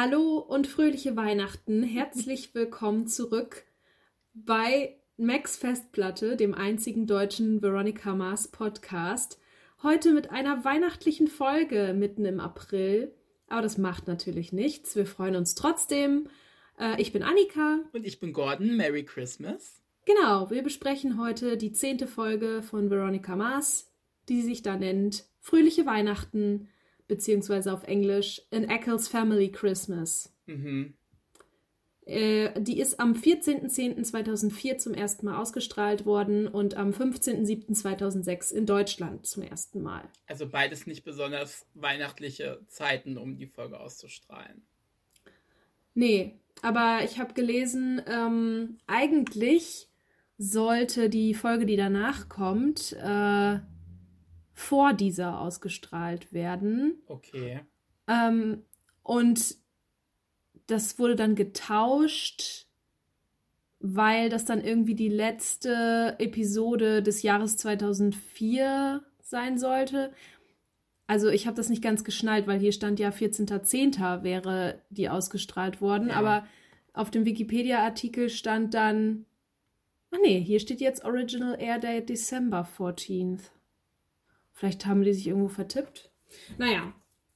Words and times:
Hallo 0.00 0.38
und 0.38 0.68
fröhliche 0.68 1.16
Weihnachten. 1.16 1.82
Herzlich 1.82 2.54
willkommen 2.54 3.08
zurück 3.08 3.64
bei 4.32 4.96
Max 5.16 5.56
Festplatte, 5.56 6.36
dem 6.36 6.54
einzigen 6.54 7.08
deutschen 7.08 7.62
Veronica 7.62 8.14
Mars 8.14 8.46
Podcast. 8.46 9.40
Heute 9.82 10.12
mit 10.12 10.30
einer 10.30 10.64
weihnachtlichen 10.64 11.26
Folge 11.26 11.96
mitten 11.98 12.24
im 12.26 12.38
April. 12.38 13.12
Aber 13.48 13.62
das 13.62 13.76
macht 13.76 14.06
natürlich 14.06 14.52
nichts. 14.52 14.94
Wir 14.94 15.04
freuen 15.04 15.34
uns 15.34 15.56
trotzdem. 15.56 16.28
Äh, 16.78 17.02
ich 17.02 17.12
bin 17.12 17.24
Annika. 17.24 17.80
Und 17.92 18.06
ich 18.06 18.20
bin 18.20 18.32
Gordon. 18.32 18.76
Merry 18.76 19.02
Christmas. 19.02 19.82
Genau, 20.04 20.48
wir 20.48 20.62
besprechen 20.62 21.20
heute 21.20 21.56
die 21.56 21.72
zehnte 21.72 22.06
Folge 22.06 22.62
von 22.62 22.88
Veronica 22.88 23.34
Mars, 23.34 23.90
die 24.28 24.42
sich 24.42 24.62
da 24.62 24.76
nennt 24.76 25.24
Fröhliche 25.40 25.86
Weihnachten 25.86 26.68
beziehungsweise 27.08 27.72
auf 27.72 27.84
Englisch 27.84 28.42
An 28.52 28.64
Eccles 28.64 29.08
Family 29.08 29.50
Christmas. 29.50 30.32
Mhm. 30.46 30.94
Äh, 32.08 32.58
die 32.62 32.80
ist 32.80 33.00
am 33.00 33.12
14.10.2004 33.12 34.78
zum 34.78 34.94
ersten 34.94 35.26
Mal 35.26 35.38
ausgestrahlt 35.38 36.06
worden 36.06 36.48
und 36.48 36.74
am 36.74 36.90
15.07.2006 36.90 38.54
in 38.54 38.64
Deutschland 38.64 39.26
zum 39.26 39.42
ersten 39.42 39.82
Mal. 39.82 40.08
Also 40.26 40.48
beides 40.48 40.86
nicht 40.86 41.04
besonders 41.04 41.66
weihnachtliche 41.74 42.60
Zeiten, 42.68 43.18
um 43.18 43.36
die 43.36 43.46
Folge 43.46 43.78
auszustrahlen. 43.78 44.62
Nee, 45.92 46.40
aber 46.62 47.00
ich 47.04 47.18
habe 47.18 47.34
gelesen, 47.34 48.00
ähm, 48.06 48.78
eigentlich 48.86 49.88
sollte 50.38 51.10
die 51.10 51.34
Folge, 51.34 51.66
die 51.66 51.76
danach 51.76 52.30
kommt, 52.30 52.92
äh, 52.94 53.58
vor 54.58 54.92
dieser 54.92 55.40
ausgestrahlt 55.40 56.32
werden. 56.32 57.00
Okay. 57.06 57.60
Ähm, 58.08 58.64
und 59.04 59.54
das 60.66 60.98
wurde 60.98 61.14
dann 61.14 61.36
getauscht, 61.36 62.66
weil 63.78 64.30
das 64.30 64.46
dann 64.46 64.60
irgendwie 64.60 64.96
die 64.96 65.10
letzte 65.10 66.16
Episode 66.18 67.04
des 67.04 67.22
Jahres 67.22 67.56
2004 67.56 69.04
sein 69.20 69.58
sollte. 69.58 70.12
Also 71.06 71.28
ich 71.28 71.46
habe 71.46 71.56
das 71.56 71.68
nicht 71.68 71.82
ganz 71.82 72.02
geschnallt, 72.02 72.48
weil 72.48 72.58
hier 72.58 72.72
stand 72.72 72.98
ja 72.98 73.10
14.10. 73.10 74.24
wäre 74.24 74.82
die 74.90 75.08
ausgestrahlt 75.08 75.80
worden, 75.80 76.08
ja. 76.08 76.16
aber 76.16 76.44
auf 76.94 77.12
dem 77.12 77.24
Wikipedia-Artikel 77.24 78.28
stand 78.28 78.74
dann, 78.74 79.24
ah 80.10 80.16
nee, 80.20 80.40
hier 80.40 80.58
steht 80.58 80.80
jetzt 80.80 81.04
Original 81.04 81.56
Air 81.60 81.78
Date 81.78 82.08
December 82.08 82.68
14th. 82.76 83.52
Vielleicht 84.58 84.86
haben 84.86 85.04
die 85.04 85.14
sich 85.14 85.28
irgendwo 85.28 85.46
vertippt. 85.46 86.10
Naja, 86.58 86.92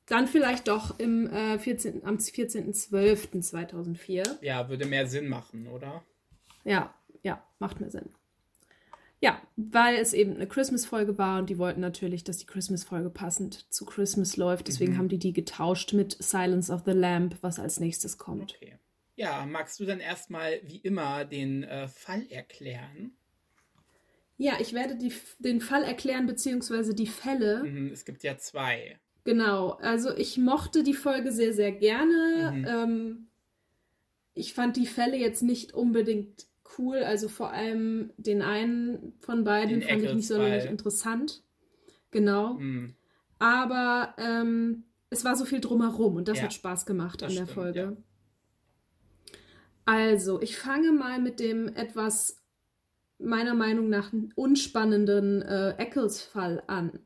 dann 0.07 0.27
vielleicht 0.27 0.67
doch 0.67 0.99
im, 0.99 1.31
äh, 1.31 1.57
14, 1.57 2.05
am 2.05 2.17
14.12.2004. 2.17 4.43
Ja, 4.43 4.69
würde 4.69 4.87
mehr 4.87 5.07
Sinn 5.07 5.29
machen, 5.29 5.69
oder? 5.69 6.03
Ja, 6.65 6.93
ja, 7.23 7.47
macht 7.61 7.81
mehr 7.81 7.93
Sinn. 7.93 8.09
Ja, 9.21 9.41
weil 9.55 9.99
es 9.99 10.15
eben 10.15 10.35
eine 10.35 10.49
Christmas-Folge 10.49 11.17
war 11.17 11.39
und 11.39 11.49
die 11.49 11.59
wollten 11.59 11.81
natürlich, 11.81 12.25
dass 12.25 12.39
die 12.39 12.47
Christmas-Folge 12.47 13.09
passend 13.09 13.73
zu 13.73 13.85
Christmas 13.85 14.37
läuft. 14.37 14.67
Deswegen 14.67 14.95
mhm. 14.95 14.99
haben 14.99 15.09
die 15.09 15.21
die 15.21 15.33
getauscht 15.33 15.93
mit 15.93 16.21
Silence 16.21 16.73
of 16.73 16.83
the 16.85 16.91
Lamp, 16.91 17.37
was 17.41 17.61
als 17.61 17.79
nächstes 17.79 18.19
kommt. 18.19 18.57
Okay. 18.57 18.81
Ja, 19.15 19.47
magst 19.47 19.79
du 19.79 19.85
dann 19.85 20.01
erstmal 20.01 20.59
wie 20.65 20.79
immer 20.79 21.25
den 21.25 21.63
äh, 21.63 21.87
Fall 21.87 22.27
erklären? 22.31 23.17
Ja, 24.43 24.55
ich 24.59 24.73
werde 24.73 24.97
die, 24.97 25.13
den 25.39 25.61
Fall 25.61 25.85
erklären, 25.85 26.27
beziehungsweise 26.27 26.95
die 26.95 27.07
Fälle. 27.07 27.63
Mhm, 27.63 27.93
es 27.93 28.05
gibt 28.05 28.25
ja 28.25 28.37
zwei. 28.39 28.99
Genau, 29.23 29.75
also 29.75 30.13
ich 30.17 30.37
mochte 30.37 30.83
die 30.83 30.95
Folge 30.95 31.31
sehr, 31.31 31.53
sehr 31.53 31.71
gerne. 31.71 32.53
Mhm. 32.53 32.67
Ähm, 32.67 33.27
ich 34.35 34.53
fand 34.53 34.77
die 34.77 34.87
Fälle 34.87 35.17
jetzt 35.17 35.45
nicht 35.45 35.75
unbedingt 35.75 36.49
cool, 36.77 37.05
also 37.05 37.29
vor 37.29 37.53
allem 37.53 38.11
den 38.17 38.43
einen 38.43 39.13
von 39.21 39.45
beiden 39.45 39.79
den 39.79 39.89
fand 39.89 40.03
ich 40.03 40.13
nicht 40.13 40.27
sonderlich 40.27 40.65
interessant. 40.65 41.45
Genau. 42.11 42.55
Mhm. 42.55 42.97
Aber 43.39 44.13
ähm, 44.19 44.83
es 45.11 45.25
war 45.25 45.37
so 45.37 45.45
viel 45.45 45.61
drumherum 45.61 46.17
und 46.17 46.27
das 46.27 46.39
ja, 46.39 46.45
hat 46.45 46.53
Spaß 46.53 46.85
gemacht 46.85 47.23
an 47.23 47.29
der 47.29 47.43
stimmt, 47.43 47.51
Folge. 47.53 47.79
Ja. 47.79 47.97
Also, 49.85 50.41
ich 50.41 50.57
fange 50.57 50.91
mal 50.91 51.21
mit 51.21 51.39
dem 51.39 51.69
etwas 51.69 52.42
meiner 53.25 53.55
Meinung 53.55 53.89
nach 53.89 54.13
unspannenden 54.35 55.43
äh, 55.43 55.71
Eccles-Fall 55.79 56.63
an. 56.67 56.99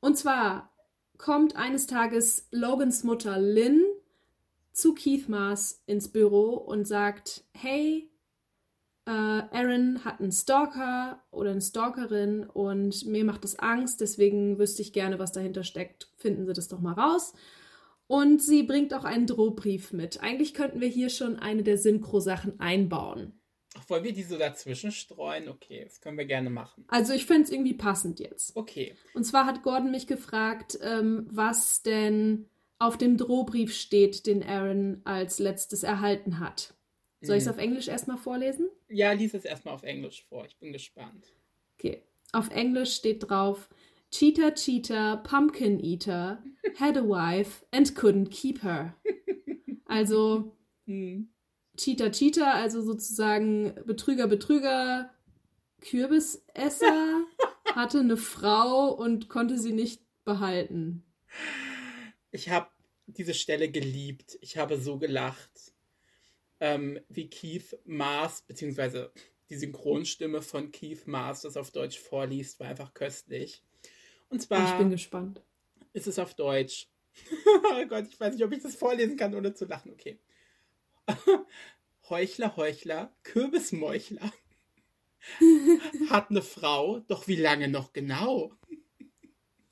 Und 0.00 0.16
zwar 0.16 0.72
kommt 1.16 1.56
eines 1.56 1.86
Tages 1.86 2.48
Logans 2.50 3.04
Mutter 3.04 3.38
Lynn 3.38 3.82
zu 4.72 4.94
Keith 4.94 5.28
Mars 5.28 5.82
ins 5.86 6.08
Büro 6.08 6.54
und 6.54 6.86
sagt, 6.86 7.44
hey, 7.52 8.10
äh, 9.06 9.10
Aaron 9.10 10.04
hat 10.04 10.20
einen 10.20 10.32
Stalker 10.32 11.22
oder 11.30 11.50
eine 11.50 11.60
Stalkerin 11.60 12.44
und 12.44 13.06
mir 13.06 13.24
macht 13.24 13.42
das 13.42 13.58
Angst, 13.58 14.00
deswegen 14.00 14.58
wüsste 14.58 14.82
ich 14.82 14.92
gerne, 14.92 15.18
was 15.18 15.32
dahinter 15.32 15.64
steckt. 15.64 16.12
Finden 16.16 16.46
Sie 16.46 16.52
das 16.52 16.68
doch 16.68 16.80
mal 16.80 16.92
raus. 16.92 17.32
Und 18.06 18.42
sie 18.42 18.62
bringt 18.62 18.94
auch 18.94 19.04
einen 19.04 19.26
Drohbrief 19.26 19.92
mit. 19.92 20.22
Eigentlich 20.22 20.54
könnten 20.54 20.80
wir 20.80 20.88
hier 20.88 21.10
schon 21.10 21.36
eine 21.36 21.62
der 21.62 21.76
Synchro-Sachen 21.76 22.58
einbauen. 22.58 23.38
Wollen 23.86 24.04
wir 24.04 24.12
die 24.12 24.22
so 24.22 24.38
dazwischen 24.38 24.92
streuen? 24.92 25.48
Okay, 25.48 25.84
das 25.84 26.00
können 26.00 26.18
wir 26.18 26.24
gerne 26.24 26.50
machen. 26.50 26.84
Also 26.88 27.12
ich 27.12 27.26
finde 27.26 27.44
es 27.44 27.50
irgendwie 27.50 27.74
passend 27.74 28.18
jetzt. 28.18 28.56
Okay. 28.56 28.94
Und 29.14 29.24
zwar 29.24 29.46
hat 29.46 29.62
Gordon 29.62 29.90
mich 29.90 30.06
gefragt, 30.06 30.78
ähm, 30.82 31.26
was 31.30 31.82
denn 31.82 32.46
auf 32.78 32.96
dem 32.96 33.16
Drohbrief 33.16 33.74
steht, 33.74 34.26
den 34.26 34.42
Aaron 34.42 35.00
als 35.04 35.38
letztes 35.38 35.82
erhalten 35.82 36.38
hat. 36.38 36.74
Soll 37.20 37.36
ich 37.36 37.42
es 37.42 37.46
mhm. 37.46 37.54
auf 37.54 37.58
Englisch 37.58 37.88
erstmal 37.88 38.16
vorlesen? 38.16 38.68
Ja, 38.88 39.12
lies 39.12 39.34
es 39.34 39.44
erstmal 39.44 39.74
auf 39.74 39.82
Englisch 39.82 40.24
vor. 40.28 40.46
Ich 40.46 40.56
bin 40.58 40.72
gespannt. 40.72 41.32
Okay. 41.76 42.02
Auf 42.32 42.50
Englisch 42.50 42.94
steht 42.94 43.28
drauf: 43.28 43.68
Cheetah, 44.12 44.52
Cheetah, 44.52 45.16
Pumpkin 45.16 45.82
Eater, 45.82 46.42
had 46.78 46.96
a 46.96 47.02
wife 47.02 47.64
and 47.72 47.94
couldn't 47.94 48.30
keep 48.30 48.62
her. 48.62 48.94
Also, 49.90 50.54
hm. 50.84 51.30
Cheater 51.78 52.10
Cheater, 52.10 52.54
also 52.54 52.82
sozusagen 52.82 53.74
Betrüger 53.86 54.26
Betrüger, 54.26 55.10
Kürbisesser, 55.80 57.24
hatte 57.74 58.00
eine 58.00 58.16
Frau 58.16 58.92
und 58.92 59.28
konnte 59.28 59.58
sie 59.58 59.72
nicht 59.72 60.02
behalten. 60.24 61.04
Ich 62.30 62.50
habe 62.50 62.68
diese 63.06 63.34
Stelle 63.34 63.70
geliebt. 63.70 64.38
Ich 64.40 64.58
habe 64.58 64.78
so 64.78 64.98
gelacht, 64.98 65.72
ähm, 66.60 66.98
wie 67.08 67.30
Keith 67.30 67.78
Mars, 67.84 68.42
beziehungsweise 68.42 69.12
die 69.48 69.56
Synchronstimme 69.56 70.42
von 70.42 70.70
Keith 70.72 71.06
Mars, 71.06 71.42
das 71.42 71.56
auf 71.56 71.70
Deutsch 71.70 71.98
vorliest, 71.98 72.60
war 72.60 72.68
einfach 72.68 72.92
köstlich. 72.92 73.62
Und 74.28 74.42
zwar. 74.42 74.72
Ich 74.72 74.78
bin 74.78 74.90
gespannt. 74.90 75.42
Ist 75.92 76.06
es 76.06 76.18
auf 76.18 76.34
Deutsch? 76.34 76.88
oh 77.72 77.86
Gott, 77.86 78.06
ich 78.08 78.20
weiß 78.20 78.34
nicht, 78.34 78.44
ob 78.44 78.52
ich 78.52 78.62
das 78.62 78.76
vorlesen 78.76 79.16
kann, 79.16 79.34
ohne 79.34 79.54
zu 79.54 79.64
lachen. 79.64 79.92
Okay. 79.92 80.18
Heuchler, 82.08 82.56
Heuchler, 82.56 83.12
Kürbismeuchler. 83.22 84.32
Hat 86.10 86.30
eine 86.30 86.42
Frau, 86.42 87.00
doch 87.00 87.28
wie 87.28 87.36
lange 87.36 87.68
noch 87.68 87.92
genau? 87.92 88.52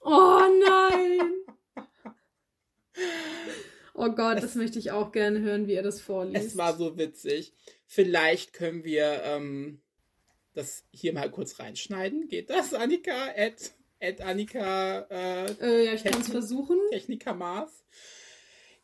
Oh 0.01 0.41
nein! 0.61 1.33
Oh 3.99 4.11
Gott, 4.11 4.37
es, 4.37 4.43
das 4.43 4.55
möchte 4.57 4.79
ich 4.79 4.91
auch 4.91 5.11
gerne 5.11 5.41
hören, 5.41 5.69
wie 5.69 5.73
er 5.73 5.83
das 5.83 6.03
vorliest. 6.03 6.49
Es 6.49 6.57
war 6.59 6.77
so 6.77 6.99
witzig. 6.99 7.55
Vielleicht 7.87 8.53
können 8.53 8.85
wir 8.85 9.23
ähm, 9.25 9.81
das 10.53 10.85
hier 10.93 11.15
mal 11.15 11.31
kurz 11.31 11.59
reinschneiden. 11.59 12.29
Geht 12.29 12.51
das, 12.51 12.75
Annika? 12.75 13.29
Ed, 13.35 13.73
Ed 13.99 14.21
Annika. 14.21 15.07
Äh, 15.11 15.47
äh, 15.63 15.87
ja, 15.87 15.95
ich 15.95 16.05
kann 16.05 16.21
es 16.21 16.29
versuchen. 16.29 16.79
Techniker 16.91 17.33
Mars. 17.33 17.73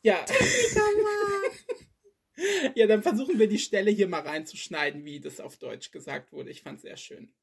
Ja. 0.00 0.22
Techniker 0.24 0.80
Mars. 1.02 1.86
Ja, 2.74 2.86
dann 2.86 3.02
versuchen 3.02 3.38
wir 3.38 3.48
die 3.48 3.58
Stelle 3.58 3.90
hier 3.90 4.08
mal 4.08 4.22
reinzuschneiden, 4.22 5.04
wie 5.04 5.20
das 5.20 5.40
auf 5.40 5.58
Deutsch 5.58 5.90
gesagt 5.90 6.32
wurde. 6.32 6.50
Ich 6.50 6.62
fand 6.62 6.76
es 6.76 6.82
sehr 6.82 6.96
schön. 6.96 7.34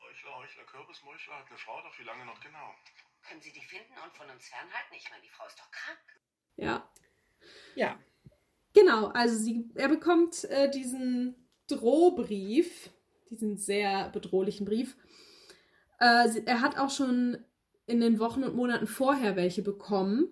Heuchler, 0.00 0.36
Heuchler, 0.36 0.64
Kürbismeuchler 0.64 1.38
hat 1.38 1.48
eine 1.48 1.58
Frau, 1.58 1.80
doch 1.82 1.98
wie 1.98 2.04
lange 2.04 2.24
noch 2.24 2.40
genau? 2.40 2.74
Können 3.22 3.42
Sie 3.42 3.52
die 3.52 3.64
finden 3.64 3.92
und 4.04 4.16
von 4.16 4.30
uns 4.30 4.48
fernhalten? 4.48 4.94
Ich 4.96 5.10
meine, 5.10 5.22
die 5.22 5.28
Frau 5.28 5.46
ist 5.46 5.58
doch 5.58 5.70
krank. 5.70 5.98
Ja. 6.56 6.90
Ja. 7.74 7.98
Genau, 8.74 9.08
also 9.08 9.36
sie, 9.36 9.68
er 9.74 9.88
bekommt 9.88 10.44
äh, 10.44 10.70
diesen 10.70 11.48
Drohbrief, 11.66 12.90
diesen 13.30 13.56
sehr 13.56 14.08
bedrohlichen 14.10 14.66
Brief. 14.66 14.96
Äh, 15.98 16.28
sie, 16.28 16.46
er 16.46 16.60
hat 16.60 16.78
auch 16.78 16.90
schon 16.90 17.44
in 17.86 18.00
den 18.00 18.18
Wochen 18.18 18.44
und 18.44 18.54
Monaten 18.54 18.86
vorher 18.86 19.36
welche 19.36 19.62
bekommen. 19.62 20.28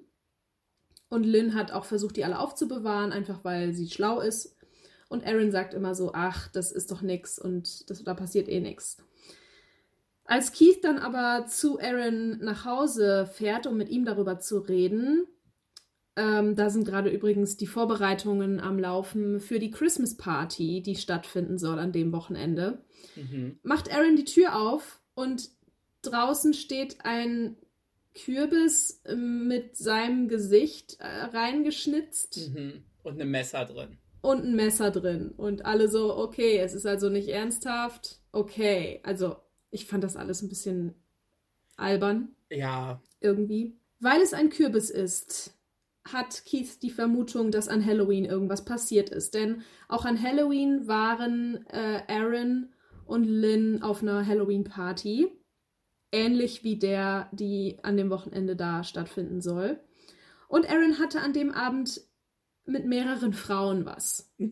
Und 1.08 1.24
Lynn 1.24 1.54
hat 1.54 1.72
auch 1.72 1.84
versucht, 1.84 2.16
die 2.16 2.24
alle 2.24 2.38
aufzubewahren, 2.38 3.12
einfach 3.12 3.44
weil 3.44 3.72
sie 3.72 3.88
schlau 3.88 4.20
ist. 4.20 4.56
Und 5.08 5.24
Aaron 5.24 5.52
sagt 5.52 5.72
immer 5.72 5.94
so, 5.94 6.12
ach, 6.14 6.48
das 6.48 6.72
ist 6.72 6.90
doch 6.90 7.00
nix 7.00 7.38
und 7.38 7.88
das, 7.90 8.02
da 8.02 8.14
passiert 8.14 8.48
eh 8.48 8.60
nix. 8.60 8.96
Als 10.24 10.52
Keith 10.52 10.82
dann 10.82 10.98
aber 10.98 11.46
zu 11.46 11.78
Aaron 11.78 12.38
nach 12.38 12.64
Hause 12.64 13.30
fährt, 13.32 13.68
um 13.68 13.76
mit 13.76 13.88
ihm 13.88 14.04
darüber 14.04 14.40
zu 14.40 14.58
reden, 14.58 15.26
ähm, 16.16 16.56
da 16.56 16.70
sind 16.70 16.84
gerade 16.84 17.10
übrigens 17.10 17.56
die 17.56 17.66
Vorbereitungen 17.66 18.58
am 18.58 18.78
Laufen 18.78 19.38
für 19.38 19.60
die 19.60 19.70
Christmas 19.70 20.16
Party, 20.16 20.82
die 20.82 20.96
stattfinden 20.96 21.58
soll 21.58 21.78
an 21.78 21.92
dem 21.92 22.10
Wochenende. 22.12 22.84
Mhm. 23.14 23.60
Macht 23.62 23.92
Aaron 23.92 24.16
die 24.16 24.24
Tür 24.24 24.56
auf 24.56 25.00
und 25.14 25.50
draußen 26.02 26.54
steht 26.54 26.98
ein 27.04 27.56
Kürbis 28.24 29.02
ähm, 29.06 29.46
mit 29.48 29.76
seinem 29.76 30.28
Gesicht 30.28 30.96
äh, 31.00 31.06
reingeschnitzt 31.36 32.50
Mhm. 32.54 32.84
Und 33.02 33.20
ein 33.20 33.30
Messer 33.30 33.64
drin. 33.64 33.98
und 34.20 34.44
ein 34.44 34.56
Messer 34.56 34.90
drin. 34.90 35.32
Und 35.36 35.64
alle 35.64 35.88
so, 35.88 36.16
okay, 36.16 36.58
es 36.58 36.74
ist 36.74 36.86
also 36.86 37.08
nicht 37.08 37.28
ernsthaft. 37.28 38.20
Okay, 38.32 39.00
also 39.04 39.36
ich 39.70 39.86
fand 39.86 40.02
das 40.02 40.16
alles 40.16 40.42
ein 40.42 40.48
bisschen 40.48 40.94
albern 41.76 42.34
Ja, 42.50 43.00
irgendwie. 43.20 43.78
Weil 44.00 44.20
es 44.22 44.34
ein 44.34 44.50
Kürbis 44.50 44.90
ist, 44.90 45.54
hat 46.04 46.44
Keith 46.44 46.82
die 46.82 46.90
Vermutung, 46.90 47.50
dass 47.50 47.68
an 47.68 47.84
Halloween 47.84 48.24
irgendwas 48.24 48.64
passiert 48.64 49.10
ist. 49.10 49.34
Denn 49.34 49.62
auch 49.88 50.04
an 50.04 50.20
Halloween 50.20 50.86
waren 50.88 51.64
äh, 51.68 52.02
Aaron 52.08 52.72
und 53.06 53.24
Lynn 53.24 53.82
auf 53.82 54.02
einer 54.02 54.26
Halloween-Party. 54.26 55.28
Ähnlich 56.16 56.64
wie 56.64 56.76
der, 56.76 57.28
die 57.32 57.76
an 57.82 57.96
dem 57.96 58.10
Wochenende 58.10 58.56
da 58.56 58.84
stattfinden 58.84 59.40
soll. 59.40 59.78
Und 60.48 60.68
Aaron 60.68 60.98
hatte 60.98 61.20
an 61.20 61.32
dem 61.32 61.52
Abend 61.52 62.00
mit 62.64 62.86
mehreren 62.86 63.32
Frauen 63.32 63.84
was. 63.84 64.32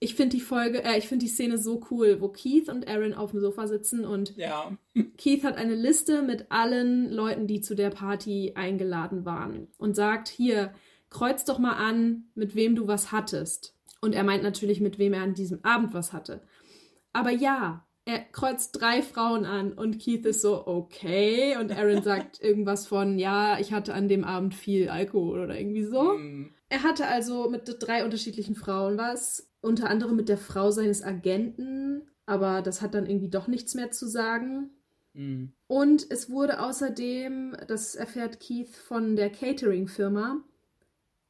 Ich 0.00 0.14
finde 0.14 0.36
die 0.36 0.42
Folge, 0.42 0.84
äh, 0.84 0.96
ich 0.96 1.08
finde 1.08 1.24
die 1.24 1.30
Szene 1.30 1.58
so 1.58 1.82
cool, 1.90 2.20
wo 2.20 2.28
Keith 2.28 2.68
und 2.68 2.86
Aaron 2.86 3.14
auf 3.14 3.32
dem 3.32 3.40
Sofa 3.40 3.66
sitzen 3.66 4.04
und 4.04 4.36
ja. 4.36 4.70
Keith 5.18 5.42
hat 5.42 5.56
eine 5.56 5.74
Liste 5.74 6.22
mit 6.22 6.52
allen 6.52 7.10
Leuten, 7.10 7.48
die 7.48 7.60
zu 7.60 7.74
der 7.74 7.90
Party 7.90 8.52
eingeladen 8.54 9.24
waren 9.24 9.66
und 9.76 9.96
sagt, 9.96 10.28
hier, 10.28 10.72
kreuz 11.10 11.44
doch 11.44 11.58
mal 11.58 11.72
an, 11.72 12.28
mit 12.36 12.54
wem 12.54 12.76
du 12.76 12.86
was 12.86 13.10
hattest. 13.10 13.74
Und 14.00 14.14
er 14.14 14.22
meint 14.22 14.44
natürlich, 14.44 14.80
mit 14.80 15.00
wem 15.00 15.14
er 15.14 15.22
an 15.22 15.34
diesem 15.34 15.64
Abend 15.64 15.92
was 15.94 16.12
hatte. 16.12 16.42
Aber 17.12 17.30
ja, 17.30 17.84
er 18.08 18.20
kreuzt 18.20 18.80
drei 18.80 19.02
Frauen 19.02 19.44
an 19.44 19.74
und 19.74 19.98
Keith 19.98 20.24
ist 20.24 20.40
so, 20.40 20.66
okay. 20.66 21.58
Und 21.60 21.70
Aaron 21.70 22.02
sagt 22.02 22.40
irgendwas 22.42 22.86
von, 22.86 23.18
ja, 23.18 23.58
ich 23.58 23.74
hatte 23.74 23.92
an 23.92 24.08
dem 24.08 24.24
Abend 24.24 24.54
viel 24.54 24.88
Alkohol 24.88 25.40
oder 25.40 25.60
irgendwie 25.60 25.84
so. 25.84 26.14
Mhm. 26.14 26.50
Er 26.70 26.84
hatte 26.84 27.06
also 27.06 27.50
mit 27.50 27.70
drei 27.80 28.06
unterschiedlichen 28.06 28.54
Frauen 28.54 28.96
was, 28.96 29.50
unter 29.60 29.90
anderem 29.90 30.16
mit 30.16 30.30
der 30.30 30.38
Frau 30.38 30.70
seines 30.70 31.02
Agenten, 31.02 32.08
aber 32.24 32.62
das 32.62 32.80
hat 32.80 32.94
dann 32.94 33.04
irgendwie 33.04 33.28
doch 33.28 33.46
nichts 33.46 33.74
mehr 33.74 33.90
zu 33.90 34.08
sagen. 34.08 34.70
Mhm. 35.12 35.52
Und 35.66 36.10
es 36.10 36.30
wurde 36.30 36.62
außerdem, 36.62 37.58
das 37.66 37.94
erfährt 37.94 38.40
Keith 38.40 38.74
von 38.74 39.16
der 39.16 39.28
Catering-Firma, 39.28 40.42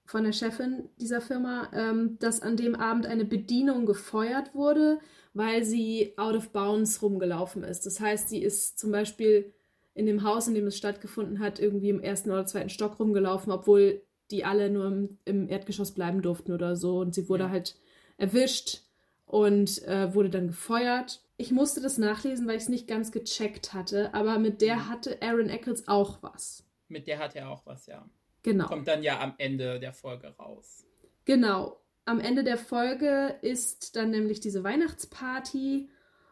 von 0.06 0.22
der 0.22 0.32
Chefin 0.32 0.88
dieser 1.00 1.20
Firma, 1.20 1.70
ähm, 1.72 2.18
dass 2.20 2.40
an 2.40 2.56
dem 2.56 2.76
Abend 2.76 3.06
eine 3.06 3.24
Bedienung 3.24 3.84
gefeuert 3.84 4.54
wurde, 4.54 5.00
weil 5.38 5.64
sie 5.64 6.12
out 6.18 6.34
of 6.36 6.50
bounds 6.50 7.00
rumgelaufen 7.00 7.62
ist. 7.64 7.86
Das 7.86 8.00
heißt, 8.00 8.28
sie 8.28 8.42
ist 8.42 8.78
zum 8.78 8.90
Beispiel 8.92 9.52
in 9.94 10.04
dem 10.06 10.22
Haus, 10.22 10.46
in 10.48 10.54
dem 10.54 10.66
es 10.66 10.76
stattgefunden 10.76 11.38
hat, 11.40 11.58
irgendwie 11.58 11.88
im 11.88 12.00
ersten 12.00 12.30
oder 12.30 12.44
zweiten 12.44 12.68
Stock 12.68 12.98
rumgelaufen, 13.00 13.50
obwohl 13.52 14.02
die 14.30 14.44
alle 14.44 14.68
nur 14.68 14.86
im, 14.86 15.18
im 15.24 15.48
Erdgeschoss 15.48 15.92
bleiben 15.92 16.20
durften 16.22 16.52
oder 16.52 16.76
so. 16.76 16.98
Und 16.98 17.14
sie 17.14 17.28
wurde 17.28 17.44
Ja. 17.44 17.50
halt 17.50 17.76
erwischt 18.18 18.82
und 19.26 19.82
äh, 19.86 20.14
wurde 20.14 20.30
dann 20.30 20.48
gefeuert. 20.48 21.22
Ich 21.36 21.50
musste 21.52 21.80
das 21.80 21.98
nachlesen, 21.98 22.46
weil 22.46 22.56
ich 22.56 22.64
es 22.64 22.68
nicht 22.68 22.86
ganz 22.88 23.12
gecheckt 23.12 23.72
hatte, 23.72 24.12
aber 24.12 24.38
mit 24.38 24.60
der 24.60 24.88
hatte 24.88 25.22
Aaron 25.22 25.48
Eccles 25.48 25.86
auch 25.88 26.18
was. 26.22 26.64
Mit 26.88 27.06
der 27.06 27.18
hat 27.18 27.36
er 27.36 27.48
auch 27.50 27.64
was, 27.64 27.86
ja. 27.86 28.08
Genau. 28.42 28.66
Kommt 28.66 28.88
dann 28.88 29.02
ja 29.02 29.20
am 29.20 29.34
Ende 29.38 29.78
der 29.80 29.92
Folge 29.92 30.28
raus. 30.38 30.84
Genau. 31.24 31.76
Am 32.08 32.20
Ende 32.20 32.42
der 32.42 32.56
Folge 32.56 33.36
ist 33.42 33.94
dann 33.94 34.08
nämlich 34.08 34.40
diese 34.40 34.64
Weihnachtsparty, 34.64 35.90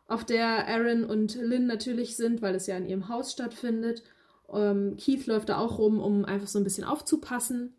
auf 0.09 0.25
der 0.25 0.67
Aaron 0.69 1.05
und 1.05 1.35
Lynn 1.35 1.67
natürlich 1.67 2.17
sind, 2.17 2.41
weil 2.41 2.55
es 2.55 2.67
ja 2.67 2.79
in 2.79 2.87
ihrem 2.87 3.09
Haus 3.09 3.33
stattfindet. 3.33 4.03
Ähm, 4.51 4.97
Keith 4.97 5.27
läuft 5.27 5.51
da 5.51 5.59
auch 5.59 5.77
rum, 5.77 6.01
um 6.01 6.25
einfach 6.25 6.47
so 6.47 6.59
ein 6.59 6.65
bisschen 6.65 6.85
aufzupassen. 6.85 7.77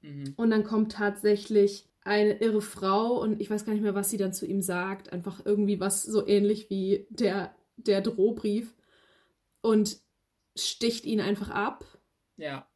Mhm. 0.00 0.32
Und 0.36 0.48
dann 0.48 0.64
kommt 0.64 0.92
tatsächlich 0.92 1.86
eine 2.00 2.40
irre 2.40 2.62
Frau 2.62 3.20
und 3.20 3.42
ich 3.42 3.50
weiß 3.50 3.66
gar 3.66 3.74
nicht 3.74 3.82
mehr, 3.82 3.94
was 3.94 4.08
sie 4.08 4.16
dann 4.16 4.32
zu 4.32 4.46
ihm 4.46 4.62
sagt. 4.62 5.12
Einfach 5.12 5.44
irgendwie 5.44 5.80
was 5.80 6.04
so 6.04 6.26
ähnlich 6.26 6.70
wie 6.70 7.06
der, 7.10 7.54
der 7.76 8.00
Drohbrief. 8.00 8.74
Und 9.60 9.98
sticht 10.56 11.04
ihn 11.04 11.20
einfach 11.20 11.50
ab. 11.50 11.84
Ja. 12.38 12.66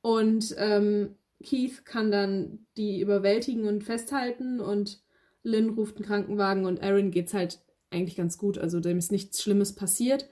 Und 0.00 0.54
ähm, 0.56 1.16
Keith 1.44 1.84
kann 1.84 2.10
dann 2.10 2.66
die 2.76 3.00
überwältigen 3.00 3.66
und 3.66 3.84
festhalten 3.84 4.60
und 4.60 5.00
Lynn 5.42 5.70
ruft 5.70 5.96
einen 5.96 6.04
Krankenwagen 6.04 6.64
und 6.64 6.82
Aaron 6.82 7.10
geht's 7.10 7.34
halt 7.34 7.60
eigentlich 7.90 8.16
ganz 8.16 8.38
gut. 8.38 8.58
Also 8.58 8.80
dem 8.80 8.98
ist 8.98 9.12
nichts 9.12 9.42
Schlimmes 9.42 9.74
passiert. 9.74 10.28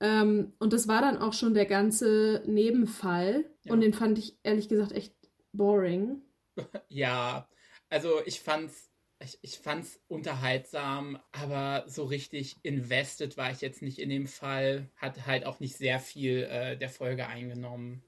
Ähm, 0.00 0.52
und 0.58 0.72
das 0.72 0.86
war 0.86 1.00
dann 1.00 1.18
auch 1.18 1.32
schon 1.32 1.54
der 1.54 1.66
ganze 1.66 2.42
Nebenfall. 2.46 3.44
Ja. 3.64 3.72
Und 3.72 3.80
den 3.80 3.94
fand 3.94 4.18
ich 4.18 4.38
ehrlich 4.42 4.68
gesagt 4.68 4.92
echt 4.92 5.14
boring. 5.52 6.22
Ja, 6.88 7.48
also 7.88 8.20
ich 8.26 8.40
fand's, 8.40 8.90
ich, 9.22 9.38
ich 9.42 9.58
fand's 9.58 10.00
unterhaltsam, 10.08 11.16
aber 11.30 11.84
so 11.86 12.02
richtig 12.04 12.56
invested 12.64 13.36
war 13.36 13.52
ich 13.52 13.60
jetzt 13.60 13.80
nicht 13.80 14.00
in 14.00 14.08
dem 14.08 14.26
Fall. 14.26 14.90
Hat 14.96 15.24
halt 15.26 15.46
auch 15.46 15.60
nicht 15.60 15.76
sehr 15.76 16.00
viel 16.00 16.42
äh, 16.50 16.76
der 16.76 16.88
Folge 16.88 17.28
eingenommen. 17.28 18.02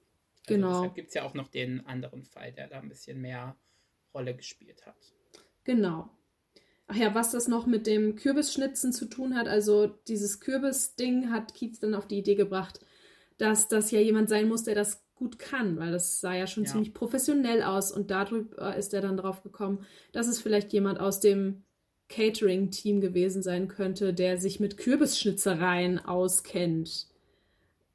Also 0.47 0.55
Genau. 0.55 0.69
Deshalb 0.73 0.95
gibt 0.95 1.09
es 1.09 1.15
ja 1.15 1.25
auch 1.25 1.35
noch 1.35 1.49
den 1.49 1.87
anderen 1.87 2.25
Fall, 2.25 2.53
der 2.53 2.69
da 2.69 2.81
ein 2.81 2.89
bisschen 2.89 3.21
mehr 3.21 3.57
Rolle 4.15 4.35
gespielt 4.35 4.85
hat. 4.87 4.97
Genau. 5.65 6.11
Ach 6.89 6.97
ja, 6.97 7.15
was 7.15 7.31
das 7.31 7.47
noch 7.47 7.67
mit 7.67 7.87
dem 7.87 8.17
Kürbisschnitzen 8.17 8.93
zu 8.93 9.07
tun 9.07 9.37
hat, 9.37 9.47
also 9.47 9.87
dieses 9.87 10.41
Kürbisding 10.41 11.31
hat 11.31 11.55
Kiez 11.55 11.79
dann 11.79 11.95
auf 11.95 12.09
die 12.09 12.19
Idee 12.19 12.35
gebracht, 12.35 12.81
dass 13.39 13.69
das 13.69 13.91
ja 13.93 14.01
jemand 14.01 14.29
sein 14.29 14.49
muss, 14.49 14.65
der 14.65 14.75
das 14.75 15.05
gut 15.15 15.39
kann, 15.39 15.79
weil 15.79 15.93
das 15.93 16.21
sah 16.21 16.35
ja 16.35 16.47
schon 16.49 16.65
Ja. 16.65 16.71
ziemlich 16.73 16.93
professionell 16.95 17.63
aus 17.63 17.93
und 17.93 18.11
darüber 18.11 18.75
ist 18.75 18.93
er 18.95 19.03
dann 19.03 19.17
drauf 19.19 19.43
gekommen, 19.43 19.87
dass 20.13 20.27
es 20.27 20.41
vielleicht 20.41 20.73
jemand 20.73 20.99
aus 20.99 21.21
dem 21.21 21.63
Catering-Team 22.09 23.01
gewesen 23.01 23.43
sein 23.43 23.69
könnte, 23.69 24.13
der 24.13 24.39
sich 24.39 24.59
mit 24.59 24.77
Kürbisschnitzereien 24.77 26.01
auskennt. 26.05 27.07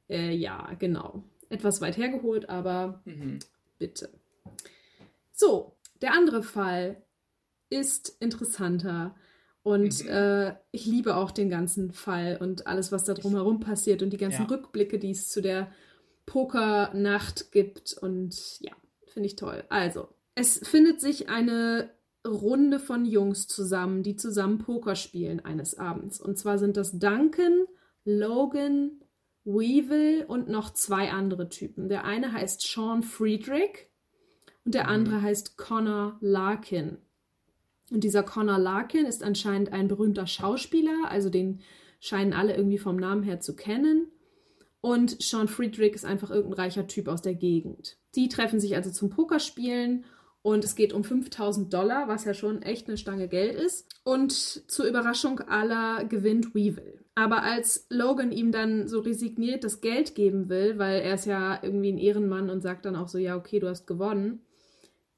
Äh, 0.08 0.30
ja, 0.34 0.72
genau. 0.78 1.24
Etwas 1.48 1.80
weit 1.80 1.96
hergeholt, 1.96 2.48
aber 2.48 3.00
Mhm. 3.04 3.38
bitte. 3.78 4.10
So, 5.32 5.76
der 6.02 6.12
andere 6.12 6.42
Fall 6.42 7.02
ist 7.70 8.16
interessanter. 8.20 9.14
Und 9.62 10.04
Mhm. 10.04 10.08
äh, 10.10 10.54
ich 10.70 10.86
liebe 10.86 11.16
auch 11.16 11.30
den 11.32 11.48
ganzen 11.50 11.92
Fall 11.92 12.38
und 12.40 12.66
alles, 12.68 12.92
was 12.92 13.04
da 13.04 13.14
drumherum 13.14 13.58
passiert 13.60 14.00
und 14.02 14.10
die 14.10 14.16
ganzen 14.16 14.42
Ja. 14.42 14.48
Rückblicke, 14.48 14.98
die 14.98 15.10
es 15.10 15.28
zu 15.28 15.40
der 15.42 15.72
Pokernacht 16.24 17.50
gibt. 17.52 17.96
Und 18.00 18.60
ja, 18.60 18.72
finde 19.06 19.26
ich 19.26 19.36
toll. 19.36 19.64
Also, 19.68 20.08
es 20.34 20.58
findet 20.58 21.00
sich 21.00 21.28
eine 21.28 21.90
Runde 22.26 22.78
von 22.78 23.04
Jungs 23.04 23.46
zusammen, 23.48 24.02
die 24.02 24.16
zusammen 24.16 24.58
Poker 24.58 24.94
spielen 24.96 25.44
eines 25.44 25.78
Abends. 25.78 26.20
Und 26.20 26.38
zwar 26.38 26.58
sind 26.58 26.76
das 26.76 26.98
Duncan, 26.98 27.66
Logan, 28.04 29.00
Weevil 29.46 30.24
und 30.26 30.48
noch 30.48 30.72
zwei 30.74 31.10
andere 31.10 31.48
Typen. 31.48 31.88
Der 31.88 32.04
eine 32.04 32.32
heißt 32.32 32.60
Sean 32.60 33.02
Friedrich 33.02 33.88
und 34.64 34.74
der 34.74 34.84
Mhm. 34.84 34.90
andere 34.90 35.22
heißt 35.22 35.56
Connor 35.56 36.18
Larkin. 36.20 36.98
Und 37.92 38.02
dieser 38.02 38.24
Connor 38.24 38.58
Larkin 38.58 39.06
ist 39.06 39.22
anscheinend 39.22 39.72
ein 39.72 39.86
berühmter 39.88 40.26
Schauspieler, 40.26 41.08
also 41.08 41.30
den 41.30 41.60
scheinen 42.00 42.32
alle 42.32 42.56
irgendwie 42.56 42.78
vom 42.78 42.96
Namen 42.96 43.22
her 43.22 43.40
zu 43.40 43.54
kennen. 43.54 44.10
Und 44.80 45.22
Sean 45.22 45.48
Friedrich 45.48 45.94
ist 45.94 46.04
einfach 46.04 46.30
irgendein 46.30 46.64
reicher 46.64 46.86
Typ 46.86 47.08
aus 47.08 47.22
der 47.22 47.34
Gegend. 47.34 47.96
Die 48.16 48.28
treffen 48.28 48.60
sich 48.60 48.74
also 48.76 48.90
zum 48.90 49.10
Pokerspielen 49.10 50.04
und 50.42 50.64
es 50.64 50.74
geht 50.74 50.92
um 50.92 51.02
5000 51.04 51.72
Dollar, 51.72 52.08
was 52.08 52.24
ja 52.24 52.34
schon 52.34 52.62
echt 52.62 52.88
eine 52.88 52.96
Stange 52.96 53.28
Geld 53.28 53.54
ist. 53.54 53.88
Und 54.04 54.32
zur 54.32 54.86
Überraschung 54.86 55.40
aller 55.40 56.04
gewinnt 56.04 56.54
Weevil. 56.54 57.05
Aber 57.18 57.42
als 57.42 57.86
Logan 57.88 58.30
ihm 58.30 58.52
dann 58.52 58.88
so 58.88 59.00
resigniert 59.00 59.64
das 59.64 59.80
Geld 59.80 60.14
geben 60.14 60.50
will, 60.50 60.78
weil 60.78 61.00
er 61.00 61.14
ist 61.14 61.24
ja 61.24 61.58
irgendwie 61.62 61.90
ein 61.90 61.98
Ehrenmann 61.98 62.50
und 62.50 62.60
sagt 62.60 62.84
dann 62.84 62.94
auch 62.94 63.08
so, 63.08 63.16
ja, 63.16 63.36
okay, 63.36 63.58
du 63.58 63.68
hast 63.68 63.86
gewonnen, 63.86 64.42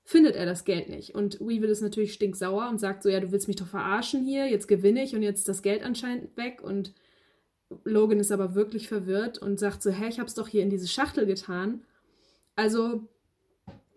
findet 0.04 0.36
er 0.36 0.46
das 0.46 0.64
Geld 0.64 0.88
nicht. 0.88 1.16
Und 1.16 1.40
Weevil 1.40 1.68
ist 1.68 1.82
natürlich 1.82 2.12
stinksauer 2.12 2.68
und 2.68 2.78
sagt 2.78 3.02
so, 3.02 3.08
ja, 3.08 3.18
du 3.18 3.32
willst 3.32 3.48
mich 3.48 3.56
doch 3.56 3.66
verarschen 3.66 4.24
hier, 4.24 4.46
jetzt 4.46 4.68
gewinne 4.68 5.02
ich 5.02 5.16
und 5.16 5.22
jetzt 5.22 5.40
ist 5.40 5.48
das 5.48 5.60
Geld 5.60 5.82
anscheinend 5.82 6.36
weg. 6.36 6.62
Und 6.62 6.94
Logan 7.82 8.20
ist 8.20 8.30
aber 8.30 8.54
wirklich 8.54 8.86
verwirrt 8.86 9.38
und 9.38 9.58
sagt 9.58 9.82
so, 9.82 9.90
hä, 9.90 10.08
ich 10.08 10.20
hab's 10.20 10.34
doch 10.34 10.46
hier 10.46 10.62
in 10.62 10.70
diese 10.70 10.86
Schachtel 10.86 11.26
getan. 11.26 11.82
Also 12.54 13.08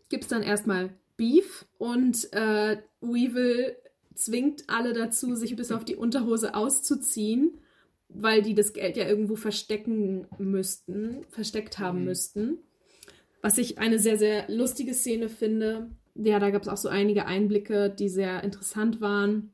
gibt's 0.10 0.28
dann 0.28 0.42
erstmal 0.42 0.90
Beef 1.18 1.68
und 1.78 2.34
äh, 2.34 2.78
Weevil 3.00 3.76
zwingt 4.16 4.64
alle 4.72 4.94
dazu, 4.94 5.36
sich 5.36 5.56
bis 5.56 5.72
auf 5.72 5.86
die 5.86 5.96
Unterhose 5.96 6.56
auszuziehen, 6.56 7.61
weil 8.14 8.42
die 8.42 8.54
das 8.56 8.74
Geld 8.74 8.98
ja 8.98 9.08
irgendwo 9.08 9.36
verstecken 9.36 10.28
müssten, 10.38 11.26
versteckt 11.30 11.80
haben 11.80 12.00
Mhm. 12.00 12.06
müssten. 12.06 12.58
Was 13.42 13.58
ich 13.58 13.80
eine 13.80 14.00
sehr, 14.00 14.18
sehr 14.18 14.50
lustige 14.50 14.94
Szene 14.94 15.30
finde. 15.30 15.90
Ja, 16.16 16.40
da 16.40 16.50
gab 16.50 16.62
es 16.62 16.68
auch 16.68 16.78
so 16.78 16.90
einige 16.90 17.26
Einblicke, 17.26 17.90
die 17.90 18.10
sehr 18.10 18.44
interessant 18.44 19.02
waren. 19.02 19.54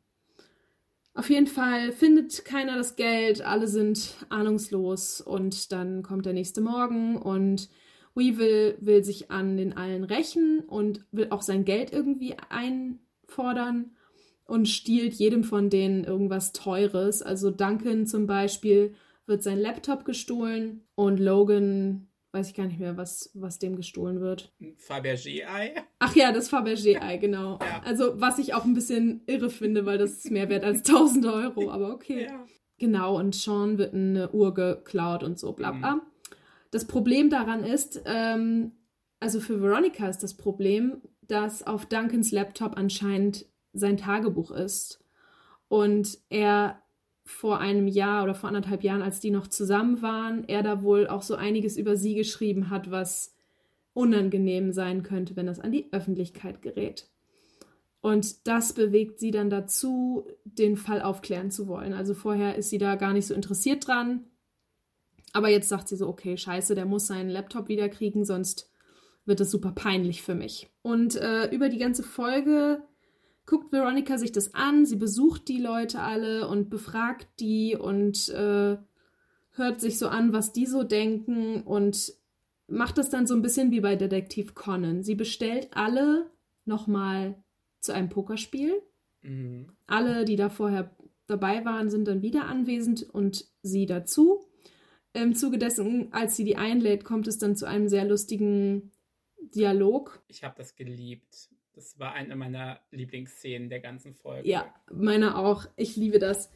Auf 1.14 1.30
jeden 1.30 1.48
Fall 1.48 1.92
findet 1.92 2.46
keiner 2.46 2.76
das 2.76 2.96
Geld, 2.96 3.42
alle 3.42 3.68
sind 3.68 4.16
ahnungslos 4.30 5.20
und 5.20 5.72
dann 5.72 6.04
kommt 6.04 6.28
der 6.28 6.34
nächste 6.34 6.62
Morgen 6.62 7.18
und 7.18 7.70
Weevil 8.14 8.78
will 8.82 9.04
sich 9.04 9.32
an 9.32 9.58
den 9.58 9.74
allen 9.74 10.04
rächen 10.04 10.60
und 10.60 11.06
will 11.12 11.28
auch 11.32 11.42
sein 11.42 11.66
Geld 11.66 11.92
irgendwie 11.92 12.36
einfordern 12.50 13.97
und 14.48 14.68
stiehlt 14.68 15.14
jedem 15.14 15.44
von 15.44 15.70
denen 15.70 16.04
irgendwas 16.04 16.54
Teures. 16.54 17.22
Also 17.22 17.52
Duncan 17.52 18.08
zum 18.08 18.26
Beispiel 18.26 18.96
wird 19.26 19.44
sein 19.44 19.60
Laptop 19.60 20.06
gestohlen 20.06 20.88
und 20.96 21.20
Logan 21.20 22.08
weiß 22.32 22.50
ich 22.50 22.56
gar 22.56 22.66
nicht 22.66 22.80
mehr, 22.80 22.98
was, 22.98 23.32
was 23.34 23.60
dem 23.60 23.76
gestohlen 23.76 24.22
wird. 24.22 24.54
Fabergé-Ei? 24.78 25.74
Ach 26.00 26.16
ja, 26.16 26.32
das 26.32 26.52
Fabergé-Ei, 26.52 27.18
genau. 27.18 27.60
Ja. 27.62 27.82
Also, 27.84 28.20
was 28.20 28.38
ich 28.38 28.54
auch 28.54 28.66
ein 28.66 28.74
bisschen 28.74 29.22
irre 29.28 29.50
finde, 29.50 29.86
weil 29.86 29.98
das 29.98 30.12
ist 30.12 30.32
mehr 30.32 30.50
wert 30.50 30.64
als 30.64 30.80
1000 30.88 31.26
Euro, 31.26 31.72
aber 31.72 31.94
okay. 31.94 32.26
Ja. 32.26 32.46
Genau, 32.80 33.18
und 33.18 33.34
Sean 33.34 33.78
wird 33.78 33.94
eine 33.94 34.32
Uhr 34.32 34.54
geklaut 34.54 35.24
und 35.24 35.40
so, 35.40 35.54
bla 35.54 35.72
bla. 35.72 35.96
Mhm. 35.96 36.02
Das 36.72 36.86
Problem 36.86 37.30
daran 37.30 37.64
ist, 37.64 38.02
ähm, 38.06 38.74
also 39.20 39.40
für 39.40 39.62
Veronica 39.62 40.08
ist 40.08 40.22
das 40.22 40.36
Problem, 40.36 41.02
dass 41.22 41.66
auf 41.66 41.86
Duncans 41.88 42.32
Laptop 42.32 42.78
anscheinend 42.78 43.46
sein 43.78 43.98
Tagebuch 43.98 44.52
ist. 44.52 45.04
Und 45.70 46.18
er 46.30 46.82
vor 47.26 47.60
einem 47.60 47.88
Jahr 47.88 48.24
oder 48.24 48.34
vor 48.34 48.48
anderthalb 48.48 48.84
Jahren, 48.84 49.02
als 49.02 49.20
die 49.20 49.32
noch 49.32 49.48
zusammen 49.48 50.02
waren, 50.02 50.46
er 50.48 50.64
da 50.64 50.82
wohl 50.82 51.08
auch 51.08 51.22
so 51.22 51.36
einiges 51.36 51.78
über 51.78 51.98
sie 51.98 52.16
geschrieben 52.16 52.70
hat, 52.70 52.90
was 52.90 53.36
unangenehm 53.94 54.72
sein 54.72 55.04
könnte, 55.04 55.36
wenn 55.36 55.48
das 55.48 55.60
an 55.60 55.72
die 55.72 55.92
Öffentlichkeit 55.92 56.62
gerät. 56.62 57.10
Und 58.00 58.48
das 58.48 58.74
bewegt 58.74 59.20
sie 59.20 59.32
dann 59.32 59.50
dazu, 59.50 60.26
den 60.46 60.78
Fall 60.78 61.02
aufklären 61.02 61.52
zu 61.52 61.68
wollen. 61.68 61.94
Also 61.94 62.14
vorher 62.14 62.56
ist 62.56 62.70
sie 62.70 62.78
da 62.78 62.96
gar 62.96 63.12
nicht 63.12 63.26
so 63.28 63.34
interessiert 63.34 63.88
dran. 63.88 64.24
Aber 65.34 65.50
jetzt 65.50 65.68
sagt 65.68 65.90
sie 65.90 65.98
so, 65.98 66.08
okay, 66.08 66.38
scheiße, 66.38 66.76
der 66.76 66.86
muss 66.86 67.08
seinen 67.08 67.30
Laptop 67.30 67.68
wiederkriegen, 67.68 68.24
sonst 68.24 68.72
wird 69.26 69.42
es 69.42 69.52
super 69.52 69.72
peinlich 69.72 70.22
für 70.22 70.36
mich. 70.36 70.70
Und 70.82 71.16
äh, 71.18 71.48
über 71.50 71.68
die 71.68 71.80
ganze 71.80 72.04
Folge 72.04 72.82
guckt 73.48 73.72
Veronica 73.72 74.20
sich 74.20 74.32
das 74.32 74.54
an, 74.54 74.86
sie 74.86 74.98
besucht 74.98 75.48
die 75.48 75.60
Leute 75.60 76.02
alle 76.02 76.48
und 76.48 76.70
befragt 76.70 77.28
die 77.40 77.76
und 77.76 78.30
äh, 78.30 78.78
hört 79.52 79.82
sich 79.82 79.98
so 79.98 80.10
an, 80.10 80.34
was 80.34 80.54
die 80.54 80.68
so 80.68 80.84
denken 80.84 81.64
und 81.64 82.14
macht 82.68 82.98
das 82.98 83.10
dann 83.10 83.26
so 83.26 83.34
ein 83.34 83.42
bisschen 83.42 83.72
wie 83.72 83.80
bei 83.80 83.96
Detektiv 83.96 84.54
Conan. 84.54 85.02
Sie 85.02 85.16
bestellt 85.16 85.70
alle 85.72 86.30
nochmal 86.66 87.42
zu 87.80 87.94
einem 87.94 88.10
Pokerspiel. 88.10 88.82
Mhm. 89.22 89.72
Alle, 89.88 90.26
die 90.26 90.36
da 90.36 90.50
vorher 90.50 90.96
dabei 91.26 91.64
waren, 91.66 91.90
sind 91.90 92.08
dann 92.08 92.22
wieder 92.22 92.46
anwesend 92.46 93.04
und 93.04 93.46
sie 93.62 93.86
dazu. 93.86 94.46
Im 95.14 95.36
Zuge 95.36 95.58
dessen, 95.58 96.12
als 96.12 96.36
sie 96.36 96.44
die 96.44 96.58
einlädt, 96.58 97.06
kommt 97.06 97.28
es 97.28 97.38
dann 97.38 97.56
zu 97.56 97.66
einem 97.66 97.88
sehr 97.88 98.06
lustigen 98.06 98.92
Dialog. 99.56 100.22
Ich 100.28 100.44
habe 100.44 100.56
das 100.58 100.76
geliebt. 100.76 101.50
Das 101.78 102.00
war 102.00 102.14
eine 102.14 102.36
meiner 102.36 102.80
Lieblingsszenen 102.90 103.70
der 103.70 103.80
ganzen 103.80 104.16
Folge. 104.16 104.50
Ja, 104.50 104.74
meine 104.92 105.38
auch. 105.38 105.68
Ich 105.76 105.96
liebe 105.96 106.18
das. 106.18 106.50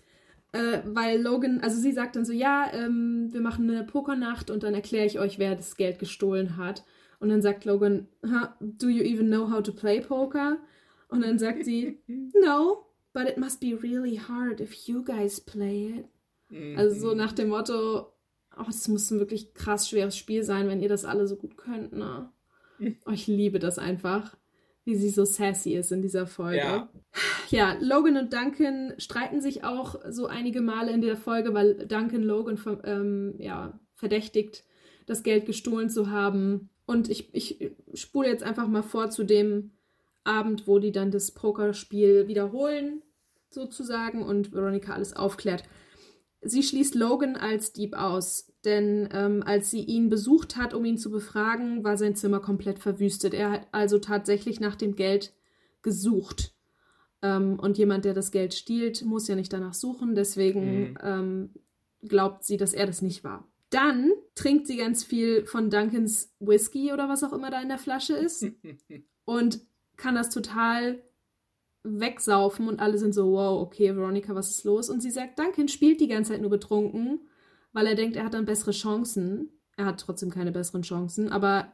Äh, 0.51 0.79
weil 0.83 1.21
Logan, 1.21 1.61
also 1.61 1.79
sie 1.79 1.91
sagt 1.91 2.15
dann 2.15 2.25
so, 2.25 2.33
ja, 2.33 2.71
ähm, 2.73 3.29
wir 3.31 3.39
machen 3.39 3.69
eine 3.69 3.83
Pokernacht 3.83 4.49
und 4.49 4.63
dann 4.63 4.73
erkläre 4.73 5.05
ich 5.05 5.19
euch, 5.19 5.37
wer 5.37 5.55
das 5.55 5.77
Geld 5.77 5.99
gestohlen 5.99 6.57
hat. 6.57 6.83
Und 7.19 7.29
dann 7.29 7.43
sagt 7.43 7.65
Logan, 7.65 8.07
do 8.59 8.89
you 8.89 9.03
even 9.03 9.27
know 9.27 9.51
how 9.51 9.61
to 9.61 9.71
play 9.71 10.01
poker? 10.01 10.57
Und 11.07 11.21
dann 11.21 11.37
sagt 11.37 11.65
sie, 11.65 11.99
no, 12.43 12.87
but 13.13 13.29
it 13.29 13.37
must 13.37 13.59
be 13.59 13.77
really 13.79 14.17
hard 14.17 14.59
if 14.59 14.73
you 14.87 15.03
guys 15.03 15.39
play 15.39 15.99
it. 15.99 16.05
Mhm. 16.49 16.79
Also 16.79 16.99
so 16.99 17.13
nach 17.13 17.31
dem 17.31 17.49
Motto, 17.49 18.11
oh, 18.57 18.63
das 18.65 18.87
muss 18.87 19.11
ein 19.11 19.19
wirklich 19.19 19.53
krass 19.53 19.87
schweres 19.87 20.17
Spiel 20.17 20.41
sein, 20.43 20.67
wenn 20.67 20.81
ihr 20.81 20.89
das 20.89 21.05
alle 21.05 21.27
so 21.27 21.35
gut 21.35 21.57
könnt, 21.57 21.93
ne? 21.93 22.31
Oh, 23.05 23.11
ich 23.11 23.27
liebe 23.27 23.59
das 23.59 23.77
einfach 23.77 24.35
wie 24.83 24.95
sie 24.95 25.09
so 25.09 25.25
sassy 25.25 25.73
ist 25.73 25.91
in 25.91 26.01
dieser 26.01 26.27
Folge. 26.27 26.57
Ja. 26.57 26.89
ja, 27.49 27.77
Logan 27.79 28.17
und 28.17 28.33
Duncan 28.33 28.93
streiten 28.97 29.41
sich 29.41 29.63
auch 29.63 29.95
so 30.09 30.27
einige 30.27 30.61
Male 30.61 30.91
in 30.91 31.01
der 31.01 31.17
Folge, 31.17 31.53
weil 31.53 31.87
Duncan 31.87 32.23
Logan 32.23 32.59
ähm, 32.83 33.35
ja, 33.37 33.79
verdächtigt, 33.95 34.63
das 35.05 35.23
Geld 35.23 35.45
gestohlen 35.45 35.89
zu 35.89 36.09
haben. 36.09 36.69
Und 36.85 37.09
ich, 37.09 37.33
ich 37.33 37.71
spule 37.93 38.27
jetzt 38.27 38.43
einfach 38.43 38.67
mal 38.67 38.83
vor 38.83 39.09
zu 39.09 39.23
dem 39.23 39.71
Abend, 40.23 40.67
wo 40.67 40.79
die 40.79 40.91
dann 40.91 41.11
das 41.11 41.31
Pokerspiel 41.31 42.27
wiederholen, 42.27 43.01
sozusagen, 43.49 44.23
und 44.23 44.53
Veronica 44.53 44.93
alles 44.93 45.13
aufklärt. 45.13 45.63
Sie 46.41 46.63
schließt 46.63 46.95
Logan 46.95 47.35
als 47.35 47.73
Dieb 47.73 47.95
aus, 47.95 48.50
denn 48.65 49.09
ähm, 49.11 49.43
als 49.45 49.71
sie 49.71 49.81
ihn 49.81 50.09
besucht 50.09 50.55
hat, 50.55 50.73
um 50.73 50.85
ihn 50.85 50.97
zu 50.97 51.09
befragen, 51.09 51.83
war 51.83 51.97
sein 51.97 52.15
Zimmer 52.15 52.39
komplett 52.39 52.79
verwüstet. 52.79 53.33
Er 53.33 53.51
hat 53.51 53.67
also 53.71 53.97
tatsächlich 53.99 54.59
nach 54.59 54.75
dem 54.75 54.95
Geld 54.95 55.33
gesucht. 55.81 56.53
Ähm, 57.21 57.59
und 57.59 57.77
jemand, 57.77 58.05
der 58.05 58.13
das 58.13 58.31
Geld 58.31 58.53
stiehlt, 58.53 59.03
muss 59.03 59.27
ja 59.27 59.35
nicht 59.35 59.51
danach 59.51 59.73
suchen. 59.73 60.15
Deswegen 60.15 60.91
mhm. 60.91 60.97
ähm, 61.01 61.49
glaubt 62.03 62.43
sie, 62.43 62.57
dass 62.57 62.73
er 62.73 62.85
das 62.85 63.01
nicht 63.01 63.23
war. 63.23 63.47
Dann 63.69 64.11
trinkt 64.35 64.67
sie 64.67 64.77
ganz 64.77 65.03
viel 65.03 65.45
von 65.45 65.69
Duncans 65.69 66.33
Whisky 66.39 66.91
oder 66.91 67.07
was 67.07 67.23
auch 67.23 67.33
immer 67.33 67.49
da 67.49 67.61
in 67.61 67.69
der 67.69 67.77
Flasche 67.77 68.13
ist 68.13 68.45
und 69.25 69.61
kann 69.95 70.15
das 70.15 70.29
total 70.29 71.01
wegsaufen 71.83 72.67
und 72.67 72.79
alle 72.79 72.97
sind 72.97 73.13
so, 73.13 73.31
wow, 73.31 73.61
okay, 73.61 73.95
Veronica, 73.95 74.35
was 74.35 74.51
ist 74.51 74.65
los? 74.65 74.89
Und 74.89 75.01
sie 75.01 75.09
sagt, 75.09 75.39
Duncan 75.39 75.67
spielt 75.67 75.99
die 75.99 76.07
ganze 76.07 76.33
Zeit 76.33 76.41
nur 76.41 76.49
betrunken, 76.49 77.21
weil 77.73 77.87
er 77.87 77.95
denkt, 77.95 78.15
er 78.15 78.25
hat 78.25 78.33
dann 78.33 78.45
bessere 78.45 78.71
Chancen. 78.71 79.49
Er 79.77 79.85
hat 79.85 79.99
trotzdem 79.99 80.29
keine 80.29 80.51
besseren 80.51 80.81
Chancen, 80.81 81.29
aber 81.29 81.73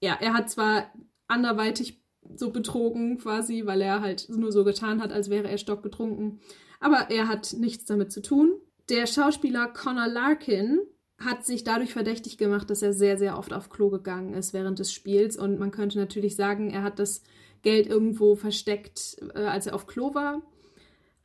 ja, 0.00 0.16
er 0.20 0.32
hat 0.32 0.50
zwar 0.50 0.92
anderweitig 1.26 2.02
so 2.34 2.50
betrogen 2.50 3.18
quasi, 3.18 3.66
weil 3.66 3.80
er 3.80 4.00
halt 4.00 4.28
nur 4.28 4.52
so 4.52 4.64
getan 4.64 5.02
hat, 5.02 5.12
als 5.12 5.30
wäre 5.30 5.48
er 5.48 5.58
stockbetrunken, 5.58 6.40
aber 6.80 7.10
er 7.10 7.28
hat 7.28 7.54
nichts 7.58 7.84
damit 7.84 8.12
zu 8.12 8.22
tun. 8.22 8.54
Der 8.88 9.06
Schauspieler 9.06 9.68
Connor 9.68 10.08
Larkin 10.08 10.80
hat 11.18 11.44
sich 11.44 11.64
dadurch 11.64 11.92
verdächtig 11.92 12.38
gemacht, 12.38 12.70
dass 12.70 12.82
er 12.82 12.92
sehr, 12.92 13.18
sehr 13.18 13.38
oft 13.38 13.52
auf 13.52 13.70
Klo 13.70 13.90
gegangen 13.90 14.34
ist 14.34 14.52
während 14.52 14.78
des 14.78 14.92
Spiels 14.92 15.36
und 15.36 15.58
man 15.58 15.72
könnte 15.72 15.98
natürlich 15.98 16.36
sagen, 16.36 16.70
er 16.70 16.82
hat 16.82 16.98
das 16.98 17.22
Geld 17.62 17.88
irgendwo 17.88 18.36
versteckt, 18.36 19.16
äh, 19.34 19.40
als 19.40 19.66
er 19.66 19.74
auf 19.74 19.86
Klo 19.86 20.14
war. 20.14 20.42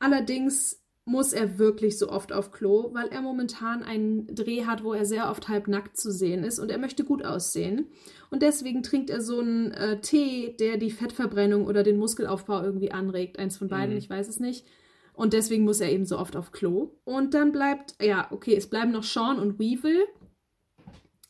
Allerdings 0.00 0.83
muss 1.06 1.34
er 1.34 1.58
wirklich 1.58 1.98
so 1.98 2.08
oft 2.08 2.32
auf 2.32 2.50
Klo, 2.50 2.90
weil 2.94 3.08
er 3.08 3.20
momentan 3.20 3.82
einen 3.82 4.26
Dreh 4.34 4.64
hat, 4.64 4.82
wo 4.82 4.94
er 4.94 5.04
sehr 5.04 5.30
oft 5.30 5.48
halb 5.48 5.68
nackt 5.68 5.98
zu 5.98 6.10
sehen 6.10 6.44
ist 6.44 6.58
und 6.58 6.70
er 6.70 6.78
möchte 6.78 7.04
gut 7.04 7.24
aussehen. 7.24 7.88
Und 8.30 8.42
deswegen 8.42 8.82
trinkt 8.82 9.10
er 9.10 9.20
so 9.20 9.38
einen 9.38 9.72
äh, 9.72 10.00
Tee, 10.00 10.56
der 10.58 10.78
die 10.78 10.90
Fettverbrennung 10.90 11.66
oder 11.66 11.82
den 11.82 11.98
Muskelaufbau 11.98 12.62
irgendwie 12.62 12.90
anregt. 12.90 13.38
Eins 13.38 13.58
von 13.58 13.68
beiden, 13.68 13.92
mhm. 13.92 13.98
ich 13.98 14.08
weiß 14.08 14.28
es 14.28 14.40
nicht. 14.40 14.66
Und 15.12 15.32
deswegen 15.32 15.64
muss 15.64 15.80
er 15.80 15.92
eben 15.92 16.06
so 16.06 16.18
oft 16.18 16.36
auf 16.36 16.52
Klo. 16.52 16.96
Und 17.04 17.34
dann 17.34 17.52
bleibt, 17.52 17.94
ja, 18.02 18.26
okay, 18.32 18.56
es 18.56 18.68
bleiben 18.68 18.90
noch 18.90 19.04
Sean 19.04 19.38
und 19.38 19.58
Weevil. 19.58 20.04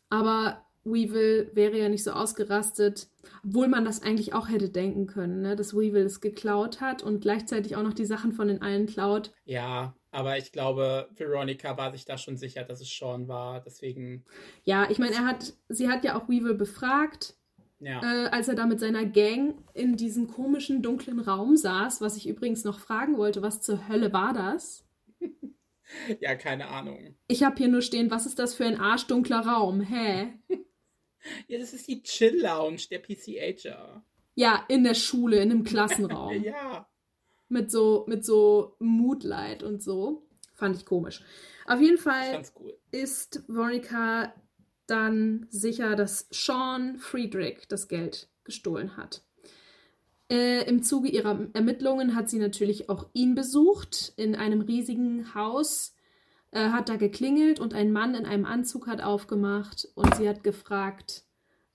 Aber 0.09 0.64
Weevil 0.85 1.51
wäre 1.55 1.79
ja 1.79 1.89
nicht 1.89 2.05
so 2.05 2.13
ausgerastet, 2.13 3.09
obwohl 3.45 3.69
man 3.69 3.85
das 3.85 4.03
eigentlich 4.03 4.35
auch 4.35 4.49
hätte 4.49 4.69
denken 4.69 5.07
können, 5.07 5.41
ne? 5.41 5.57
dass 5.57 5.75
Weevil 5.75 6.05
es 6.05 6.21
geklaut 6.21 6.81
hat 6.81 7.03
und 7.03 7.21
gleichzeitig 7.21 7.77
auch 7.77 7.83
noch 7.83 7.95
die 7.95 8.05
Sachen 8.05 8.33
von 8.33 8.49
den 8.49 8.63
allen 8.63 8.87
klaut. 8.87 9.33
Ja, 9.45 9.95
aber 10.11 10.39
ich 10.39 10.53
glaube, 10.53 11.09
Veronica 11.17 11.77
war 11.77 11.91
sich 11.91 12.05
da 12.05 12.19
schon 12.19 12.37
sicher, 12.37 12.65
dass 12.65 12.81
es 12.81 12.89
Sean 12.89 13.27
war, 13.27 13.61
deswegen. 13.61 14.25
Ja, 14.63 14.89
ich 14.91 14.99
meine, 14.99 15.15
er 15.15 15.27
hat, 15.27 15.55
sie 15.69 15.89
hat 15.89 16.05
ja 16.05 16.17
auch 16.17 16.29
Weevil 16.29 16.55
befragt, 16.55 17.37
ja. 17.81 18.01
äh, 18.03 18.29
als 18.29 18.49
er 18.49 18.55
da 18.55 18.67
mit 18.67 18.79
seiner 18.79 19.07
Gang 19.07 19.57
in 19.73 19.97
diesem 19.97 20.29
komischen 20.29 20.83
dunklen 20.83 21.19
Raum 21.19 21.57
saß, 21.57 22.01
was 22.01 22.17
ich 22.17 22.29
übrigens 22.29 22.65
noch 22.65 22.79
fragen 22.79 23.17
wollte, 23.17 23.43
was 23.43 23.61
zur 23.61 23.89
Hölle 23.89 24.13
war 24.13 24.33
das? 24.33 24.87
ja, 26.21 26.35
keine 26.35 26.69
Ahnung. 26.69 27.17
Ich 27.27 27.43
habe 27.43 27.57
hier 27.57 27.69
nur 27.69 27.83
stehen, 27.83 28.11
was 28.11 28.27
ist 28.27 28.39
das 28.39 28.55
für 28.55 28.67
ein 28.67 28.79
arschdunkler 28.79 29.41
Raum? 29.41 29.81
Hä? 29.81 30.35
Ja, 31.49 31.59
das 31.59 31.73
ist 31.73 31.89
die 31.89 32.03
Chill 32.03 32.41
Lounge 32.41 32.83
der 32.91 32.99
PCHer. 32.99 34.05
Ja, 34.35 34.65
in 34.69 34.85
der 34.85 34.95
Schule, 34.95 35.41
in 35.41 35.51
einem 35.51 35.65
Klassenraum. 35.65 36.43
ja. 36.43 36.89
Mit 37.49 37.71
so, 37.71 38.05
mit 38.09 38.25
so 38.25 38.77
Moodlight 38.79 39.63
und 39.63 39.83
so. 39.83 40.27
Fand 40.55 40.77
ich 40.77 40.87
komisch. 40.87 41.23
Auf 41.67 41.81
jeden 41.81 41.99
Fall 41.99 42.43
cool. 42.59 42.77
ist 42.91 43.43
Veronica 43.49 44.35
dann 44.87 45.47
sicher, 45.51 45.97
dass 45.97 46.29
Sean 46.31 46.99
Friedrich 46.99 47.67
das 47.69 47.89
Geld 47.89 48.29
gestohlen 48.45 48.97
hat. 48.97 49.25
Äh, 50.31 50.69
Im 50.69 50.83
Zuge 50.83 51.09
ihrer 51.09 51.49
Ermittlungen 51.53 52.15
hat 52.15 52.31
sie 52.31 52.39
natürlich 52.39 52.89
auch 52.89 53.09
ihn 53.13 53.35
besucht 53.35 54.13
in 54.17 54.35
einem 54.35 54.63
riesigen 54.63 55.35
Haus 55.35 55.95
äh, 56.55 56.71
hat 56.71 56.89
da 56.89 56.97
geklingelt 56.97 57.59
und 57.59 57.75
ein 57.75 57.93
Mann 57.93 58.15
in 58.15 58.27
einem 58.27 58.45
Anzug 58.45 58.87
hat 58.87 59.03
aufgemacht 59.03 59.89
und 59.95 60.15
sie 60.15 60.29
hat 60.29 60.45
gefragt, 60.45 61.25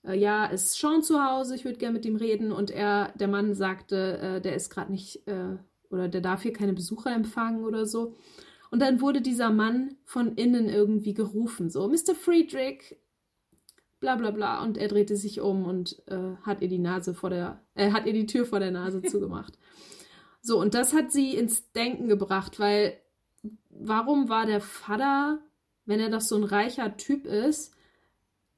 äh, 0.02 0.18
ja, 0.18 0.46
ist 0.46 0.72
Sean 0.72 1.02
zu 1.02 1.22
Hause, 1.22 1.54
ich 1.54 1.64
würde 1.64 1.78
gerne 1.78 1.94
mit 1.94 2.06
ihm 2.06 2.16
reden. 2.16 2.50
Und 2.50 2.70
er, 2.70 3.12
der 3.16 3.28
Mann 3.28 3.54
sagte, 3.54 4.18
äh, 4.18 4.40
der 4.40 4.56
ist 4.56 4.70
gerade 4.70 4.90
nicht, 4.90 5.26
äh, 5.28 5.58
oder 5.90 6.08
der 6.08 6.22
darf 6.22 6.42
hier 6.42 6.54
keine 6.54 6.72
Besucher 6.72 7.14
empfangen 7.14 7.64
oder 7.64 7.84
so. 7.84 8.16
Und 8.70 8.80
dann 8.80 9.00
wurde 9.00 9.20
dieser 9.20 9.50
Mann 9.50 9.96
von 10.04 10.34
innen 10.36 10.68
irgendwie 10.68 11.12
gerufen, 11.12 11.70
so, 11.70 11.86
Mr. 11.88 12.14
Friedrich, 12.14 12.96
bla 13.98 14.16
bla 14.16 14.30
bla. 14.30 14.62
Und 14.62 14.78
er 14.78 14.88
drehte 14.88 15.16
sich 15.16 15.40
um 15.40 15.66
und 15.66 16.02
äh, 16.06 16.36
hat 16.42 16.62
ihr 16.62 16.68
die 16.68 16.78
Nase 16.78 17.12
vor 17.12 17.28
der, 17.28 17.62
äh, 17.74 17.90
hat 17.92 18.06
ihr 18.06 18.14
die 18.14 18.26
Tür 18.26 18.46
vor 18.46 18.60
der 18.60 18.70
Nase 18.70 19.02
zugemacht. 19.10 19.58
So, 20.40 20.58
und 20.58 20.72
das 20.72 20.94
hat 20.94 21.12
sie 21.12 21.34
ins 21.34 21.70
Denken 21.72 22.08
gebracht, 22.08 22.58
weil 22.58 22.96
warum 23.70 24.28
war 24.28 24.46
der 24.46 24.60
Vater, 24.60 25.40
wenn 25.86 26.00
er 26.00 26.10
doch 26.10 26.20
so 26.20 26.36
ein 26.36 26.44
reicher 26.44 26.96
Typ 26.96 27.26
ist, 27.26 27.74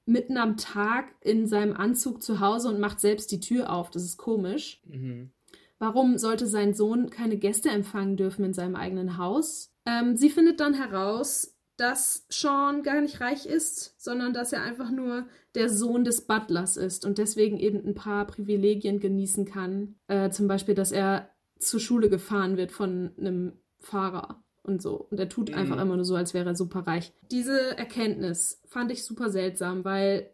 mitten 0.05 0.37
am 0.37 0.57
Tag 0.57 1.15
in 1.21 1.47
seinem 1.47 1.77
Anzug 1.77 2.23
zu 2.23 2.41
Hause 2.41 2.69
und 2.69 2.81
macht 2.81 3.01
selbst 3.01 3.31
die 3.31 3.41
Tür 3.41 3.73
auf? 3.73 3.91
Das 3.91 4.03
ist 4.03 4.17
komisch. 4.17 4.81
Mhm. 4.87 5.31
Warum 5.79 6.19
sollte 6.19 6.47
sein 6.47 6.75
Sohn 6.75 7.11
keine 7.11 7.37
Gäste 7.37 7.71
empfangen 7.71 8.17
dürfen 8.17 8.45
in 8.45 8.53
seinem 8.53 8.77
eigenen 8.77 9.19
Haus? 9.19 9.73
Ähm, 9.85 10.17
sie 10.17 10.31
findet 10.31 10.61
dann 10.61 10.75
heraus, 10.75 11.57
dass 11.77 12.27
Sean 12.29 12.83
gar 12.83 13.01
nicht 13.01 13.21
reich 13.21 13.47
ist, 13.47 14.01
sondern 14.01 14.33
dass 14.33 14.53
er 14.53 14.63
einfach 14.63 14.91
nur 14.91 15.27
der 15.55 15.69
Sohn 15.69 16.05
des 16.05 16.27
Butlers 16.27 16.77
ist 16.77 17.05
und 17.05 17.19
deswegen 17.19 17.59
eben 17.59 17.85
ein 17.85 17.95
paar 17.95 18.27
Privilegien 18.27 19.01
genießen 19.01 19.45
kann. 19.45 19.97
Äh, 20.07 20.31
zum 20.31 20.47
Beispiel, 20.47 20.75
dass 20.75 20.93
er 20.93 21.31
zur 21.59 21.81
Schule 21.81 22.09
gefahren 22.09 22.57
wird 22.57 22.71
von 22.71 23.13
einem 23.19 23.53
Fahrer 23.81 24.42
und 24.63 24.81
so. 24.83 25.07
Und 25.11 25.19
er 25.19 25.29
tut 25.29 25.51
Mhm. 25.51 25.55
einfach 25.57 25.81
immer 25.81 25.97
nur 25.97 26.05
so, 26.05 26.15
als 26.15 26.35
wäre 26.35 26.51
er 26.51 26.55
super 26.55 26.81
reich. 26.87 27.13
Diese 27.31 27.77
Erkenntnis 27.77 28.61
fand 28.67 28.91
ich 28.93 29.05
super 29.05 29.31
seltsam, 29.31 29.85
weil 29.85 30.31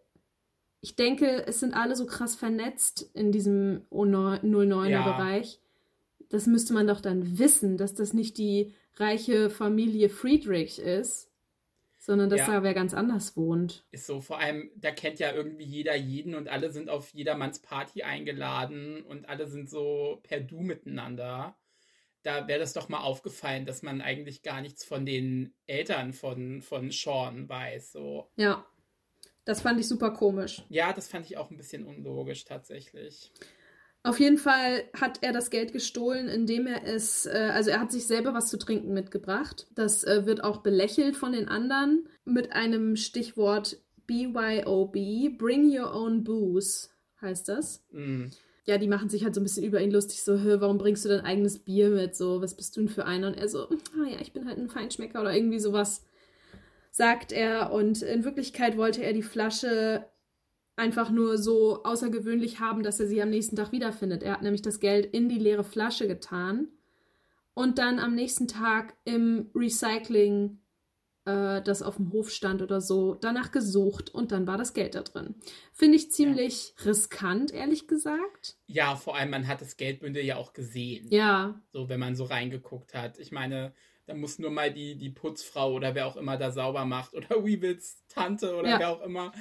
ich 0.81 0.95
denke, 0.97 1.47
es 1.47 1.61
sind 1.61 1.75
alle 1.75 1.97
so 1.97 2.07
krass 2.07 2.37
vernetzt 2.37 3.11
in 3.15 3.33
diesem 3.33 3.83
09er-Bereich. 3.91 5.61
Das 6.29 6.47
müsste 6.47 6.75
man 6.75 6.87
doch 6.87 7.01
dann 7.01 7.39
wissen, 7.39 7.77
dass 7.77 7.95
das 7.95 8.13
nicht 8.13 8.39
die 8.39 8.75
reiche 8.97 9.49
Familie 9.51 10.09
Friedrich 10.09 10.79
ist, 10.79 11.31
sondern 11.99 12.31
dass 12.31 12.41
Ja. 12.41 12.47
da 12.59 12.63
wer 12.63 12.75
ganz 12.75 12.95
anders 12.95 13.37
wohnt. 13.37 13.85
Ist 13.91 14.07
so, 14.07 14.21
vor 14.21 14.39
allem, 14.39 14.71
da 14.77 14.91
kennt 14.91 15.19
ja 15.19 15.33
irgendwie 15.33 15.65
jeder 15.65 15.95
jeden 15.97 16.35
und 16.35 16.49
alle 16.49 16.71
sind 16.71 16.91
auf 16.91 17.13
jedermanns 17.15 17.59
Party 17.61 18.03
eingeladen 18.03 19.03
und 19.05 19.29
alle 19.29 19.47
sind 19.49 19.69
so 19.71 20.21
per 20.23 20.41
Du 20.41 20.61
miteinander. 20.61 21.57
Da 22.23 22.49
wäre 22.49 22.59
das 22.59 22.73
doch 22.73 22.89
mal 22.89 23.01
aufgefallen, 23.01 23.65
dass 23.65 23.83
man 23.83 24.01
eigentlich 24.01 24.43
gar 24.43 24.61
nichts 24.61 24.85
von 24.85 25.07
den 25.07 25.55
Eltern 25.67 26.13
von, 26.13 26.63
von 26.63 26.91
Sean 26.91 27.49
weiß. 27.49 27.93
So. 27.93 28.29
Ja, 28.37 28.67
das 29.45 29.63
fand 29.63 29.81
ich 29.81 29.89
super 29.89 30.11
komisch. 30.11 30.63
Ja, 30.69 30.93
das 30.93 31.09
fand 31.09 31.27
ich 31.27 31.37
auch 31.37 31.51
ein 31.51 31.57
bisschen 31.57 31.87
unlogisch 31.87 32.45
tatsächlich. 32.45 33.33
Auf 34.03 34.21
jeden 34.21 34.39
Fall 34.39 34.85
hat 34.95 35.23
er 35.23 35.33
das 35.33 35.51
Geld 35.51 35.73
gestohlen, 35.73 36.29
indem 36.29 36.67
er 36.67 36.85
es, 36.85 37.27
äh, 37.27 37.51
also 37.53 37.71
er 37.71 37.81
hat 37.81 37.91
sich 37.91 38.07
selber 38.07 38.33
was 38.33 38.49
zu 38.49 38.59
trinken 38.59 38.95
mitgebracht. 38.95 39.67
Das 39.75 40.05
äh, 40.05 40.25
wird 40.25 40.45
auch 40.45 40.59
belächelt 40.59 41.17
von 41.17 41.33
den 41.33 41.49
anderen 41.49 42.09
mit 42.25 42.53
einem 42.53 42.97
Stichwort 42.97 43.79
BYOB, 44.07 45.37
Bring 45.37 45.71
Your 45.77 45.95
Own 45.95 46.25
Booze, 46.25 46.89
heißt 47.21 47.49
das. 47.49 47.85
Mm. 47.91 48.27
Ja, 48.69 48.77
die 48.77 48.87
machen 48.87 49.09
sich 49.09 49.25
halt 49.25 49.35
so 49.35 49.41
ein 49.41 49.45
bisschen 49.45 49.65
über 49.65 49.81
ihn 49.81 49.91
lustig, 49.91 50.23
so, 50.23 50.37
"Hä, 50.37 50.57
warum 50.59 50.77
bringst 50.77 51.03
du 51.03 51.09
dein 51.09 51.25
eigenes 51.25 51.59
Bier 51.59 51.89
mit? 51.89 52.15
So, 52.15 52.43
was 52.43 52.55
bist 52.55 52.77
du 52.77 52.81
denn 52.83 52.91
für 52.91 53.07
einer? 53.07 53.29
Und 53.29 53.39
er 53.39 53.49
so, 53.49 53.61
ah 53.63 54.07
ja, 54.07 54.21
ich 54.21 54.35
bin 54.35 54.47
halt 54.47 54.59
ein 54.59 54.69
Feinschmecker 54.69 55.23
oder 55.23 55.35
irgendwie 55.35 55.59
sowas, 55.59 56.05
sagt 56.91 57.33
er. 57.33 57.73
Und 57.73 58.03
in 58.03 58.25
Wirklichkeit 58.25 58.77
wollte 58.77 59.03
er 59.03 59.15
die 59.15 59.23
Flasche 59.23 60.05
einfach 60.77 61.11
nur 61.11 61.39
so 61.39 61.83
außergewöhnlich 61.83 62.61
haben, 62.61 62.83
dass 62.83 63.01
er 63.01 63.07
sie 63.07 63.23
am 63.23 63.31
nächsten 63.31 63.57
Tag 63.57 63.73
wiederfindet. 63.73 64.23
Er 64.23 64.33
hat 64.35 64.43
nämlich 64.43 64.61
das 64.61 64.81
Geld 64.81 65.07
in 65.07 65.31
die 65.31 65.39
leere 65.39 65.65
Flasche 65.65 66.07
getan 66.07 66.69
und 67.55 67.79
dann 67.79 67.99
am 67.99 68.15
nächsten 68.15 68.49
Tag 68.49 68.93
im 69.07 69.51
Recycling, 69.55 70.59
äh, 71.29 71.63
das 71.63 71.83
auf 71.83 71.97
dem 71.97 72.13
Hof 72.13 72.31
stand 72.31 72.63
oder 72.63 72.81
so, 72.81 73.15
danach 73.15 73.53
gesucht 73.53 74.09
und 74.15 74.33
dann 74.33 74.47
war 74.47 74.57
das 74.57 74.73
Geld 74.73 74.95
da 74.95 75.03
drin. 75.03 75.35
Finde 75.73 75.97
ich 75.97 76.11
ziemlich 76.11 76.75
riskant, 76.85 77.53
ehrlich 77.53 77.87
gesagt. 77.87 78.57
Ja, 78.67 78.97
vor 78.97 79.17
allem, 79.17 79.31
man 79.31 79.47
hat 79.47 79.61
das 79.61 79.77
Geldbündel 79.77 80.25
ja 80.25 80.37
auch 80.37 80.53
gesehen. 80.53 81.07
Ja, 81.11 81.61
So, 81.73 81.89
wenn 81.89 82.01
man 82.01 82.17
so 82.17 82.25
reingeguckt 82.25 82.95
hat. 82.95 83.19
Ich 83.19 83.31
meine, 83.33 83.75
da 84.07 84.15
muss 84.15 84.39
nur 84.39 84.51
mal 84.51 84.73
die, 84.73 84.97
die 84.97 85.11
Putzfrau 85.11 85.75
oder 85.75 85.95
wer 85.95 86.07
auch 86.07 86.17
immer 86.17 86.39
da 86.39 86.51
sauber 86.51 86.85
macht 86.87 87.15
oder 87.15 87.29
Weevils 87.45 88.05
Tante 88.09 88.57
oder 88.57 88.69
Ja. 88.71 88.79
wer 88.79 88.89
auch 88.91 89.03
immer 89.03 89.33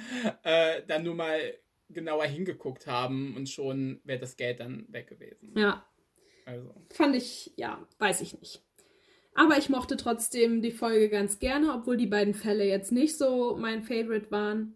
äh, 0.42 0.82
dann 0.86 1.04
nur 1.04 1.14
mal 1.14 1.40
genauer 1.88 2.24
hingeguckt 2.26 2.86
haben 2.86 3.34
und 3.34 3.48
schon 3.48 4.00
wäre 4.04 4.18
das 4.20 4.36
Geld 4.36 4.60
dann 4.60 4.84
weg 4.92 5.08
gewesen. 5.08 5.54
ja, 5.56 5.86
Also, 6.44 6.74
fand 6.92 7.16
ich, 7.16 7.52
ja, 7.56 7.86
weiß 7.98 8.20
ich 8.20 8.38
nicht. 8.38 8.62
Aber 9.34 9.56
ich 9.56 9.68
mochte 9.68 9.96
trotzdem 9.96 10.62
die 10.62 10.72
Folge 10.72 11.08
ganz 11.08 11.38
gerne, 11.38 11.72
obwohl 11.74 11.96
die 11.96 12.06
beiden 12.06 12.34
Fälle 12.34 12.64
jetzt 12.64 12.92
nicht 12.92 13.16
so 13.16 13.56
mein 13.56 13.82
Favorite 13.82 14.30
waren. 14.30 14.74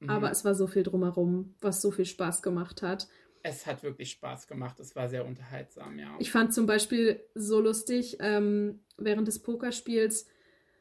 mhm. 0.00 0.10
Aber 0.10 0.30
es 0.30 0.44
war 0.44 0.54
so 0.54 0.66
viel 0.66 0.82
drumherum, 0.82 1.54
was 1.60 1.82
so 1.82 1.90
viel 1.90 2.06
Spaß 2.06 2.42
gemacht 2.42 2.82
hat. 2.82 3.08
es 3.42 3.66
hat 3.66 3.82
wirklich 3.82 4.10
Spaß 4.10 4.46
gemacht. 4.46 4.80
Es 4.80 4.94
war 4.96 5.08
sehr 5.08 5.26
unterhaltsam, 5.26 5.98
ja. 5.98 6.14
Ich 6.18 6.30
fand 6.30 6.52
zum 6.52 6.66
Beispiel 6.66 7.22
so 7.34 7.60
lustig, 7.60 8.18
ähm, 8.20 8.80
während 8.98 9.28
des 9.28 9.38
Pokerspiels 9.38 10.26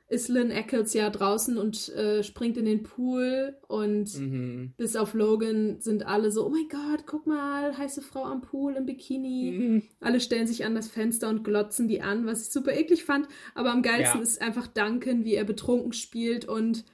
ist 0.09 0.27
Lynn 0.27 0.49
Eccles 0.51 0.93
ja 0.93 1.09
draußen 1.09 1.57
und 1.57 1.89
äh, 1.89 2.23
springt 2.23 2.57
in 2.57 2.65
den 2.65 2.81
Pool 2.83 3.55
und 3.67 4.13
mhm. 4.17 4.73
bis 4.75 4.95
auf 4.95 5.13
Logan 5.13 5.79
sind 5.81 6.05
alle 6.07 6.31
so, 6.31 6.45
oh 6.47 6.49
mein 6.49 6.67
Gott, 6.67 7.05
guck 7.05 7.27
mal, 7.27 7.77
heiße 7.77 8.01
Frau 8.01 8.23
am 8.25 8.41
Pool 8.41 8.75
im 8.75 8.85
Bikini. 8.87 9.51
Mhm. 9.51 9.83
Alle 9.99 10.19
stellen 10.19 10.47
sich 10.47 10.65
an 10.65 10.73
das 10.73 10.87
Fenster 10.87 11.29
und 11.29 11.43
glotzen 11.43 11.87
die 11.87 12.01
an, 12.01 12.25
was 12.25 12.41
ich 12.41 12.49
super 12.51 12.73
eklig 12.75 13.03
fand. 13.03 13.27
Aber 13.53 13.71
am 13.71 13.83
geilsten 13.83 14.19
Ja. 14.19 14.23
ist 14.23 14.41
einfach 14.41 14.65
Duncan, 14.67 15.25
wie 15.25 15.35
er 15.35 15.43
betrunken 15.45 15.93
spielt 15.93 16.45
und 16.45 16.85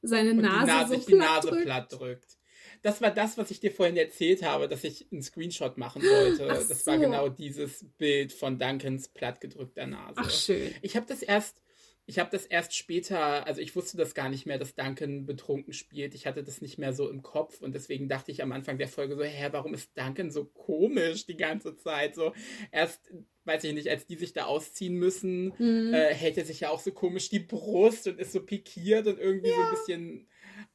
seine 0.00 0.30
Und 0.30 0.38
Nase, 0.40 0.66
Nase, 0.66 0.88
so 0.88 0.94
sich 0.94 1.06
die 1.06 1.12
platt 1.16 1.28
Nase 1.36 1.48
drückt. 1.48 1.64
platt 1.64 1.92
drückt. 1.92 2.38
Das 2.82 3.00
war 3.00 3.10
das, 3.10 3.38
was 3.38 3.50
ich 3.50 3.60
dir 3.60 3.70
vorhin 3.70 3.96
erzählt 3.96 4.42
habe, 4.42 4.68
dass 4.68 4.84
ich 4.84 5.06
einen 5.10 5.22
Screenshot 5.22 5.78
machen 5.78 6.02
wollte. 6.02 6.48
Ach 6.50 6.56
Das 6.68 6.86
war 6.86 6.96
so. 6.96 7.00
genau 7.00 7.28
dieses 7.30 7.86
Bild 7.96 8.32
von 8.32 8.58
Duncans 8.58 9.08
plattgedrückter 9.08 9.86
Nase. 9.86 10.14
Ach 10.16 10.30
schön. 10.30 10.70
Ich 10.82 10.94
habe 10.96 11.06
das 11.08 11.22
erst, 11.22 11.56
ich 12.06 12.18
habe 12.18 12.30
das 12.30 12.44
erst 12.44 12.74
später, 12.76 13.46
also 13.46 13.60
ich 13.60 13.74
wusste 13.74 13.96
das 13.96 14.14
gar 14.14 14.28
nicht 14.28 14.44
mehr, 14.46 14.58
dass 14.58 14.74
Duncan 14.74 15.24
betrunken 15.24 15.72
spielt. 15.72 16.14
Ich 16.14 16.26
hatte 16.26 16.42
das 16.44 16.60
nicht 16.60 16.76
mehr 16.78 16.92
so 16.92 17.08
im 17.08 17.22
Kopf 17.22 17.60
und 17.62 17.74
deswegen 17.74 18.08
dachte 18.08 18.30
ich 18.30 18.42
am 18.42 18.52
Anfang 18.52 18.76
der 18.76 18.88
Folge 18.88 19.16
so, 19.16 19.22
hä, 19.24 19.48
warum 19.52 19.72
ist 19.74 19.96
Duncan 19.96 20.30
so 20.30 20.44
komisch 20.44 21.24
die 21.26 21.36
ganze 21.36 21.76
Zeit? 21.76 22.14
So 22.14 22.32
erst, 22.72 23.12
weiß 23.44 23.64
ich 23.64 23.72
nicht, 23.72 23.88
als 23.88 24.06
die 24.06 24.16
sich 24.16 24.32
da 24.34 24.44
ausziehen 24.44 24.94
müssen, 24.94 25.56
Hm. 25.56 25.94
äh, 25.94 26.12
hält 26.14 26.36
er 26.36 26.44
sich 26.44 26.60
ja 26.60 26.70
auch 26.70 26.80
so 26.80 26.92
komisch 26.92 27.30
die 27.30 27.40
Brust 27.40 28.06
und 28.06 28.18
ist 28.18 28.32
so 28.32 28.42
pikiert 28.44 29.06
und 29.06 29.18
irgendwie 29.18 29.50
so 29.50 29.60
ein 29.60 29.70
bisschen. 29.70 30.28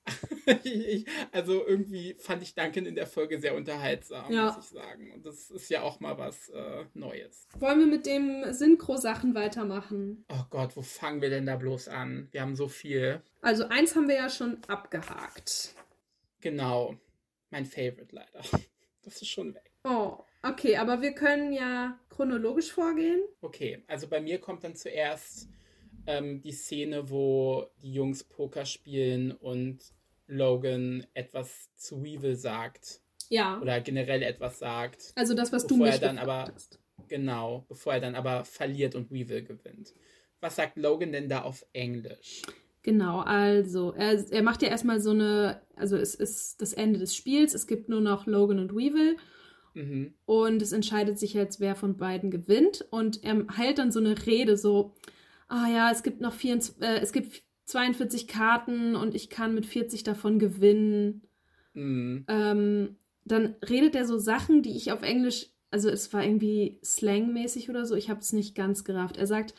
ich, 0.63 1.05
also 1.31 1.65
irgendwie 1.65 2.15
fand 2.15 2.41
ich 2.41 2.55
Duncan 2.55 2.85
in 2.85 2.95
der 2.95 3.07
Folge 3.07 3.39
sehr 3.39 3.55
unterhaltsam, 3.55 4.31
Ja. 4.31 4.45
muss 4.45 4.65
ich 4.65 4.71
sagen. 4.71 5.11
Und 5.11 5.25
das 5.25 5.49
ist 5.51 5.69
ja 5.69 5.81
auch 5.83 5.99
mal 5.99 6.17
was 6.17 6.49
äh, 6.49 6.85
Neues. 6.93 7.47
Wollen 7.59 7.79
wir 7.79 7.85
mit 7.87 8.05
dem 8.05 8.51
Synchro-Sachen 8.51 9.35
weitermachen? 9.35 10.25
Oh 10.29 10.43
Gott, 10.49 10.75
wo 10.75 10.81
fangen 10.81 11.21
wir 11.21 11.29
denn 11.29 11.45
da 11.45 11.55
bloß 11.55 11.87
an? 11.89 12.27
Wir 12.31 12.41
haben 12.41 12.55
so 12.55 12.67
viel. 12.67 13.21
Also 13.41 13.65
eins 13.69 13.95
haben 13.95 14.07
wir 14.07 14.15
ja 14.15 14.29
schon 14.29 14.57
abgehakt. 14.67 15.75
Genau. 16.41 16.95
Mein 17.51 17.65
Favorite 17.65 18.07
leider. 18.15 18.41
Das 19.01 19.21
ist 19.21 19.29
schon 19.29 19.55
weg. 19.55 19.71
Oh, 19.85 20.17
okay, 20.43 20.75
aber 20.75 21.01
wir 21.01 21.13
können 21.13 21.53
ja 21.53 21.97
chronologisch 22.09 22.69
vorgehen. 22.71 23.21
Okay, 23.41 23.81
also 23.87 24.07
bei 24.09 24.19
mir 24.19 24.39
kommt 24.39 24.65
dann 24.65 24.75
zuerst 24.75 25.47
ähm, 26.09 26.41
die 26.41 26.51
Szene, 26.51 27.09
wo 27.09 27.67
die 27.81 27.93
Jungs 27.93 28.23
Poker 28.23 28.65
spielen 28.65 29.31
und 29.31 29.79
Logan 30.27 31.05
etwas 31.13 31.69
zu 31.75 32.03
Weevil 32.03 32.35
sagt. 32.35 33.01
Ja. 33.29 33.59
Oder 33.61 33.79
generell 33.81 34.23
etwas 34.23 34.59
sagt. 34.59 35.11
Also 35.15 35.33
das, 35.35 35.51
was 35.53 35.67
du 35.67 35.77
mich 35.77 35.91
er 35.93 35.99
dann 35.99 36.17
aber- 36.17 36.51
hast. 36.53 36.79
Genau, 37.07 37.65
bevor 37.69 37.93
er 37.93 37.99
dann 38.01 38.13
aber 38.15 38.45
verliert 38.45 38.93
und 38.95 39.09
Weevil 39.11 39.43
gewinnt. 39.43 39.93
Was 40.41 40.55
sagt 40.57 40.77
Logan 40.77 41.11
denn 41.11 41.27
da 41.29 41.41
auf 41.41 41.65
Englisch? 41.73 42.43
Genau, 42.83 43.19
also 43.21 43.93
er, 43.93 44.23
er 44.31 44.43
macht 44.43 44.61
ja 44.61 44.69
erstmal 44.69 44.99
so 45.01 45.11
eine, 45.11 45.61
also 45.75 45.97
es 45.97 46.13
ist 46.15 46.61
das 46.61 46.73
Ende 46.73 46.99
des 46.99 47.15
Spiels, 47.15 47.53
es 47.53 47.67
gibt 47.67 47.89
nur 47.89 48.01
noch 48.01 48.25
Logan 48.27 48.59
und 48.59 48.75
Weevil 48.75 49.17
Mhm. 49.75 50.13
und 50.25 50.61
es 50.63 50.71
entscheidet 50.71 51.19
sich 51.19 51.33
jetzt, 51.33 51.59
wer 51.59 51.75
von 51.75 51.95
beiden 51.97 52.31
gewinnt 52.31 52.85
und 52.89 53.23
er 53.23 53.45
hält 53.55 53.77
dann 53.77 53.91
so 53.91 53.99
eine 53.99 54.25
Rede 54.25 54.57
so, 54.57 54.95
ah 55.49 55.67
ja, 55.67 55.91
es 55.91 56.03
gibt 56.03 56.21
noch 56.21 56.33
24, 56.33 56.81
äh, 56.81 56.99
es 56.99 57.11
gibt 57.11 57.43
42 57.65 58.27
Karten 58.27 58.95
und 58.95 59.13
ich 59.13 59.29
kann 59.29 59.53
mit 59.53 59.65
40 59.65 60.03
davon 60.03 60.39
gewinnen. 60.39 61.23
Mhm. 61.73 62.25
Ähm, 62.27 62.95
dann 63.25 63.55
redet 63.67 63.95
er 63.95 64.05
so 64.05 64.17
Sachen, 64.17 64.63
die 64.63 64.75
ich 64.75 64.91
auf 64.91 65.03
Englisch, 65.03 65.47
also 65.71 65.89
es 65.89 66.11
war 66.13 66.23
irgendwie 66.23 66.79
slangmäßig 66.83 67.69
oder 67.69 67.85
so, 67.85 67.95
ich 67.95 68.09
habe 68.09 68.21
es 68.21 68.33
nicht 68.33 68.55
ganz 68.55 68.83
gerafft. 68.83 69.17
Er 69.17 69.27
sagt, 69.27 69.53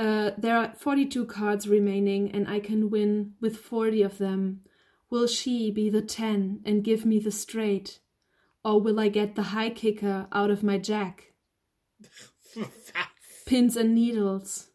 uh, 0.00 0.30
there 0.40 0.54
are 0.54 0.74
42 0.78 1.26
cards 1.26 1.68
remaining 1.68 2.32
and 2.32 2.48
I 2.48 2.60
can 2.60 2.90
win 2.90 3.36
with 3.40 3.56
40 3.56 4.04
of 4.04 4.18
them. 4.18 4.64
Will 5.10 5.28
she 5.28 5.70
be 5.70 5.90
the 5.90 6.06
ten 6.06 6.60
and 6.64 6.82
give 6.82 7.06
me 7.06 7.20
the 7.22 7.30
straight? 7.30 8.00
Or 8.64 8.82
will 8.82 8.98
I 8.98 9.10
get 9.10 9.36
the 9.36 9.52
high 9.52 9.70
kicker 9.70 10.26
out 10.32 10.50
of 10.50 10.62
my 10.62 10.78
jack? 10.78 11.34
Pins 13.46 13.76
and 13.76 13.94
needles. 13.94 14.70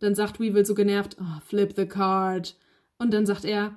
Dann 0.00 0.14
sagt 0.14 0.40
Weevil 0.40 0.64
so 0.64 0.74
genervt, 0.74 1.16
oh, 1.20 1.40
flip 1.46 1.74
the 1.76 1.86
card. 1.86 2.56
Und 2.98 3.12
dann 3.12 3.26
sagt 3.26 3.44
er, 3.44 3.76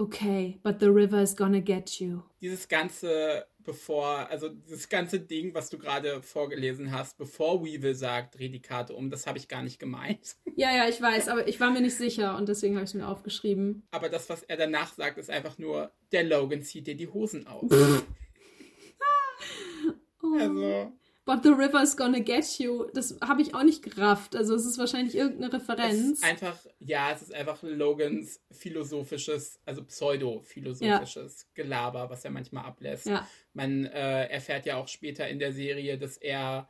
okay, 0.00 0.58
but 0.62 0.80
the 0.80 0.86
river 0.86 1.20
is 1.20 1.36
gonna 1.36 1.60
get 1.60 2.00
you. 2.00 2.22
Dieses 2.40 2.68
ganze, 2.68 3.46
bevor, 3.58 4.28
also 4.30 4.48
dieses 4.48 4.88
ganze 4.88 5.20
Ding, 5.20 5.54
was 5.54 5.68
du 5.68 5.78
gerade 5.78 6.22
vorgelesen 6.22 6.90
hast, 6.90 7.18
bevor 7.18 7.62
Weevil 7.64 7.94
sagt, 7.94 8.38
dreh 8.38 8.48
die 8.48 8.62
Karte 8.62 8.94
um, 8.94 9.10
das 9.10 9.26
habe 9.26 9.38
ich 9.38 9.48
gar 9.48 9.62
nicht 9.62 9.78
gemeint. 9.78 10.36
Ja, 10.56 10.76
ja, 10.76 10.86
ich 10.86 11.00
weiß, 11.00 11.28
aber 11.28 11.48
ich 11.48 11.58
war 11.58 11.70
mir 11.70 11.80
nicht 11.80 11.94
sicher 11.94 12.36
und 12.36 12.46
deswegen 12.46 12.74
habe 12.74 12.84
ich 12.84 12.90
es 12.90 12.94
mir 12.94 13.08
aufgeschrieben. 13.08 13.82
Aber 13.92 14.10
das, 14.10 14.28
was 14.28 14.42
er 14.42 14.58
danach 14.58 14.92
sagt, 14.92 15.16
ist 15.16 15.30
einfach 15.30 15.56
nur, 15.56 15.90
der 16.12 16.24
Logan 16.24 16.62
zieht 16.62 16.86
dir 16.86 16.96
die 16.96 17.08
Hosen 17.08 17.46
aus. 17.46 17.70
Oh. 20.22 20.36
also, 20.38 20.92
But 21.26 21.42
the 21.42 21.50
river 21.50 21.82
is 21.82 21.96
gonna 21.96 22.20
get 22.20 22.58
you. 22.58 22.86
Das 22.94 23.16
habe 23.22 23.42
ich 23.42 23.54
auch 23.54 23.62
nicht 23.62 23.82
gerafft. 23.82 24.34
Also 24.34 24.54
es 24.54 24.64
ist 24.64 24.78
wahrscheinlich 24.78 25.14
irgendeine 25.14 25.48
es 25.48 25.54
Referenz. 25.54 26.18
ist 26.18 26.24
einfach, 26.24 26.58
ja, 26.78 27.12
es 27.12 27.22
ist 27.22 27.34
einfach 27.34 27.62
Logans 27.62 28.40
philosophisches, 28.50 29.60
also 29.66 29.84
pseudo-philosophisches 29.84 31.46
Gelaber, 31.54 32.08
was 32.10 32.24
er 32.24 32.30
manchmal 32.30 32.64
ablässt. 32.64 33.06
Ja. 33.06 33.28
Man 33.52 33.84
äh, 33.84 34.26
erfährt 34.26 34.66
ja 34.66 34.76
auch 34.76 34.88
später 34.88 35.28
in 35.28 35.38
der 35.38 35.52
Serie, 35.52 35.98
dass 35.98 36.16
er 36.16 36.68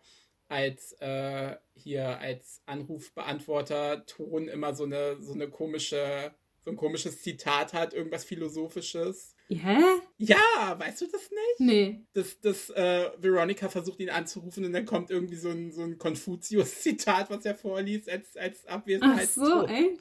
als 0.48 0.92
äh, 1.00 1.56
hier 1.74 2.18
als 2.18 2.60
Anrufbeantworter 2.66 4.04
Ton 4.06 4.48
immer 4.48 4.74
so 4.74 4.84
eine 4.84 5.22
so 5.22 5.32
eine 5.32 5.48
komische 5.48 6.34
so 6.64 6.70
ein 6.70 6.76
komisches 6.76 7.22
Zitat 7.22 7.72
hat, 7.72 7.94
irgendwas 7.94 8.24
philosophisches. 8.24 9.34
Hä? 9.56 9.78
Ja, 10.18 10.76
weißt 10.78 11.00
du 11.00 11.06
das 11.06 11.30
nicht? 11.30 11.60
Nee. 11.60 12.04
Dass, 12.12 12.40
dass 12.40 12.70
äh, 12.70 13.10
Veronica 13.18 13.68
versucht 13.68 13.98
ihn 14.00 14.10
anzurufen 14.10 14.64
und 14.64 14.72
dann 14.72 14.84
kommt 14.86 15.10
irgendwie 15.10 15.36
so 15.36 15.48
ein, 15.50 15.72
so 15.72 15.82
ein 15.82 15.98
Konfuzius-Zitat, 15.98 17.30
was 17.30 17.44
er 17.44 17.54
vorliest 17.54 18.08
als, 18.08 18.36
als 18.36 18.64
Ach 18.68 18.74
Abwesenheitston. 18.74 19.44
so, 19.46 19.66
ey. 19.66 19.98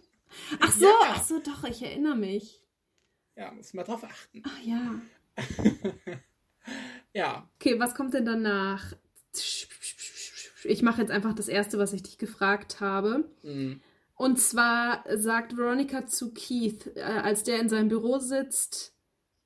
Ach 0.59 0.71
so, 0.71 0.85
Ja. 0.85 0.93
ach 1.05 1.23
so, 1.23 1.39
doch, 1.39 1.63
ich 1.63 1.81
erinnere 1.81 2.15
mich. 2.15 2.63
Ja, 3.35 3.51
muss 3.51 3.73
man 3.73 3.85
drauf 3.85 4.03
achten. 4.03 4.43
Ach 4.45 4.59
ja. 4.63 5.01
Ja, 7.13 7.49
Okay, 7.59 7.79
was 7.79 7.95
kommt 7.95 8.13
denn 8.13 8.25
danach? 8.25 8.93
Ich 10.63 10.81
mache 10.81 11.01
jetzt 11.01 11.11
einfach 11.11 11.33
das 11.33 11.47
erste, 11.47 11.77
was 11.79 11.93
ich 11.93 12.03
dich 12.03 12.17
gefragt 12.17 12.79
habe. 12.81 13.29
mm, 13.43 13.79
Und 14.15 14.39
zwar 14.39 15.03
sagt 15.17 15.57
Veronica 15.57 16.05
zu 16.05 16.33
Keith, 16.33 16.91
äh, 16.95 17.01
als 17.01 17.43
der 17.43 17.59
in 17.59 17.69
seinem 17.69 17.87
Büro 17.87 18.19
sitzt 18.19 18.93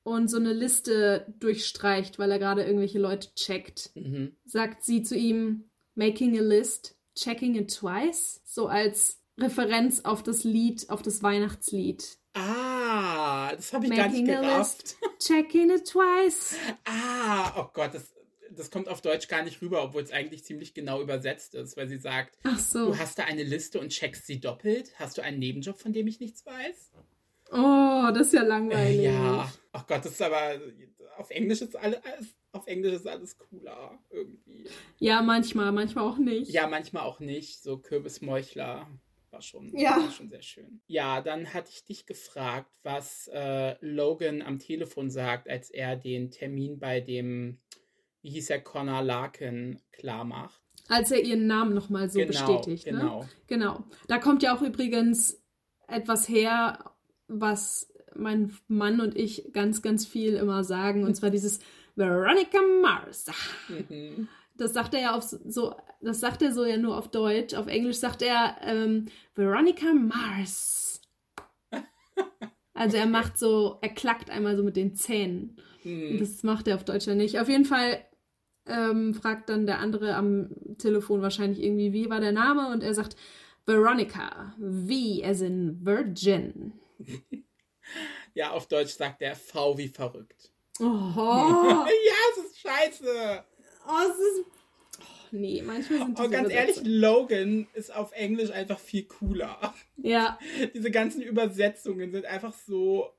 und 0.04 0.28
so 0.28 0.36
eine 0.36 0.52
Liste 0.52 1.26
durchstreicht, 1.40 2.18
weil 2.18 2.30
er 2.30 2.38
gerade 2.38 2.62
irgendwelche 2.62 2.98
Leute 2.98 3.34
checkt, 3.34 3.90
mhm. 3.94 4.36
sagt 4.44 4.84
sie 4.84 5.02
zu 5.02 5.16
ihm, 5.16 5.70
making 5.94 6.38
a 6.38 6.42
list, 6.42 6.96
checking 7.16 7.56
it 7.56 7.74
twice, 7.74 8.40
so 8.44 8.68
als 8.68 9.20
Referenz 9.40 10.00
auf 10.04 10.22
das 10.22 10.44
Lied, 10.44 10.88
auf 10.90 11.02
das 11.02 11.22
Weihnachtslied. 11.22 12.18
Ah, 12.34 13.52
das 13.54 13.72
habe 13.72 13.86
ich 13.86 13.92
gar 13.92 14.08
nicht 14.08 14.26
Making 14.26 14.36
a 14.36 14.40
gerafft. 14.40 14.96
list, 15.00 15.26
checking 15.26 15.70
it 15.70 15.88
twice. 15.88 16.54
Ah, 16.84 17.52
oh 17.60 17.70
Gott, 17.72 17.94
das, 17.94 18.12
das 18.50 18.70
kommt 18.70 18.88
auf 18.88 19.00
Deutsch 19.00 19.28
gar 19.28 19.42
nicht 19.42 19.62
rüber, 19.62 19.82
obwohl 19.82 20.02
es 20.02 20.12
eigentlich 20.12 20.44
ziemlich 20.44 20.74
genau 20.74 21.00
übersetzt 21.00 21.54
ist, 21.54 21.76
weil 21.76 21.88
sie 21.88 21.96
sagt, 21.96 22.36
Ach 22.42 22.58
so. 22.58 22.86
du 22.86 22.98
hast 22.98 23.18
da 23.18 23.24
eine 23.24 23.42
Liste 23.44 23.80
und 23.80 23.88
checkst 23.90 24.26
sie 24.26 24.40
doppelt. 24.40 24.92
Hast 24.98 25.16
du 25.16 25.22
einen 25.22 25.38
Nebenjob, 25.38 25.78
von 25.78 25.92
dem 25.92 26.06
ich 26.08 26.20
nichts 26.20 26.44
weiß? 26.44 26.90
Oh, 27.52 28.10
das 28.14 28.28
ist 28.28 28.32
ja 28.34 28.42
Äh, 28.42 28.46
langweilig. 28.46 29.00
ja. 29.04 29.52
Ach 29.72 29.86
Gott, 29.86 30.04
das 30.04 30.12
ist 30.12 30.22
aber 30.22 30.60
auf 31.16 31.30
Englisch 31.30 31.60
ist 31.62 31.76
alles, 31.76 32.00
auf 32.52 32.66
Englisch 32.66 32.94
ist 32.94 33.06
alles 33.06 33.36
cooler 33.38 33.98
irgendwie. 34.10 34.68
Ja, 34.98 35.22
manchmal, 35.22 35.70
manchmal 35.72 36.04
auch 36.04 36.18
nicht. 36.18 36.50
Ja, 36.50 36.66
manchmal 36.66 37.02
auch 37.04 37.20
nicht. 37.20 37.62
So 37.62 37.78
Kürbismeuchler 37.78 38.88
war 39.30 39.42
schon, 39.42 39.76
Ja. 39.76 39.96
war 39.96 40.10
schon 40.10 40.28
sehr 40.30 40.42
schön. 40.42 40.80
Ja, 40.86 41.20
dann 41.20 41.52
hatte 41.54 41.70
ich 41.72 41.84
dich 41.84 42.06
gefragt, 42.06 42.72
was 42.82 43.28
äh, 43.32 43.76
Logan 43.80 44.42
am 44.42 44.58
Telefon 44.58 45.10
sagt, 45.10 45.48
als 45.48 45.70
er 45.70 45.96
den 45.96 46.30
Termin 46.30 46.78
bei 46.78 47.00
dem, 47.00 47.60
wie 48.22 48.30
hieß 48.30 48.50
er, 48.50 48.60
Connor 48.60 49.02
Larkin 49.02 49.80
klar 49.92 50.24
macht. 50.24 50.60
Als 50.88 51.10
er 51.10 51.20
ihren 51.22 51.46
Namen 51.46 51.74
nochmal 51.74 52.10
so 52.10 52.18
genau, 52.20 52.28
bestätigt. 52.28 52.86
Ne? 52.86 52.92
genau. 52.92 53.28
Genau. 53.46 53.84
Da 54.08 54.18
kommt 54.18 54.42
ja 54.42 54.54
auch 54.56 54.62
übrigens 54.62 55.42
etwas 55.88 56.28
her, 56.28 56.93
was 57.28 57.92
mein 58.14 58.56
Mann 58.68 59.00
und 59.00 59.16
ich 59.16 59.52
ganz, 59.52 59.82
ganz 59.82 60.06
viel 60.06 60.34
immer 60.34 60.64
sagen. 60.64 61.04
Und 61.04 61.14
zwar 61.14 61.30
dieses 61.30 61.60
Veronica 61.96 62.58
Mars. 62.82 63.26
Mhm. 63.68 64.28
Das 64.56 64.72
sagt 64.72 64.94
er 64.94 65.00
ja 65.00 65.16
auf 65.16 65.22
so, 65.22 65.74
das 66.00 66.20
sagt 66.20 66.42
er 66.42 66.52
so 66.52 66.64
ja 66.64 66.76
nur 66.76 66.96
auf 66.96 67.08
Deutsch. 67.08 67.54
Auf 67.54 67.66
Englisch 67.66 67.96
sagt 67.96 68.22
er 68.22 68.56
ähm, 68.62 69.06
Veronica 69.34 69.92
Mars. 69.92 71.00
Also 72.76 72.96
er 72.96 73.06
macht 73.06 73.38
so, 73.38 73.78
er 73.82 73.90
klackt 73.90 74.30
einmal 74.30 74.56
so 74.56 74.64
mit 74.64 74.74
den 74.74 74.96
Zähnen. 74.96 75.56
Mhm. 75.84 76.18
Das 76.18 76.42
macht 76.42 76.66
er 76.66 76.74
auf 76.74 76.84
Deutsch 76.84 77.06
ja 77.06 77.14
nicht. 77.14 77.38
Auf 77.38 77.48
jeden 77.48 77.64
Fall 77.64 78.04
ähm, 78.66 79.14
fragt 79.14 79.48
dann 79.48 79.64
der 79.64 79.78
andere 79.78 80.16
am 80.16 80.50
Telefon 80.78 81.22
wahrscheinlich 81.22 81.62
irgendwie, 81.62 81.92
wie 81.92 82.10
war 82.10 82.18
der 82.18 82.32
Name? 82.32 82.72
Und 82.72 82.82
er 82.82 82.92
sagt 82.92 83.14
Veronica, 83.64 84.54
V 84.58 85.24
as 85.24 85.40
in 85.40 85.84
Virgin. 85.84 86.72
Ja, 88.34 88.50
auf 88.52 88.66
Deutsch 88.66 88.92
sagt 88.94 89.20
er 89.22 89.36
V 89.36 89.76
wie 89.78 89.88
verrückt. 89.88 90.50
Oh, 90.80 90.84
ja, 90.84 91.86
es 92.32 92.44
ist 92.44 92.58
scheiße. 92.60 93.44
oh 93.86 94.10
es 94.10 94.16
ist. 94.18 94.46
Oh, 95.00 95.02
nee, 95.32 95.62
manchmal 95.62 95.98
sind 96.00 96.18
Oh, 96.18 96.22
diese 96.22 96.30
ganz 96.30 96.50
ehrlich, 96.50 96.80
Logan 96.82 97.68
ist 97.74 97.94
auf 97.94 98.10
Englisch 98.12 98.50
einfach 98.50 98.78
viel 98.80 99.04
cooler. 99.04 99.72
Ja, 99.98 100.38
Diese 100.74 100.90
ganzen 100.90 101.20
Übersetzungen 101.22 102.10
sind 102.10 102.24
einfach 102.26 102.54
so 102.54 103.12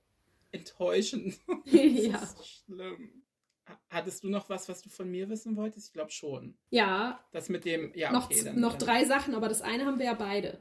enttäuschend. 0.52 1.38
ja. 1.66 2.14
Das 2.20 2.34
ist 2.34 2.48
schlimm. 2.66 3.24
Ha- 3.70 3.80
Hattest 3.90 4.24
du 4.24 4.30
noch 4.30 4.50
was, 4.50 4.68
was 4.68 4.82
du 4.82 4.90
von 4.90 5.10
mir 5.10 5.30
wissen 5.30 5.56
wolltest? 5.56 5.88
Ich 5.88 5.94
glaube 5.94 6.12
schon. 6.12 6.58
Ja, 6.72 7.24
Das 7.32 7.50
mit 7.50 7.66
dem, 7.66 7.92
ja, 7.96 8.12
noch, 8.12 8.26
okay. 8.30 8.52
Noch 8.56 8.78
drei 8.78 9.06
Sachen, 9.06 9.34
aber 9.36 9.48
das 9.48 9.62
eine 9.62 9.86
haben 9.86 10.00
wir 10.00 10.06
ja 10.08 10.14
beide. 10.14 10.60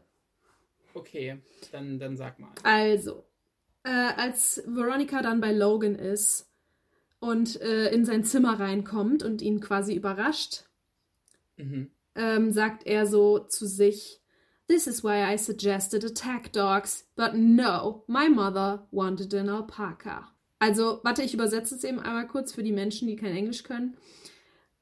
Okay, 0.95 1.39
dann, 1.73 1.99
dann 1.99 2.17
sag 2.17 2.39
mal. 2.39 2.51
Also, 2.63 3.25
äh, 3.83 3.91
als 3.91 4.63
Veronica 4.67 5.21
dann 5.23 5.41
bei 5.41 5.53
Logan 5.53 5.95
ist 5.97 6.49
und 7.19 7.61
äh, 7.61 7.89
in 7.93 8.05
sein 8.05 8.25
Zimmer 8.25 8.59
reinkommt 8.59 9.23
und 9.23 9.43
ihn 9.43 9.61
quasi 9.61 9.95
überrascht, 9.95 10.65
Mhm. 11.57 11.91
ähm, 12.17 12.51
sagt 12.53 12.85
er 12.87 13.07
so 13.07 13.39
zu 13.39 13.67
sich, 13.67 14.21
This 14.67 14.87
is 14.87 15.05
why 15.05 15.23
I 15.35 15.37
suggested 15.37 16.05
attack 16.05 16.53
dogs, 16.53 17.07
but 17.17 17.35
no, 17.35 18.03
my 18.07 18.29
mother 18.31 18.89
wanted 18.91 19.35
an 19.35 19.49
alpaca. 19.51 20.35
Also, 20.59 21.01
warte, 21.03 21.23
ich 21.23 21.35
übersetze 21.35 21.75
es 21.75 21.85
eben 21.85 22.01
einmal 22.01 22.27
kurz 22.27 22.53
für 22.53 22.63
die 22.63 22.73
Menschen, 22.73 23.07
die 23.07 23.17
kein 23.17 23.37
Englisch 23.37 23.63
können. 23.63 23.97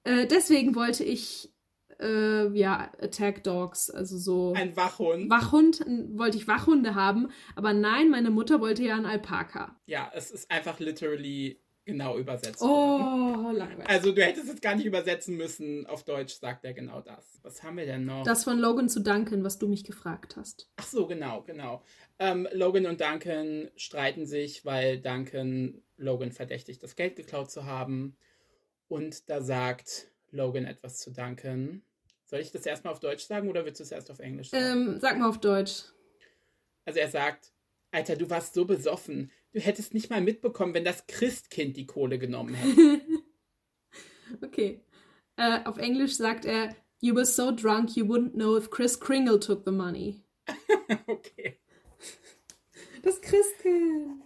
Äh, 0.05 0.27
deswegen 0.29 0.75
wollte 0.77 1.03
ich, 1.05 1.51
äh, 2.02 2.48
ja, 2.58 2.90
attack 3.00 3.42
dogs, 3.44 3.88
also 3.90 4.18
so 4.18 4.52
Ein 4.54 4.76
Wachhund. 4.76 5.30
Wachhund, 5.30 5.84
wollte 6.14 6.36
ich 6.36 6.48
Wachhunde 6.48 6.94
haben, 6.94 7.28
aber 7.56 7.72
nein, 7.72 8.10
meine 8.10 8.30
Mutter 8.30 8.60
wollte 8.60 8.82
ja 8.82 8.96
einen 8.96 9.06
Alpaka. 9.06 9.76
ja, 9.86 10.10
es 10.14 10.30
ist 10.30 10.50
einfach 10.50 10.78
literally 10.80 11.60
genau 11.84 12.16
übersetzt. 12.16 12.62
Oh, 12.62 13.50
langweilig. 13.52 13.88
Also 13.88 14.12
du 14.12 14.22
hättest 14.24 14.48
es 14.48 14.60
gar 14.60 14.76
nicht 14.76 14.86
übersetzen 14.86 15.36
müssen. 15.36 15.84
Auf 15.86 16.04
Deutsch 16.04 16.34
sagt 16.34 16.64
er 16.64 16.74
genau 16.74 17.00
das. 17.00 17.40
Was 17.42 17.64
haben 17.64 17.76
wir 17.76 17.86
denn 17.86 18.04
noch? 18.04 18.22
Das 18.22 18.44
von 18.44 18.58
Logan 18.58 18.88
zu 18.88 19.00
Duncan, 19.00 19.42
was 19.42 19.58
du 19.58 19.66
mich 19.66 19.82
gefragt 19.82 20.36
hast. 20.36 20.70
Ach 20.76 20.86
so, 20.86 21.08
genau, 21.08 21.42
genau. 21.42 21.82
Ähm, 22.20 22.46
Logan 22.52 22.86
und 22.86 23.00
Duncan 23.00 23.68
streiten 23.74 24.26
sich, 24.26 24.64
weil 24.64 25.00
Duncan 25.00 25.82
Logan 25.96 26.30
verdächtigt, 26.30 26.82
das 26.84 26.94
Geld 26.94 27.16
geklaut 27.16 27.50
zu 27.50 27.64
haben. 27.64 28.16
Und 28.86 29.28
da 29.28 29.40
sagt 29.40 30.06
Logan 30.30 30.66
etwas 30.66 30.98
zu 30.98 31.10
Duncan. 31.12 31.82
Soll 32.32 32.40
ich 32.40 32.50
das 32.50 32.64
erstmal 32.64 32.94
auf 32.94 33.00
Deutsch 33.00 33.26
sagen 33.26 33.50
oder 33.50 33.66
willst 33.66 33.80
du 33.80 33.84
es 33.84 33.92
erst 33.92 34.10
auf 34.10 34.18
Englisch 34.18 34.48
sagen? 34.48 34.94
Ähm, 34.94 35.00
sag 35.00 35.18
mal 35.18 35.28
auf 35.28 35.38
Deutsch. 35.38 35.82
Also 36.86 36.98
er 36.98 37.10
sagt, 37.10 37.52
Alter, 37.90 38.16
du 38.16 38.30
warst 38.30 38.54
so 38.54 38.64
besoffen. 38.64 39.30
Du 39.52 39.60
hättest 39.60 39.92
nicht 39.92 40.08
mal 40.08 40.22
mitbekommen, 40.22 40.72
wenn 40.72 40.82
das 40.82 41.06
Christkind 41.06 41.76
die 41.76 41.86
Kohle 41.86 42.18
genommen 42.18 42.54
hätte. 42.54 43.00
Okay. 44.40 44.80
Äh, 45.36 45.62
auf 45.64 45.76
Englisch 45.76 46.16
sagt 46.16 46.46
er, 46.46 46.74
You 47.00 47.14
were 47.14 47.26
so 47.26 47.54
drunk 47.54 47.96
you 47.96 48.06
wouldn't 48.06 48.32
know 48.32 48.56
if 48.56 48.70
Chris 48.70 48.98
Kringle 48.98 49.38
took 49.38 49.66
the 49.66 49.70
money. 49.70 50.24
okay. 51.06 51.60
Das 53.02 53.20
Christkind. 53.20 54.21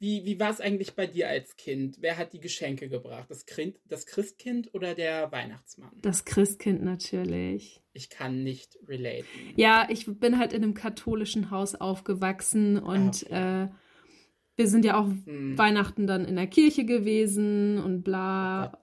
Wie, 0.00 0.24
wie 0.24 0.38
war 0.38 0.50
es 0.50 0.60
eigentlich 0.60 0.94
bei 0.94 1.06
dir 1.06 1.28
als 1.28 1.56
Kind? 1.56 1.96
Wer 2.00 2.16
hat 2.18 2.32
die 2.32 2.38
Geschenke 2.40 2.88
gebracht? 2.88 3.26
Das, 3.28 3.46
kind, 3.46 3.80
das 3.86 4.06
Christkind 4.06 4.72
oder 4.72 4.94
der 4.94 5.32
Weihnachtsmann? 5.32 5.90
Das 6.02 6.24
Christkind 6.24 6.84
natürlich. 6.84 7.82
Ich 7.92 8.08
kann 8.08 8.44
nicht 8.44 8.78
relaten. 8.86 9.26
Ja, 9.56 9.88
ich 9.90 10.06
bin 10.06 10.38
halt 10.38 10.52
in 10.52 10.62
einem 10.62 10.74
katholischen 10.74 11.50
Haus 11.50 11.74
aufgewachsen 11.74 12.78
und 12.78 13.26
Ah, 13.32 13.64
äh, 13.64 13.68
wir 14.56 14.68
sind 14.68 14.84
ja 14.84 15.00
auch 15.00 15.08
Hm. 15.26 15.58
Weihnachten 15.58 16.06
dann 16.06 16.24
in 16.24 16.36
der 16.36 16.46
Kirche 16.46 16.84
gewesen 16.84 17.78
und 17.78 17.98
Oh 17.98 18.02
bla. 18.02 18.68
Gott. 18.72 18.80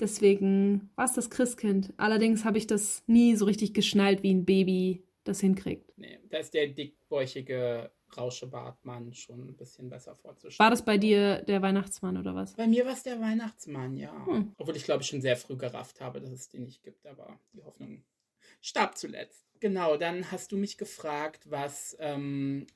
Deswegen 0.00 0.90
war 0.96 1.06
es 1.06 1.14
das 1.14 1.28
Christkind. 1.30 1.92
Allerdings 1.96 2.44
habe 2.44 2.56
ich 2.58 2.66
das 2.66 3.02
nie 3.06 3.34
so 3.36 3.46
richtig 3.46 3.74
geschnallt, 3.74 4.22
wie 4.22 4.32
ein 4.32 4.44
Baby 4.44 5.02
das 5.24 5.40
hinkriegt. 5.40 5.92
Nee, 5.96 6.18
da 6.30 6.38
ist 6.38 6.54
der 6.54 6.68
dickbäuchige 6.68 7.90
Rauschebartmann 8.16 9.12
schon 9.12 9.48
ein 9.48 9.56
bisschen 9.56 9.90
besser 9.90 10.14
vorzustellen. 10.14 10.58
War 10.58 10.70
das 10.70 10.84
bei 10.84 10.98
dir 10.98 11.42
der 11.42 11.62
Weihnachtsmann 11.62 12.16
oder 12.16 12.34
was? 12.34 12.54
Bei 12.54 12.66
mir 12.66 12.84
war 12.84 12.92
es 12.92 13.02
der 13.02 13.20
Weihnachtsmann, 13.20 13.96
ja. 13.96 14.26
Hm. 14.26 14.52
Obwohl 14.56 14.76
ich 14.76 14.84
glaube 14.84 15.02
ich 15.02 15.08
schon 15.08 15.20
sehr 15.20 15.36
früh 15.36 15.56
gerafft 15.56 16.00
habe, 16.00 16.20
dass 16.20 16.30
es 16.30 16.48
den 16.48 16.64
nicht 16.64 16.82
gibt, 16.82 17.06
aber 17.06 17.38
die 17.52 17.62
Hoffnung 17.62 18.04
starb 18.60 18.96
zuletzt. 18.96 19.46
Genau, 19.60 19.96
dann 19.96 20.30
hast 20.30 20.52
du 20.52 20.56
mich 20.56 20.78
gefragt, 20.78 21.50
was 21.50 21.96
ähm, 22.00 22.66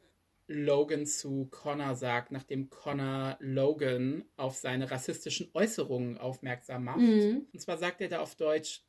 Logan 0.48 1.06
zu 1.06 1.46
Connor 1.50 1.94
sagt, 1.94 2.32
nachdem 2.32 2.70
Connor 2.70 3.36
Logan 3.40 4.24
auf 4.36 4.56
seine 4.56 4.90
rassistischen 4.90 5.50
Äußerungen 5.54 6.18
aufmerksam 6.18 6.84
macht. 6.84 6.98
Mhm. 6.98 7.46
Und 7.52 7.60
zwar 7.60 7.78
sagt 7.78 8.00
er 8.00 8.08
da 8.08 8.20
auf 8.20 8.34
Deutsch, 8.34 8.82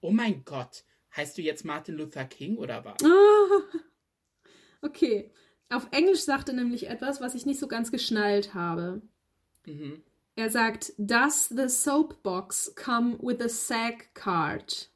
oh 0.00 0.10
mein 0.10 0.44
Gott, 0.44 0.84
heißt 1.16 1.36
du 1.38 1.42
jetzt 1.42 1.64
Martin 1.64 1.96
Luther 1.96 2.24
King 2.24 2.56
oder 2.56 2.84
was? 2.84 3.02
Ah, 3.02 3.62
okay. 4.82 5.30
Auf 5.70 5.88
Englisch 5.92 6.20
sagt 6.20 6.48
er 6.48 6.54
nämlich 6.54 6.88
etwas, 6.88 7.20
was 7.20 7.34
ich 7.34 7.46
nicht 7.46 7.60
so 7.60 7.68
ganz 7.68 7.90
geschnallt 7.90 8.54
habe. 8.54 9.02
Mhm. 9.66 10.02
Er 10.36 10.50
sagt, 10.50 10.92
Does 10.98 11.48
the 11.48 11.68
soapbox 11.68 12.74
come 12.74 13.18
with 13.20 13.40
a 13.40 13.48
SAG 13.48 14.14
card? 14.14 14.90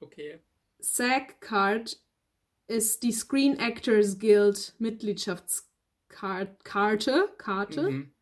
Okay. 0.00 0.40
SAG 0.80 1.40
Card 1.40 1.98
ist 2.66 3.02
die 3.02 3.12
Screen 3.12 3.58
Actors 3.58 4.18
Guild 4.18 4.74
Mitgliedschaftskarte. 4.78 7.28
Karte. 7.38 7.90
Mhm. 7.90 8.13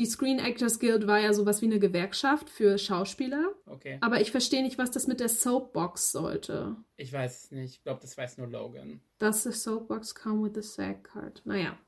Die 0.00 0.06
Screen 0.06 0.38
Actors 0.38 0.78
Guild 0.78 1.06
war 1.06 1.18
ja 1.18 1.34
sowas 1.34 1.60
wie 1.60 1.66
eine 1.66 1.78
Gewerkschaft 1.78 2.48
für 2.48 2.78
Schauspieler. 2.78 3.52
Okay. 3.66 3.98
Aber 4.00 4.22
ich 4.22 4.30
verstehe 4.30 4.62
nicht, 4.62 4.78
was 4.78 4.90
das 4.90 5.06
mit 5.06 5.20
der 5.20 5.28
Soapbox 5.28 6.10
sollte. 6.10 6.74
Ich 6.96 7.12
weiß 7.12 7.44
es 7.44 7.50
nicht. 7.50 7.74
Ich 7.74 7.82
glaube, 7.82 8.00
das 8.00 8.16
weiß 8.16 8.38
nur 8.38 8.46
Logan. 8.46 9.02
Does 9.18 9.42
the 9.42 9.52
soapbox 9.52 10.14
come 10.14 10.42
with 10.42 10.56
a 10.56 10.62
SAG 10.62 11.04
card? 11.04 11.42
Naja. 11.44 11.78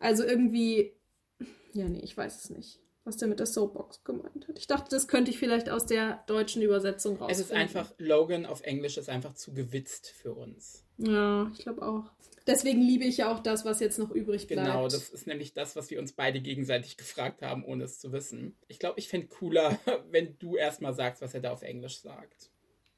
Also 0.00 0.22
irgendwie. 0.22 0.92
Ja, 1.72 1.88
nee, 1.88 2.00
ich 2.00 2.14
weiß 2.14 2.44
es 2.44 2.50
nicht, 2.50 2.78
was 3.10 3.16
der 3.16 3.26
mit 3.26 3.40
der 3.40 3.46
Soapbox 3.46 4.04
gemeint 4.04 4.46
hat. 4.46 4.56
Ich 4.56 4.68
dachte, 4.68 4.88
das 4.88 5.08
könnte 5.08 5.32
ich 5.32 5.38
vielleicht 5.38 5.68
aus 5.68 5.84
der 5.84 6.22
deutschen 6.28 6.62
Übersetzung 6.62 7.16
rausfinden. 7.16 7.32
Es 7.32 7.40
ist 7.40 7.52
einfach, 7.52 7.92
Logan 7.98 8.46
auf 8.46 8.60
Englisch 8.62 8.96
ist 8.98 9.08
einfach 9.08 9.34
zu 9.34 9.52
gewitzt 9.52 10.08
für 10.10 10.32
uns. 10.32 10.84
Ja, 10.98 11.50
ich 11.52 11.58
glaube 11.58 11.82
auch. 11.82 12.04
Deswegen 12.46 12.80
liebe 12.80 13.04
ich 13.04 13.16
ja 13.16 13.34
auch 13.34 13.40
das, 13.40 13.64
was 13.64 13.80
jetzt 13.80 13.98
noch 13.98 14.12
übrig 14.12 14.46
bleibt. 14.46 14.66
Genau, 14.66 14.84
das 14.84 15.10
ist 15.10 15.26
nämlich 15.26 15.54
das, 15.54 15.74
was 15.74 15.90
wir 15.90 15.98
uns 15.98 16.12
beide 16.12 16.40
gegenseitig 16.40 16.96
gefragt 16.96 17.42
haben, 17.42 17.64
ohne 17.64 17.84
es 17.84 17.98
zu 17.98 18.12
wissen. 18.12 18.56
Ich 18.68 18.78
glaube, 18.78 19.00
ich 19.00 19.08
fände 19.08 19.26
cooler, 19.26 19.78
wenn 20.10 20.38
du 20.38 20.56
erstmal 20.56 20.94
sagst, 20.94 21.20
was 21.20 21.34
er 21.34 21.40
da 21.40 21.50
auf 21.50 21.62
Englisch 21.62 21.98
sagt. 21.98 22.49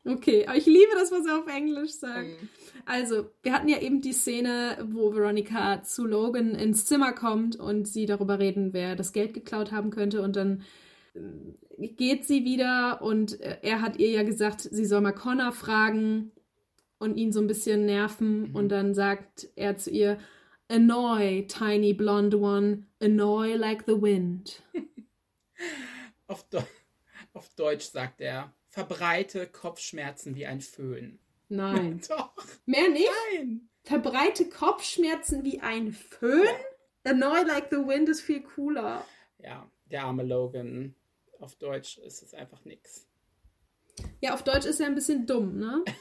Okay, 0.04 0.46
aber 0.46 0.56
ich 0.56 0.66
liebe 0.66 0.90
das, 0.94 1.12
was 1.12 1.24
er 1.26 1.38
auf 1.38 1.46
Englisch 1.46 1.92
sagt. 1.92 2.26
Mhm. 2.26 2.48
Also, 2.86 3.30
wir 3.42 3.52
hatten 3.52 3.68
ja 3.68 3.80
eben 3.80 4.00
die 4.00 4.12
Szene, 4.12 4.84
wo 4.90 5.14
Veronica 5.14 5.82
zu 5.84 6.04
Logan 6.04 6.56
ins 6.56 6.86
Zimmer 6.86 7.12
kommt 7.12 7.54
und 7.56 7.86
sie 7.86 8.06
darüber 8.06 8.40
reden, 8.40 8.72
wer 8.72 8.96
das 8.96 9.12
Geld 9.12 9.32
geklaut 9.32 9.70
haben 9.70 9.90
könnte. 9.90 10.22
Und 10.22 10.34
dann 10.34 10.62
äh, 11.14 11.88
geht 11.88 12.24
sie 12.26 12.44
wieder 12.44 13.00
und 13.02 13.40
äh, 13.40 13.58
er 13.62 13.80
hat 13.80 13.98
ihr 13.98 14.10
ja 14.10 14.24
gesagt, 14.24 14.62
sie 14.62 14.84
soll 14.86 15.00
mal 15.02 15.12
Connor 15.12 15.52
fragen 15.52 16.32
und 16.98 17.16
ihn 17.16 17.32
so 17.32 17.40
ein 17.40 17.46
bisschen 17.46 17.86
nerven. 17.86 18.48
Mhm. 18.48 18.56
Und 18.56 18.68
dann 18.70 18.94
sagt 18.94 19.48
er 19.54 19.76
zu 19.76 19.90
ihr, 19.90 20.18
Annoy, 20.68 21.46
tiny 21.46 21.92
blonde 21.92 22.38
one, 22.38 22.86
annoy 23.00 23.54
like 23.54 23.84
the 23.86 24.00
wind. 24.00 24.62
Auf, 26.26 26.44
Deu- 26.50 26.64
auf 27.34 27.50
Deutsch 27.56 27.84
sagt 27.84 28.20
er, 28.20 28.52
verbreite 28.72 29.46
Kopfschmerzen 29.46 30.34
wie 30.34 30.46
ein 30.46 30.60
Föhn. 30.60 31.18
Nein. 31.48 32.00
Doch, 32.08 32.32
Mehr 32.64 32.88
nicht? 32.88 33.08
nein. 33.34 33.68
Verbreite 33.84 34.48
Kopfschmerzen 34.48 35.44
wie 35.44 35.60
ein 35.60 35.92
Föhn? 35.92 36.48
Annoy 37.04 37.42
like 37.44 37.68
the 37.70 37.76
wind 37.76 38.08
ist 38.08 38.22
viel 38.22 38.42
cooler. 38.42 39.04
Ja, 39.38 39.70
der 39.86 40.04
arme 40.04 40.22
Logan. 40.22 40.94
Auf 41.38 41.56
Deutsch 41.56 41.98
ist 41.98 42.22
es 42.22 42.32
einfach 42.32 42.64
nix. 42.64 43.06
Ja, 44.20 44.32
auf 44.34 44.42
Deutsch 44.42 44.64
ist 44.64 44.80
er 44.80 44.86
ein 44.86 44.94
bisschen 44.94 45.26
dumm, 45.26 45.58
ne? 45.58 45.84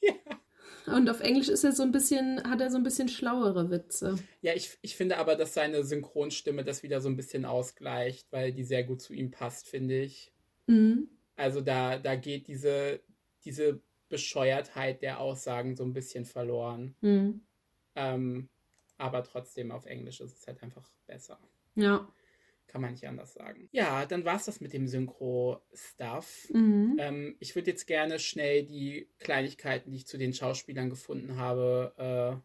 Ja. 0.00 0.96
Und 0.96 1.08
auf 1.08 1.20
Englisch 1.20 1.48
ist 1.48 1.62
er 1.62 1.70
so 1.70 1.84
ein 1.84 1.92
bisschen, 1.92 2.42
hat 2.50 2.60
er 2.60 2.70
so 2.72 2.76
ein 2.76 2.82
bisschen 2.82 3.08
schlauere 3.08 3.70
Witze. 3.70 4.16
Ja, 4.40 4.52
ich, 4.52 4.76
ich 4.82 4.96
finde 4.96 5.18
aber, 5.18 5.36
dass 5.36 5.54
seine 5.54 5.84
Synchronstimme 5.84 6.64
das 6.64 6.82
wieder 6.82 7.00
so 7.00 7.08
ein 7.08 7.16
bisschen 7.16 7.44
ausgleicht, 7.44 8.32
weil 8.32 8.52
die 8.52 8.64
sehr 8.64 8.82
gut 8.82 9.00
zu 9.00 9.12
ihm 9.12 9.30
passt, 9.30 9.68
finde 9.68 10.00
ich. 10.00 10.32
Mhm. 10.66 11.08
Also 11.36 11.60
da, 11.60 11.98
da 11.98 12.16
geht 12.16 12.48
diese, 12.48 13.00
diese 13.44 13.80
Bescheuertheit 14.08 15.02
der 15.02 15.20
Aussagen 15.20 15.74
so 15.74 15.84
ein 15.84 15.92
bisschen 15.92 16.24
verloren. 16.24 16.94
Mhm. 17.00 17.40
Ähm, 17.94 18.48
aber 18.98 19.24
trotzdem 19.24 19.72
auf 19.72 19.86
Englisch 19.86 20.20
ist 20.20 20.38
es 20.38 20.46
halt 20.46 20.62
einfach 20.62 20.88
besser. 21.06 21.38
Ja. 21.74 22.08
Kann 22.66 22.80
man 22.80 22.92
nicht 22.92 23.06
anders 23.06 23.34
sagen. 23.34 23.68
Ja, 23.72 24.06
dann 24.06 24.24
war 24.24 24.36
es 24.36 24.46
das 24.46 24.60
mit 24.60 24.72
dem 24.72 24.86
Synchro-Stuff. 24.86 26.48
Mhm. 26.52 26.96
Ähm, 26.98 27.36
ich 27.38 27.54
würde 27.54 27.70
jetzt 27.70 27.86
gerne 27.86 28.18
schnell 28.18 28.64
die 28.64 29.08
Kleinigkeiten, 29.18 29.90
die 29.90 29.98
ich 29.98 30.06
zu 30.06 30.18
den 30.18 30.32
Schauspielern 30.32 30.88
gefunden 30.88 31.36
habe, 31.36 32.42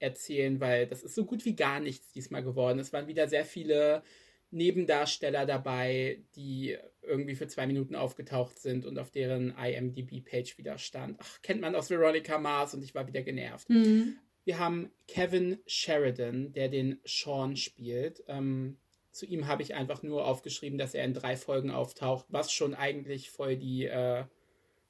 äh, 0.00 0.04
erzählen, 0.04 0.60
weil 0.60 0.86
das 0.86 1.02
ist 1.02 1.14
so 1.14 1.24
gut 1.24 1.44
wie 1.44 1.56
gar 1.56 1.80
nichts 1.80 2.12
diesmal 2.12 2.44
geworden. 2.44 2.78
Es 2.78 2.92
waren 2.92 3.08
wieder 3.08 3.28
sehr 3.28 3.44
viele 3.44 4.02
Nebendarsteller 4.50 5.46
dabei, 5.46 6.22
die 6.36 6.76
irgendwie 7.02 7.34
für 7.34 7.48
zwei 7.48 7.66
Minuten 7.66 7.94
aufgetaucht 7.94 8.58
sind 8.58 8.86
und 8.86 8.98
auf 8.98 9.10
deren 9.10 9.54
IMDb-Page 9.56 10.58
wieder 10.58 10.78
stand. 10.78 11.18
Ach, 11.20 11.42
kennt 11.42 11.60
man 11.60 11.74
aus 11.74 11.90
Veronica 11.90 12.38
Mars 12.38 12.74
und 12.74 12.82
ich 12.82 12.94
war 12.94 13.06
wieder 13.06 13.22
genervt. 13.22 13.68
Mhm. 13.68 14.18
Wir 14.44 14.58
haben 14.58 14.90
Kevin 15.06 15.58
Sheridan, 15.66 16.52
der 16.52 16.68
den 16.68 17.00
Sean 17.04 17.56
spielt. 17.56 18.24
Ähm, 18.28 18.78
zu 19.10 19.26
ihm 19.26 19.46
habe 19.46 19.62
ich 19.62 19.74
einfach 19.74 20.02
nur 20.02 20.26
aufgeschrieben, 20.26 20.78
dass 20.78 20.94
er 20.94 21.04
in 21.04 21.12
drei 21.12 21.36
Folgen 21.36 21.70
auftaucht, 21.70 22.26
was 22.28 22.52
schon 22.52 22.74
eigentlich 22.74 23.30
voll 23.30 23.56
die 23.56 23.84
äh, 23.84 24.24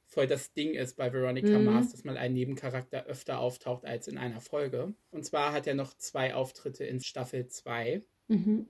voll 0.09 0.27
das 0.27 0.53
Ding 0.55 0.73
ist 0.73 0.97
bei 0.97 1.12
Veronica 1.12 1.59
Mhm. 1.59 1.64
Mars, 1.66 1.90
dass 1.90 2.05
mal 2.05 2.16
ein 2.16 2.33
Nebencharakter 2.33 3.05
öfter 3.05 3.38
auftaucht 3.40 3.85
als 3.85 4.09
in 4.09 4.16
einer 4.16 4.40
Folge. 4.40 4.94
Und 5.11 5.25
zwar 5.25 5.53
hat 5.53 5.66
er 5.66 5.75
noch 5.75 5.94
zwei 5.94 6.35
Auftritte 6.35 6.85
in 6.85 7.01
Staffel 7.01 7.47
2. 7.47 8.03
Mhm. 8.29 8.68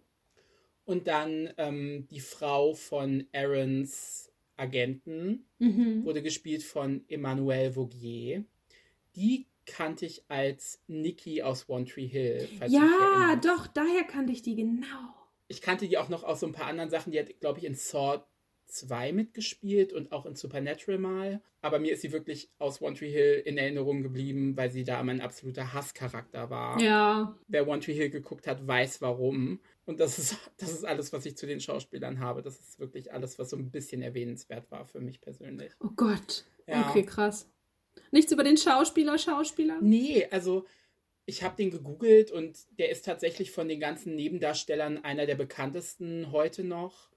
Und 0.89 1.07
dann 1.07 1.53
ähm, 1.59 2.07
die 2.11 2.21
Frau 2.21 2.73
von 2.73 3.27
Aarons 3.35 4.33
Agenten, 4.57 5.45
Mhm. 5.59 6.05
wurde 6.07 6.23
gespielt 6.23 6.63
von 6.63 7.05
Emmanuelle 7.09 7.75
Vaugier. 7.77 8.43
Die 9.17 9.47
kannte 9.67 10.07
ich 10.07 10.23
als 10.29 10.81
Nikki 10.87 11.43
aus 11.43 11.69
One 11.69 11.85
Tree 11.85 12.07
Hill. 12.07 12.49
Ja, 12.69 13.39
doch, 13.45 13.67
daher 13.67 14.05
kannte 14.05 14.33
ich 14.33 14.41
die 14.41 14.57
genau. 14.57 14.87
Ich 15.47 15.61
kannte 15.61 15.87
die 15.89 15.99
auch 15.99 16.09
noch 16.09 16.25
aus 16.25 16.41
so 16.41 16.47
ein 16.47 16.53
paar 16.53 16.69
anderen 16.69 16.89
Sachen. 16.89 17.13
Die 17.13 17.19
hat, 17.21 17.39
glaube 17.41 17.59
ich, 17.59 17.65
in 17.67 17.75
Saw 17.75 18.23
2 18.69 19.13
mitgespielt 19.13 19.93
und 19.93 20.13
auch 20.13 20.27
in 20.27 20.37
Supernatural 20.37 20.99
mal. 20.99 21.41
Aber 21.61 21.79
mir 21.79 21.93
ist 21.93 22.03
sie 22.03 22.13
wirklich 22.13 22.51
aus 22.59 22.81
One 22.81 22.97
Tree 22.97 23.11
Hill 23.11 23.43
in 23.45 23.59
Erinnerung 23.59 24.03
geblieben, 24.03 24.57
weil 24.57 24.71
sie 24.71 24.85
da 24.85 25.03
mein 25.03 25.21
absoluter 25.21 25.73
Hasscharakter 25.73 26.51
war. 26.51 26.81
Ja. 26.81 27.37
Wer 27.49 27.67
One 27.67 27.81
Tree 27.81 27.95
Hill 27.95 28.11
geguckt 28.11 28.47
hat, 28.47 28.67
weiß 28.67 29.03
warum. 29.03 29.61
Und 29.87 30.01
das 30.01 30.19
ist, 30.19 30.37
das 30.59 30.71
ist 30.71 30.85
alles, 30.85 31.13
was 31.13 31.27
ich 31.27 31.37
zu 31.37 31.47
den 31.47 31.61
Schauspielern 31.61 32.21
habe. 32.21 32.43
Das 32.43 32.61
ist 32.61 32.79
wirklich 32.79 33.13
alles, 33.13 33.39
was 33.39 33.51
so 33.51 33.57
ein 33.57 33.71
bisschen 33.71 34.03
erwähnenswert 34.03 34.71
war 34.71 34.87
für 34.87 35.01
mich 35.01 35.21
persönlich. 35.21 35.73
Oh 35.81 35.91
Gott. 35.97 36.45
Ja. 36.67 36.89
Okay, 36.89 37.03
krass. 37.03 37.49
Nichts 38.11 38.31
über 38.31 38.45
den 38.45 38.57
Schauspieler, 38.57 39.19
Schauspieler? 39.19 39.79
Nee, 39.81 40.27
also 40.31 40.67
ich 41.29 41.43
habe 41.43 41.57
den 41.57 41.71
gegoogelt 41.71 42.31
und 42.31 42.57
der 42.79 42.91
ist 42.91 43.05
tatsächlich 43.05 43.51
von 43.51 43.69
den 43.69 43.81
ganzen 43.81 44.15
Nebendarstellern 44.15 45.05
einer 45.05 45.27
der 45.27 45.35
bekanntesten 45.35 46.33
heute 46.33 46.65
noch. 46.65 47.11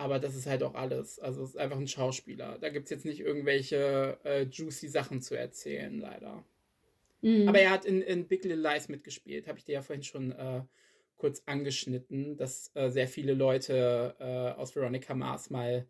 Aber 0.00 0.18
das 0.18 0.34
ist 0.34 0.46
halt 0.46 0.62
auch 0.62 0.74
alles. 0.74 1.18
Also 1.18 1.42
es 1.42 1.50
ist 1.50 1.56
einfach 1.58 1.76
ein 1.76 1.86
Schauspieler. 1.86 2.56
Da 2.58 2.70
gibt 2.70 2.84
es 2.84 2.90
jetzt 2.90 3.04
nicht 3.04 3.20
irgendwelche 3.20 4.18
äh, 4.24 4.44
juicy 4.44 4.88
Sachen 4.88 5.20
zu 5.20 5.36
erzählen, 5.36 5.98
leider. 5.98 6.42
Mhm. 7.20 7.46
Aber 7.46 7.58
er 7.58 7.70
hat 7.70 7.84
in, 7.84 8.00
in 8.00 8.26
Big 8.26 8.44
Little 8.44 8.62
Lies 8.62 8.88
mitgespielt. 8.88 9.46
Habe 9.46 9.58
ich 9.58 9.66
dir 9.66 9.74
ja 9.74 9.82
vorhin 9.82 10.02
schon 10.02 10.32
äh, 10.32 10.62
kurz 11.18 11.42
angeschnitten, 11.44 12.38
dass 12.38 12.74
äh, 12.74 12.88
sehr 12.88 13.08
viele 13.08 13.34
Leute 13.34 14.16
äh, 14.18 14.58
aus 14.58 14.74
Veronica 14.74 15.12
Mars 15.14 15.50
mal 15.50 15.86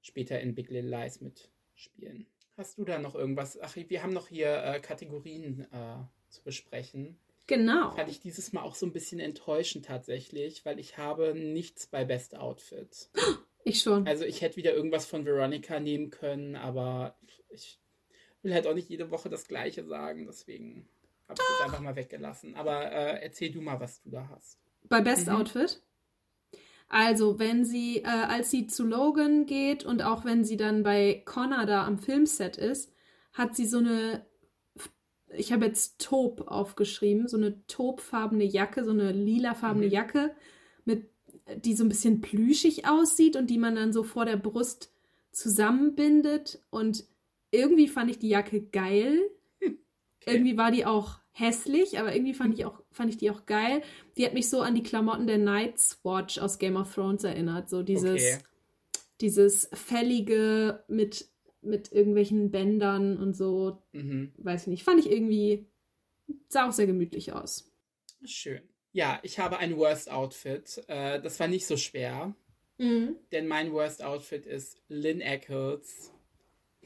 später 0.00 0.40
in 0.40 0.54
Big 0.54 0.70
Little 0.70 0.88
Lies 0.88 1.20
mitspielen. 1.20 2.26
Hast 2.56 2.78
du 2.78 2.84
da 2.86 2.98
noch 2.98 3.14
irgendwas? 3.14 3.60
Ach, 3.60 3.76
wir 3.76 4.02
haben 4.02 4.14
noch 4.14 4.28
hier 4.28 4.64
äh, 4.64 4.80
Kategorien 4.80 5.66
äh, 5.70 5.96
zu 6.30 6.42
besprechen. 6.44 7.18
Genau. 7.46 7.90
Fand 7.90 8.08
ich 8.08 8.20
dieses 8.20 8.54
Mal 8.54 8.62
auch 8.62 8.74
so 8.74 8.86
ein 8.86 8.92
bisschen 8.94 9.20
enttäuschend 9.20 9.84
tatsächlich, 9.84 10.64
weil 10.64 10.78
ich 10.78 10.96
habe 10.96 11.34
nichts 11.34 11.86
bei 11.86 12.06
Best 12.06 12.34
Outfit. 12.38 13.10
Ich 13.64 13.80
schon. 13.82 14.06
Also 14.06 14.24
ich 14.24 14.40
hätte 14.40 14.56
wieder 14.56 14.74
irgendwas 14.74 15.06
von 15.06 15.24
Veronica 15.24 15.80
nehmen 15.80 16.10
können, 16.10 16.56
aber 16.56 17.16
ich 17.50 17.78
will 18.42 18.54
halt 18.54 18.66
auch 18.66 18.74
nicht 18.74 18.88
jede 18.88 19.10
Woche 19.10 19.28
das 19.28 19.46
gleiche 19.48 19.84
sagen, 19.84 20.26
deswegen 20.26 20.88
habe 21.28 21.40
ich 21.40 21.48
das 21.48 21.60
einfach 21.66 21.80
mal 21.80 21.96
weggelassen. 21.96 22.54
Aber 22.56 22.90
äh, 22.90 23.22
erzähl 23.22 23.50
du 23.52 23.60
mal, 23.60 23.78
was 23.80 24.02
du 24.02 24.10
da 24.10 24.28
hast. 24.28 24.58
Bei 24.88 25.00
Best 25.00 25.26
Mhm. 25.26 25.34
Outfit. 25.36 25.80
Also, 26.88 27.38
wenn 27.38 27.64
sie, 27.64 27.98
äh, 27.98 28.06
als 28.06 28.50
sie 28.50 28.66
zu 28.66 28.84
Logan 28.84 29.46
geht 29.46 29.84
und 29.84 30.02
auch 30.02 30.24
wenn 30.24 30.44
sie 30.44 30.56
dann 30.56 30.82
bei 30.82 31.22
Connor 31.24 31.64
da 31.66 31.86
am 31.86 31.98
Filmset 31.98 32.56
ist, 32.56 32.92
hat 33.32 33.54
sie 33.54 33.66
so 33.66 33.78
eine, 33.78 34.26
ich 35.32 35.52
habe 35.52 35.66
jetzt 35.66 36.00
Taub 36.00 36.48
aufgeschrieben, 36.48 37.28
so 37.28 37.36
eine 37.36 37.64
taubfarbene 37.66 38.44
Jacke, 38.44 38.84
so 38.84 38.90
eine 38.90 39.12
lilafarbene 39.12 39.86
Mhm. 39.86 39.92
Jacke, 39.92 40.34
mit, 40.84 41.08
die 41.56 41.74
so 41.74 41.84
ein 41.84 41.88
bisschen 41.88 42.20
plüschig 42.20 42.86
aussieht 42.88 43.36
und 43.36 43.48
die 43.48 43.58
man 43.58 43.74
dann 43.74 43.92
so 43.92 44.02
vor 44.02 44.24
der 44.24 44.36
Brust 44.36 44.92
zusammenbindet. 45.32 46.62
Und 46.70 47.04
irgendwie 47.50 47.88
fand 47.88 48.10
ich 48.10 48.18
die 48.18 48.28
Jacke 48.28 48.62
geil. 48.62 49.18
Irgendwie 50.26 50.56
war 50.56 50.70
die 50.70 50.84
auch 50.86 51.18
hässlich, 51.32 51.98
aber 51.98 52.14
irgendwie 52.14 52.34
fand 52.34 52.52
ich, 52.54 52.64
auch, 52.66 52.82
fand 52.90 53.08
ich 53.10 53.16
die 53.16 53.30
auch 53.30 53.46
geil. 53.46 53.82
Die 54.16 54.26
hat 54.26 54.34
mich 54.34 54.50
so 54.50 54.60
an 54.60 54.74
die 54.74 54.82
Klamotten 54.82 55.26
der 55.26 55.38
Night's 55.38 55.98
Watch 56.02 56.38
aus 56.38 56.58
Game 56.58 56.76
of 56.76 56.92
Thrones 56.94 57.24
erinnert. 57.24 57.70
So 57.70 57.82
dieses, 57.82 58.10
Okay. 58.20 58.38
dieses 59.20 59.70
fällige 59.72 60.84
mit, 60.88 61.28
mit 61.62 61.90
irgendwelchen 61.92 62.50
Bändern 62.50 63.16
und 63.16 63.34
so, 63.34 63.82
Mhm. 63.92 64.32
weiß 64.38 64.62
ich 64.62 64.68
nicht. 64.68 64.82
Fand 64.82 65.00
ich 65.00 65.10
irgendwie, 65.10 65.66
sah 66.48 66.68
auch 66.68 66.72
sehr 66.72 66.86
gemütlich 66.86 67.32
aus. 67.32 67.70
Schön. 68.24 68.60
Ja, 68.92 69.20
ich 69.22 69.38
habe 69.38 69.58
ein 69.58 69.76
Worst 69.76 70.10
Outfit. 70.10 70.82
Äh, 70.88 71.20
das 71.20 71.38
war 71.38 71.48
nicht 71.48 71.66
so 71.66 71.76
schwer, 71.76 72.34
denn 73.32 73.46
mein 73.46 73.72
Worst 73.72 74.02
Outfit 74.02 74.46
ist 74.46 74.80
Lynn 74.88 75.20
Eccles. 75.20 76.12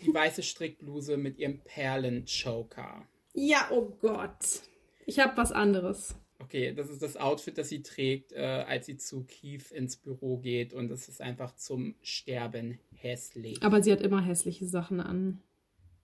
Die 0.04 0.12
weiße 0.12 0.42
Strickbluse 0.42 1.16
mit 1.16 1.38
ihrem 1.38 1.60
Perlenchoker. 1.62 3.06
Ja, 3.32 3.68
oh 3.70 3.96
Gott. 4.00 4.62
Ich 5.06 5.20
habe 5.20 5.36
was 5.36 5.52
anderes. 5.52 6.16
Okay, 6.40 6.74
das 6.74 6.90
ist 6.90 7.00
das 7.00 7.16
Outfit, 7.16 7.56
das 7.58 7.68
sie 7.68 7.82
trägt, 7.82 8.32
äh, 8.32 8.64
als 8.66 8.86
sie 8.86 8.96
zu 8.96 9.24
Keith 9.24 9.70
ins 9.70 9.96
Büro 9.96 10.38
geht 10.38 10.74
und 10.74 10.90
es 10.90 11.08
ist 11.08 11.20
einfach 11.20 11.54
zum 11.56 11.94
Sterben 12.02 12.80
hässlich. 12.96 13.62
Aber 13.62 13.82
sie 13.82 13.92
hat 13.92 14.00
immer 14.02 14.20
hässliche 14.20 14.66
Sachen 14.66 15.00
an. 15.00 15.42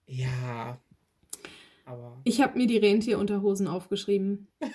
Ja. 0.07 0.81
Aber 1.85 2.21
Ich 2.23 2.41
habe 2.41 2.57
mir 2.57 2.67
die 2.67 2.77
Rentierunterhosen 2.77 3.67
aufgeschrieben. 3.67 4.47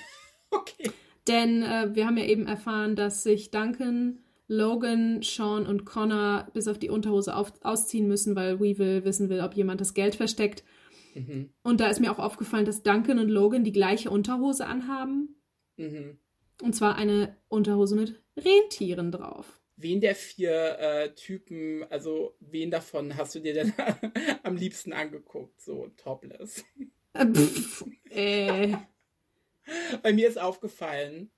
Denn 1.28 1.62
äh, 1.62 1.94
wir 1.94 2.06
haben 2.06 2.16
ja 2.16 2.24
eben 2.24 2.46
erfahren, 2.46 2.96
dass 2.96 3.22
sich 3.22 3.50
Duncan, 3.50 4.20
Logan, 4.48 5.22
Sean 5.22 5.66
und 5.66 5.84
Connor 5.84 6.48
bis 6.52 6.68
auf 6.68 6.78
die 6.78 6.90
Unterhose 6.90 7.34
auf, 7.34 7.52
ausziehen 7.62 8.06
müssen, 8.06 8.36
weil 8.36 8.60
Weevil 8.60 9.04
wissen 9.04 9.28
will, 9.28 9.40
ob 9.40 9.54
jemand 9.54 9.80
das 9.80 9.94
Geld 9.94 10.14
versteckt. 10.14 10.62
Mhm. 11.14 11.50
Und 11.62 11.80
da 11.80 11.88
ist 11.88 12.00
mir 12.00 12.12
auch 12.12 12.18
aufgefallen, 12.18 12.64
dass 12.64 12.82
Duncan 12.82 13.18
und 13.18 13.28
Logan 13.28 13.64
die 13.64 13.72
gleiche 13.72 14.10
Unterhose 14.10 14.66
anhaben. 14.66 15.40
Mhm. 15.76 16.18
Und 16.62 16.74
zwar 16.74 16.96
eine 16.96 17.36
Unterhose 17.48 17.96
mit 17.96 18.22
Rentieren 18.36 19.10
drauf. 19.10 19.60
Wen 19.76 20.00
der 20.00 20.14
vier 20.14 20.78
äh, 20.78 21.14
Typen, 21.14 21.84
also 21.90 22.34
wen 22.40 22.70
davon 22.70 23.16
hast 23.16 23.34
du 23.34 23.40
dir 23.40 23.52
denn 23.52 23.74
am 24.42 24.56
liebsten 24.56 24.92
angeguckt? 24.92 25.60
So 25.60 25.88
topless. 25.96 26.64
Äh, 27.12 27.26
pff, 27.26 27.84
äh, 28.10 28.74
Bei 30.02 30.12
mir 30.12 30.28
ist 30.28 30.38
aufgefallen, 30.38 31.30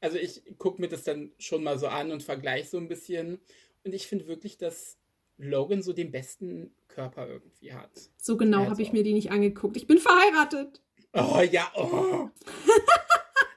also 0.00 0.18
ich 0.18 0.42
gucke 0.58 0.80
mir 0.80 0.88
das 0.88 1.04
dann 1.04 1.32
schon 1.38 1.62
mal 1.62 1.78
so 1.78 1.86
an 1.86 2.10
und 2.10 2.22
vergleiche 2.22 2.68
so 2.68 2.78
ein 2.78 2.88
bisschen. 2.88 3.38
Und 3.84 3.94
ich 3.94 4.06
finde 4.06 4.26
wirklich, 4.26 4.58
dass 4.58 4.98
Logan 5.38 5.82
so 5.82 5.92
den 5.92 6.10
besten 6.10 6.74
Körper 6.88 7.28
irgendwie 7.28 7.72
hat. 7.72 7.90
so 8.16 8.36
genau 8.36 8.60
Also. 8.60 8.70
habe 8.70 8.82
ich 8.82 8.92
mir 8.92 9.02
die 9.02 9.14
nicht 9.14 9.30
angeguckt. 9.30 9.76
Ich 9.76 9.86
bin 9.86 9.98
verheiratet. 9.98 10.80
Oh 11.14 11.40
ja, 11.50 11.70
oh. 11.76 12.28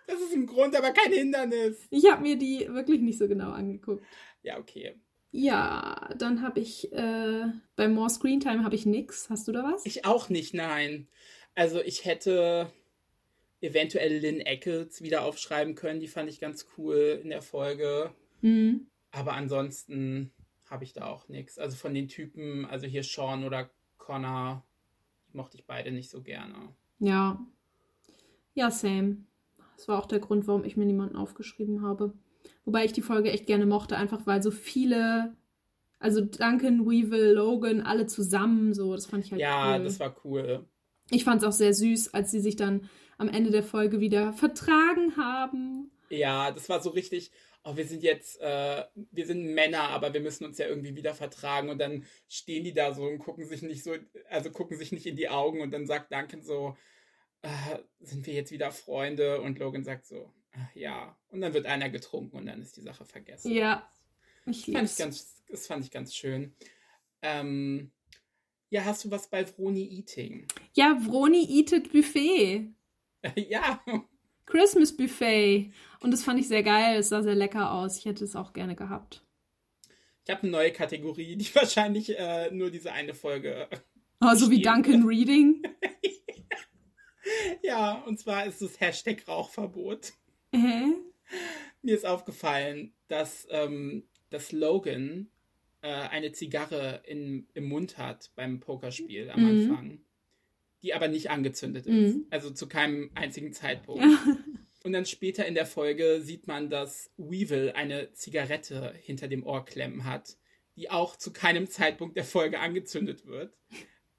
Das 0.08 0.21
ist 0.21 0.34
ein 0.34 0.45
Grund, 0.45 0.75
aber 0.75 0.91
kein 0.91 1.12
Hindernis. 1.12 1.78
Ich 1.89 2.10
habe 2.10 2.21
mir 2.21 2.38
die 2.38 2.67
wirklich 2.69 3.01
nicht 3.01 3.17
so 3.17 3.28
genau 3.28 3.51
angeguckt. 3.51 4.04
Ja, 4.43 4.58
okay. 4.60 4.95
Ja, 5.32 6.10
dann 6.17 6.41
habe 6.41 6.62
ich 6.62 6.93
äh, 6.93 7.43
bei 7.75 7.88
More 7.89 8.10
Screen 8.10 8.39
Time 8.39 8.63
habe 8.63 8.75
ich 8.75 8.86
nix. 8.86 9.30
Hast 9.30 9.47
du 9.47 9.51
da 9.51 9.63
was? 9.63 9.86
Ich 9.86 10.06
auch 10.06 10.30
nicht, 10.30 10.54
nein. 10.54 11.08
Also 11.56 11.82
ich 11.82 12.06
hätte 12.06 12.71
eventuell 13.65 14.19
Lynn 14.19 14.41
Eccles 14.41 15.01
wieder 15.01 15.23
aufschreiben 15.23 15.75
können. 15.75 15.99
Die 15.99 16.08
fand 16.08 16.30
ich 16.30 16.39
ganz 16.39 16.67
cool 16.78 17.19
in 17.21 17.30
der 17.30 17.41
Folge. 17.41 18.12
Hm. 18.41 18.88
Aber 19.12 19.34
ansonsten 19.34 20.32
habe 20.69 20.84
ich 20.84 20.93
da 20.93 21.08
auch 21.08 21.28
nichts. 21.28 21.58
Also 21.58 21.75
von 21.75 21.93
den 21.93 22.08
Typen, 22.08 22.65
also 22.65 22.88
hier 22.88 23.04
Sean 23.04 23.43
oder 23.43 23.69
Connor, 23.97 24.65
die 25.32 25.38
mochte 25.38 25.58
ich 25.58 25.65
beide 25.65 25.91
nicht 25.91 26.10
so 26.10 26.21
gerne. 26.21 26.56
Ja. 26.99 27.45
Ja, 28.54 28.71
same. 28.71 29.17
Das 29.75 29.88
war 29.88 29.99
auch 29.99 30.06
der 30.06 30.19
Grund, 30.19 30.47
warum 30.47 30.63
ich 30.63 30.78
mir 30.78 30.86
niemanden 30.86 31.15
aufgeschrieben 31.15 31.82
habe. 31.82 32.13
Wobei 32.63 32.86
ich 32.86 32.93
die 32.93 33.01
Folge 33.01 33.32
echt 33.32 33.45
gerne 33.45 33.65
mochte, 33.65 33.97
einfach 33.97 34.25
weil 34.25 34.41
so 34.41 34.51
viele, 34.51 35.36
also 35.99 36.21
Duncan, 36.21 36.86
Weevil, 36.86 37.34
Logan, 37.34 37.82
alle 37.82 38.06
zusammen, 38.08 38.73
so, 38.73 38.93
das 38.93 39.06
fand 39.06 39.25
ich 39.25 39.32
halt 39.32 39.41
Ja, 39.41 39.75
cool. 39.78 39.84
das 39.84 39.99
war 39.99 40.15
cool. 40.23 40.65
Ich 41.12 41.23
fand 41.23 41.41
es 41.41 41.47
auch 41.47 41.51
sehr 41.51 41.73
süß, 41.73 42.13
als 42.13 42.32
sie 42.32 42.39
sich 42.39 42.56
dann 42.56 42.89
am 43.17 43.30
Ende 43.30 43.51
der 43.51 43.63
Folge 43.63 43.99
wieder 43.99 44.34
vertragen 44.34 45.17
haben. 45.17 45.91
Ja, 46.10 46.51
das 46.51 46.69
war 46.69 46.82
so 46.82 46.89
richtig. 46.89 47.32
Oh, 47.63 47.75
wir 47.75 47.86
sind 47.86 48.04
jetzt, 48.04 48.39
äh, 48.41 48.84
wir 49.12 49.25
sind 49.25 49.54
Männer, 49.56 49.89
aber 49.89 50.13
wir 50.13 50.21
müssen 50.21 50.45
uns 50.45 50.60
ja 50.60 50.67
irgendwie 50.67 50.95
wieder 50.95 51.15
vertragen. 51.15 51.69
Und 51.69 51.80
dann 51.80 52.06
stehen 52.30 52.63
die 52.63 52.73
da 52.73 52.93
so 52.93 53.06
und 53.06 53.17
gucken 53.17 53.45
sich 53.47 53.63
nicht 53.63 53.84
so, 53.84 53.95
also 54.30 54.51
gucken 54.51 54.78
sich 54.78 54.91
nicht 54.91 55.08
in 55.08 55.15
die 55.15 55.30
Augen. 55.30 55.62
Und 55.62 55.71
dann 55.71 55.88
sagt 55.88 56.13
Duncan 56.13 56.43
so, 56.43 56.78
äh, 57.41 57.80
sind 57.99 58.25
wir 58.28 58.34
jetzt 58.34 58.51
wieder 58.51 58.71
Freunde? 58.71 59.41
Und 59.41 59.58
Logan 59.58 59.84
sagt 59.84 60.06
so, 60.06 60.32
äh, 60.51 60.80
ja. 60.80 61.17
Und 61.30 61.41
dann 61.41 61.54
wird 61.54 61.65
einer 61.65 61.89
getrunken 61.89 62.38
und 62.38 62.45
dann 62.45 62.62
ist 62.62 62.78
die 62.78 62.82
Sache 62.82 63.06
vergessen. 63.06 63.51
Ja, 63.51 63.89
ich 64.45 64.65
Das 64.65 64.73
fand 64.73 64.91
ich 64.91 64.97
ganz, 64.97 65.43
das 65.49 65.67
fand 65.67 65.86
ich 65.86 65.91
ganz 65.91 66.15
schön. 66.15 66.56
Ähm, 67.21 67.91
ja, 68.69 68.86
hast 68.86 69.06
du 69.06 69.12
was 69.12 69.30
bei 69.30 69.45
Vroni 69.45 69.88
Eating? 69.88 70.47
Ja, 70.73 70.97
Vroni 70.99 71.45
Eated 71.49 71.91
Buffet. 71.91 72.67
ja, 73.36 73.82
Christmas 74.46 74.96
Buffet. 74.96 75.72
Und 76.02 76.12
das 76.12 76.24
fand 76.24 76.40
ich 76.40 76.48
sehr 76.48 76.64
geil. 76.64 76.98
Es 77.00 77.10
sah 77.10 77.24
sehr 77.24 77.36
lecker 77.36 77.72
aus. 77.72 77.98
Ich 77.98 78.06
hätte 78.06 78.24
es 78.24 78.36
auch 78.36 78.54
gerne 78.54 78.76
gehabt. 78.76 79.24
ich 80.24 80.30
habe 80.32 80.44
eine 80.44 80.52
neue 80.52 80.72
Kategorie, 80.72 81.36
die 81.36 81.46
wahrscheinlich 81.56 82.18
äh, 82.18 82.52
nur 82.52 82.70
diese 82.72 82.92
eine 82.92 83.14
Folge. 83.14 83.68
Oh, 84.22 84.36
so 84.36 84.50
wie. 84.52 84.62
Duncan 84.62 85.04
Reading. 85.08 85.64
Ja, 87.64 88.04
und 88.06 88.20
zwar 88.20 88.46
ist 88.46 88.62
es 88.62 88.80
Hashtag 88.80 89.28
Rauchverbot. 89.28 90.14
Hä? 90.54 90.94
Mir 91.82 91.96
ist 91.96 92.06
aufgefallen, 92.06 92.94
dass, 93.08 93.48
ähm, 93.50 94.08
dass 94.30 94.52
Logan 94.52 95.30
äh, 95.82 95.88
eine 95.88 96.32
Zigarre 96.34 97.02
in, 97.06 97.48
im 97.56 97.66
Mund 97.66 97.98
hat 97.98 98.32
beim 98.36 98.60
Pokerspiel 98.60 99.32
am 99.32 99.42
Mhm. 99.42 99.50
Anfang, 99.72 100.05
die 100.86 100.93
aber 100.93 101.08
nicht 101.08 101.32
angezündet 101.32 101.88
ist. 101.88 102.13
Mhm. 102.13 102.28
Also 102.30 102.52
zu 102.52 102.67
keinem 102.67 103.10
einzigen 103.15 103.52
Zeitpunkt. 103.52 104.06
Und 104.84 104.93
dann 104.93 105.08
später 105.08 105.48
in 105.48 105.56
der 105.56 105.65
Folge 105.65 106.21
sieht 106.21 106.45
man, 106.45 106.69
dass 106.69 107.10
Weevil 107.17 107.71
eine 107.76 108.13
Zigarette 108.13 108.93
hinter 109.02 109.28
dem 109.28 109.43
Ohr 109.43 109.65
klemmen 109.65 110.06
hat, 110.06 110.38
die 110.76 110.91
auch 110.91 111.15
zu 111.15 111.34
keinem 111.34 111.67
Zeitpunkt 111.67 112.15
der 112.15 112.24
Folge 112.24 112.60
angezündet 112.60 113.26
wird. 113.26 113.58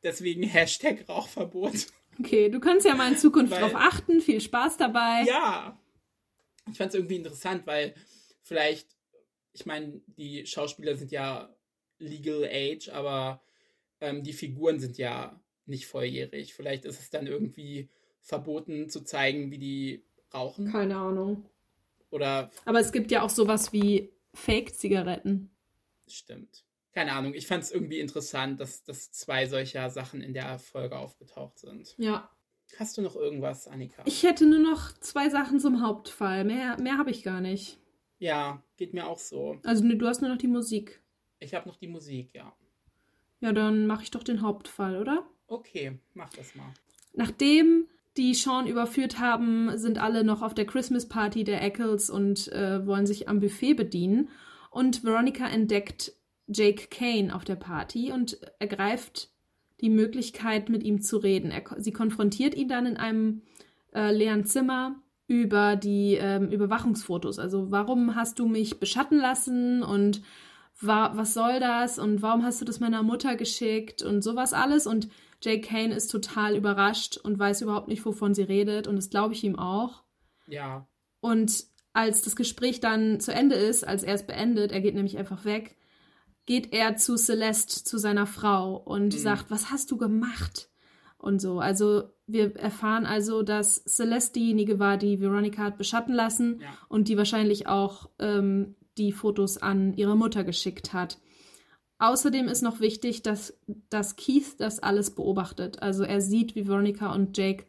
Deswegen 0.03 0.43
Hashtag 0.43 1.09
Rauchverbot. 1.09 1.87
Okay, 2.19 2.49
du 2.49 2.59
kannst 2.59 2.85
ja 2.85 2.97
mal 2.97 3.13
in 3.13 3.19
Zukunft 3.19 3.53
Weil- 3.53 3.61
drauf 3.61 3.77
achten. 3.77 4.21
Viel 4.21 4.41
Spaß 4.41 4.77
dabei. 4.77 5.23
Ja. 5.25 5.81
Ich 6.69 6.79
fand 6.79 6.89
es 6.89 6.97
irgendwie 6.97 7.17
interessant, 7.17 7.65
weil 7.67 7.95
vielleicht, 8.43 8.89
ich 9.53 9.67
meine, 9.67 10.01
die 10.07 10.45
Schauspieler 10.47 10.97
sind 10.97 11.13
ja 11.13 11.55
legal 11.99 12.43
age, 12.53 12.89
aber 12.89 13.41
ähm, 14.01 14.25
die 14.25 14.33
Figuren 14.33 14.81
sind 14.81 14.99
ja 14.99 15.41
nicht 15.67 15.87
volljährig. 15.87 16.55
Vielleicht 16.55 16.85
ist 16.85 17.01
es 17.01 17.11
dann 17.11 17.27
irgendwie 17.27 17.89
verboten 18.21 18.89
zu 18.89 19.03
zeigen, 19.03 19.51
wie 19.51 19.59
die 19.59 20.05
rauchen. 20.35 20.71
Keine 20.73 20.97
Ahnung. 20.97 21.45
Oder 22.11 22.51
Aber 22.65 22.81
es 22.81 22.93
gibt 22.93 23.11
ja 23.11 23.23
auch 23.23 23.31
sowas 23.31 23.73
wie 23.73 24.13
Fake-Zigaretten. 24.35 25.51
stimmt. 26.07 26.65
Keine 26.93 27.13
Ahnung. 27.13 27.35
Ich 27.35 27.47
fand 27.47 27.63
es 27.63 27.71
irgendwie 27.73 28.01
interessant, 28.01 28.59
dass, 28.59 28.83
dass 28.85 29.13
zwei 29.13 29.47
solcher 29.47 29.91
Sachen 29.91 30.23
in 30.23 30.33
der 30.33 30.59
Folge 30.59 30.97
aufgetaucht 30.97 31.59
sind. 31.59 31.95
Ja. 31.99 32.31
Hast 32.79 32.97
du 32.97 33.03
noch 33.03 33.15
irgendwas, 33.17 33.69
Annika? 33.69 34.03
Ich 34.07 34.23
hätte 34.23 34.47
nur 34.47 34.59
noch 34.59 34.93
zwei 35.01 35.29
Sachen 35.29 35.61
zum 35.61 35.83
Hauptfall. 35.83 36.45
Mehr, 36.45 36.81
mehr 36.81 36.97
habe 36.99 37.11
ich 37.11 37.23
gar 37.23 37.41
nicht. 37.43 37.79
ja, 38.19 38.63
geht 38.79 38.95
mir 38.95 39.07
auch 39.07 39.19
so. 39.19 39.59
Also 39.63 39.85
ne, 39.85 39.97
du 39.97 40.07
hast 40.07 40.21
nur 40.23 40.31
noch 40.31 40.39
die 40.39 40.47
Musik. 40.49 41.01
Ich 41.39 41.55
habe 41.55 41.69
noch 41.69 41.77
die 41.77 41.87
Musik, 41.87 42.35
ja. 42.35 42.57
Ja, 43.41 43.53
dann 43.53 43.87
mache 43.87 44.03
ich 44.03 44.11
doch 44.11 44.23
den 44.25 44.41
Hauptfall, 44.41 44.97
oder? 44.97 45.29
Okay, 45.47 45.99
mach 46.15 46.31
das 46.31 46.55
mal. 46.55 46.73
Nachdem 47.15 47.87
die 48.17 48.35
Sean 48.35 48.67
überführt 48.67 49.19
haben, 49.19 49.77
sind 49.77 49.99
alle 49.99 50.25
noch 50.25 50.43
auf 50.43 50.55
der 50.55 50.67
Christmas 50.67 51.07
Party 51.07 51.45
der 51.45 51.63
Eccles 51.63 52.11
und 52.11 52.51
äh, 52.53 52.87
wollen 52.87 53.07
sich 53.07 53.29
am 53.29 53.41
Buffet 53.41 53.75
bedienen. 53.75 54.31
Und 54.71 55.05
Veronica 55.05 55.47
entdeckt 55.47 56.13
Jake 56.47 56.89
Kane 56.89 57.35
auf 57.35 57.45
der 57.45 57.57
Party 57.57 58.13
und 58.13 58.39
ergreift 58.59 59.31
die 59.81 59.91
Möglichkeit, 59.91 60.69
mit 60.69 60.83
ihm 60.83 61.03
zu 61.03 61.19
reden. 61.19 61.51
Er, 61.51 61.63
sie 61.79 61.93
konfrontiert 61.93 62.55
ihn 62.55 62.69
dann 62.69 62.87
in 62.87 62.97
einem 62.97 63.43
äh, 63.95 64.13
leeren 64.13 64.45
Zimmer 64.45 64.97
über 65.29 65.77
die 65.77 66.15
ähm, 66.15 66.51
Überwachungsfotos. 66.51 67.39
Also 67.39 67.71
warum 67.71 68.15
hast 68.15 68.39
du 68.39 68.47
mich 68.47 68.79
beschatten 68.79 69.19
lassen 69.19 69.83
und 69.83 70.23
wa 70.81 71.13
was 71.15 71.35
soll 71.35 71.59
das 71.59 71.99
und 71.99 72.23
warum 72.23 72.45
hast 72.45 72.61
du 72.61 72.65
das 72.65 72.81
meiner 72.81 73.03
Mutter 73.03 73.37
geschickt 73.37 74.03
und 74.03 74.23
sowas 74.23 74.53
alles. 74.53 74.87
Und 74.87 75.09
Jake 75.47 75.61
Kane 75.69 75.95
ist 75.95 76.09
total 76.11 76.57
überrascht 76.57 77.17
und 77.19 77.39
weiß 77.39 77.63
überhaupt 77.63 77.87
nicht, 77.89 78.05
wovon 78.05 78.35
sie 78.35 78.43
redet 78.43 78.89
und 78.89 78.97
das 78.97 79.09
glaube 79.11 79.33
ich 79.35 79.45
ihm 79.45 79.57
auch. 79.59 80.03
Ja. 80.49 80.87
Und 81.21 81.65
als 81.93 82.23
das 82.23 82.35
Gespräch 82.37 82.81
dann 82.81 83.21
zu 83.21 83.33
Ende 83.33 83.55
ist, 83.55 83.87
als 83.87 84.03
er 84.03 84.15
es 84.15 84.27
beendet, 84.27 84.73
er 84.73 84.81
geht 84.81 84.95
nämlich 84.97 85.17
einfach 85.19 85.45
weg, 85.45 85.77
geht 86.47 86.73
er 86.73 86.97
zu 86.97 87.17
Celeste, 87.17 87.85
zu 87.85 87.97
seiner 87.99 88.27
Frau 88.27 88.77
und 88.77 89.15
Mhm. 89.15 89.19
sagt, 89.19 89.51
was 89.51 89.71
hast 89.71 89.91
du 89.91 89.97
gemacht? 89.97 90.69
Und 91.19 91.41
so. 91.41 91.59
Also 91.61 92.11
wir 92.27 92.55
erfahren 92.57 93.07
also, 93.07 93.43
dass 93.43 93.83
Celeste 93.85 94.39
diejenige 94.41 94.79
war, 94.79 94.97
die 94.97 95.21
Veronica 95.21 95.63
hat 95.63 95.79
beschatten 95.79 96.15
lassen 96.15 96.61
Ja. 96.61 96.69
und 96.89 97.09
die 97.09 97.17
wahrscheinlich 97.17 97.67
auch 97.67 98.11
ähm, 98.19 98.77
die 98.99 99.13
Fotos 99.13 99.57
an 99.59 99.95
ihre 99.95 100.17
Mutter 100.17 100.45
geschickt 100.45 100.93
hat. 100.93 101.19
Außerdem 101.99 102.49
ist 102.49 102.63
noch 102.63 102.81
wichtig, 102.81 103.23
dass, 103.23 103.59
dass 103.89 104.17
Keith 104.17 104.57
das 104.59 104.81
alles 104.81 105.15
beobachtet. 105.15 105.83
Also 105.83 106.05
er 106.05 106.21
sieht, 106.21 106.55
wie 106.55 106.67
Veronica 106.67 107.13
und 107.15 107.37
Jake 107.37 107.65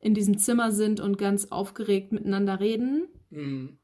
in 0.00 0.14
diesem 0.14 0.38
Zimmer 0.38 0.72
sind 0.72 1.00
und 1.00 1.18
ganz 1.18 1.46
aufgeregt 1.50 2.12
miteinander 2.12 2.60
reden. 2.60 3.08
Hm. 3.30 3.78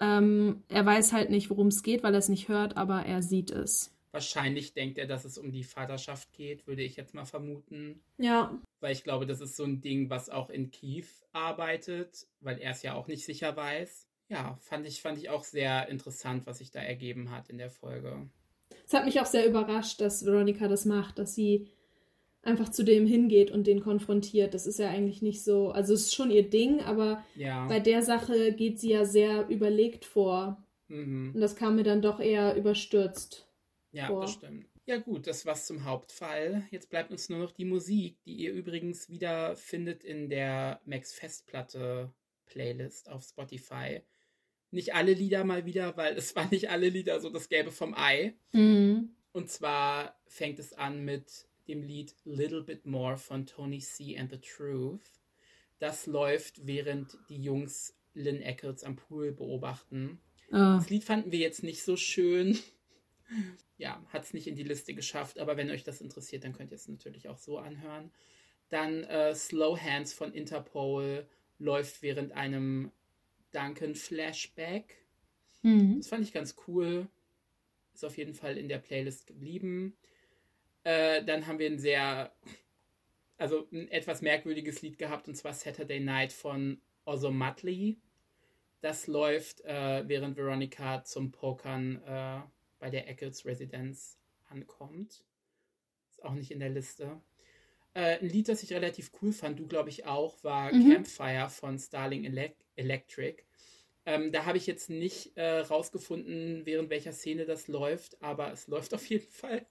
Ähm, 0.00 0.64
er 0.68 0.84
weiß 0.84 1.12
halt 1.12 1.30
nicht, 1.30 1.50
worum 1.50 1.68
es 1.68 1.82
geht, 1.82 2.02
weil 2.02 2.14
er 2.14 2.18
es 2.18 2.28
nicht 2.28 2.48
hört, 2.48 2.76
aber 2.76 3.06
er 3.06 3.22
sieht 3.22 3.50
es. 3.50 3.94
Wahrscheinlich 4.12 4.74
denkt 4.74 4.98
er, 4.98 5.06
dass 5.06 5.24
es 5.24 5.38
um 5.38 5.52
die 5.52 5.64
Vaterschaft 5.64 6.32
geht, 6.32 6.66
würde 6.66 6.82
ich 6.82 6.96
jetzt 6.96 7.14
mal 7.14 7.24
vermuten. 7.24 8.02
Ja. 8.18 8.60
Weil 8.80 8.92
ich 8.92 9.04
glaube, 9.04 9.26
das 9.26 9.40
ist 9.40 9.56
so 9.56 9.64
ein 9.64 9.80
Ding, 9.80 10.10
was 10.10 10.28
auch 10.28 10.50
in 10.50 10.70
Keith 10.70 11.08
arbeitet, 11.32 12.26
weil 12.40 12.58
er 12.58 12.72
es 12.72 12.82
ja 12.82 12.94
auch 12.94 13.06
nicht 13.06 13.24
sicher 13.24 13.56
weiß. 13.56 14.06
Ja, 14.28 14.56
fand 14.60 14.86
ich, 14.86 15.00
fand 15.00 15.18
ich 15.18 15.30
auch 15.30 15.44
sehr 15.44 15.88
interessant, 15.88 16.46
was 16.46 16.58
sich 16.58 16.70
da 16.70 16.80
ergeben 16.80 17.30
hat 17.30 17.48
in 17.48 17.58
der 17.58 17.70
Folge. 17.70 18.28
Es 18.92 18.98
hat 18.98 19.06
mich 19.06 19.20
auch 19.22 19.26
sehr 19.26 19.46
überrascht, 19.46 20.02
dass 20.02 20.26
Veronica 20.26 20.68
das 20.68 20.84
macht, 20.84 21.18
dass 21.18 21.34
sie 21.34 21.66
einfach 22.42 22.68
zu 22.68 22.82
dem 22.84 23.06
hingeht 23.06 23.50
und 23.50 23.66
den 23.66 23.80
konfrontiert. 23.80 24.52
Das 24.52 24.66
ist 24.66 24.78
ja 24.78 24.90
eigentlich 24.90 25.22
nicht 25.22 25.42
so, 25.42 25.70
also 25.70 25.94
es 25.94 26.02
ist 26.02 26.14
schon 26.14 26.30
ihr 26.30 26.50
Ding, 26.50 26.80
aber 26.82 27.24
Ja. 27.34 27.66
bei 27.68 27.80
der 27.80 28.02
Sache 28.02 28.52
geht 28.52 28.78
sie 28.78 28.90
ja 28.90 29.06
sehr 29.06 29.48
überlegt 29.48 30.04
vor. 30.04 30.62
Mhm. 30.88 31.32
Und 31.34 31.40
das 31.40 31.56
kam 31.56 31.76
mir 31.76 31.84
dann 31.84 32.02
doch 32.02 32.20
eher 32.20 32.54
überstürzt. 32.54 33.48
Ja, 33.92 34.08
vor. 34.08 34.20
das 34.20 34.32
stimmt. 34.32 34.66
Ja 34.84 34.98
gut, 34.98 35.26
das 35.26 35.46
war's 35.46 35.64
zum 35.66 35.84
Hauptfall. 35.84 36.64
Jetzt 36.70 36.90
bleibt 36.90 37.12
uns 37.12 37.30
nur 37.30 37.38
noch 37.38 37.52
die 37.52 37.64
Musik, 37.64 38.18
die 38.26 38.34
ihr 38.34 38.52
übrigens 38.52 39.08
wieder 39.08 39.56
findet 39.56 40.04
in 40.04 40.28
der 40.28 40.82
Max 40.84 41.14
Festplatte 41.14 42.12
Playlist 42.44 43.08
auf 43.08 43.22
Spotify. 43.22 44.02
Nicht 44.72 44.94
alle 44.94 45.12
Lieder 45.12 45.44
mal 45.44 45.64
wieder, 45.66 45.96
weil 45.96 46.16
es 46.16 46.34
waren 46.34 46.48
nicht 46.50 46.70
alle 46.70 46.88
Lieder 46.88 47.20
so 47.20 47.30
das 47.30 47.48
Gelbe 47.48 47.70
vom 47.70 47.94
Ei. 47.94 48.34
Mhm. 48.52 49.10
Und 49.32 49.50
zwar 49.50 50.18
fängt 50.26 50.58
es 50.58 50.72
an 50.72 51.04
mit 51.04 51.46
dem 51.68 51.82
Lied 51.82 52.14
Little 52.24 52.62
Bit 52.62 52.86
More 52.86 53.16
von 53.16 53.46
Tony 53.46 53.78
C. 53.78 54.18
and 54.18 54.30
the 54.30 54.38
Truth. 54.38 55.00
Das 55.78 56.06
läuft, 56.06 56.66
während 56.66 57.16
die 57.28 57.40
Jungs 57.42 57.94
Lynn 58.14 58.42
Eccles 58.42 58.82
am 58.84 58.96
Pool 58.96 59.32
beobachten. 59.32 60.20
Ah, 60.50 60.76
Das 60.76 60.90
Lied 60.90 61.04
fanden 61.04 61.32
wir 61.32 61.38
jetzt 61.38 61.62
nicht 61.62 61.82
so 61.82 61.96
schön. 61.96 62.58
Ja, 63.78 64.04
hat 64.10 64.24
es 64.24 64.34
nicht 64.34 64.46
in 64.46 64.54
die 64.56 64.62
Liste 64.62 64.92
geschafft, 64.94 65.38
aber 65.38 65.56
wenn 65.56 65.70
euch 65.70 65.82
das 65.84 66.02
interessiert, 66.02 66.44
dann 66.44 66.52
könnt 66.52 66.70
ihr 66.70 66.76
es 66.76 66.86
natürlich 66.86 67.28
auch 67.28 67.38
so 67.38 67.58
anhören. 67.58 68.12
Dann 68.68 69.04
äh, 69.04 69.34
Slow 69.34 69.76
Hands 69.80 70.12
von 70.12 70.34
Interpol 70.34 71.26
läuft 71.58 72.02
während 72.02 72.32
einem 72.32 72.92
Duncan-Flashback. 73.52 74.96
mhm. 75.62 75.98
Das 75.98 76.08
fand 76.08 76.24
ich 76.24 76.32
ganz 76.32 76.56
cool. 76.66 77.08
Ist 77.94 78.04
auf 78.04 78.16
jeden 78.16 78.34
Fall 78.34 78.56
in 78.56 78.68
der 78.68 78.78
Playlist 78.78 79.26
geblieben. 79.26 79.96
Äh, 80.84 81.24
dann 81.24 81.46
haben 81.46 81.58
wir 81.58 81.66
ein 81.66 81.78
sehr, 81.78 82.34
also 83.36 83.68
ein 83.72 83.88
etwas 83.88 84.22
merkwürdiges 84.22 84.82
Lied 84.82 84.98
gehabt, 84.98 85.28
und 85.28 85.34
zwar 85.36 85.52
Saturday 85.52 86.00
Night 86.00 86.32
von 86.32 86.80
Ozzo 87.04 87.30
Muttley. 87.30 87.98
Das 88.80 89.06
läuft, 89.06 89.60
äh, 89.60 90.08
während 90.08 90.36
Veronica 90.36 91.04
zum 91.04 91.30
Pokern 91.30 92.02
äh, 92.04 92.40
bei 92.80 92.90
der 92.90 93.08
Eccles 93.08 93.44
Residenz 93.44 94.18
ankommt. 94.48 95.24
Ist 96.10 96.24
auch 96.24 96.34
nicht 96.34 96.50
in 96.50 96.58
der 96.58 96.70
Liste. 96.70 97.20
Äh, 97.94 98.18
ein 98.20 98.28
Lied, 98.28 98.48
das 98.48 98.62
ich 98.62 98.72
relativ 98.72 99.10
cool 99.20 99.32
fand, 99.32 99.58
du 99.58 99.66
glaube 99.66 99.90
ich 99.90 100.06
auch, 100.06 100.42
war 100.44 100.72
Mhm. 100.72 100.92
Campfire 100.92 101.50
von 101.50 101.78
Starling 101.78 102.24
Elec 102.24 102.56
Electric. 102.76 103.42
Ähm, 104.04 104.32
da 104.32 104.46
habe 104.46 104.58
ich 104.58 104.66
jetzt 104.66 104.90
nicht 104.90 105.36
äh, 105.36 105.58
rausgefunden, 105.60 106.66
während 106.66 106.90
welcher 106.90 107.12
Szene 107.12 107.44
das 107.44 107.68
läuft, 107.68 108.20
aber 108.22 108.50
es 108.52 108.66
läuft 108.66 108.94
auf 108.94 109.06
jeden 109.06 109.30
Fall. 109.30 109.66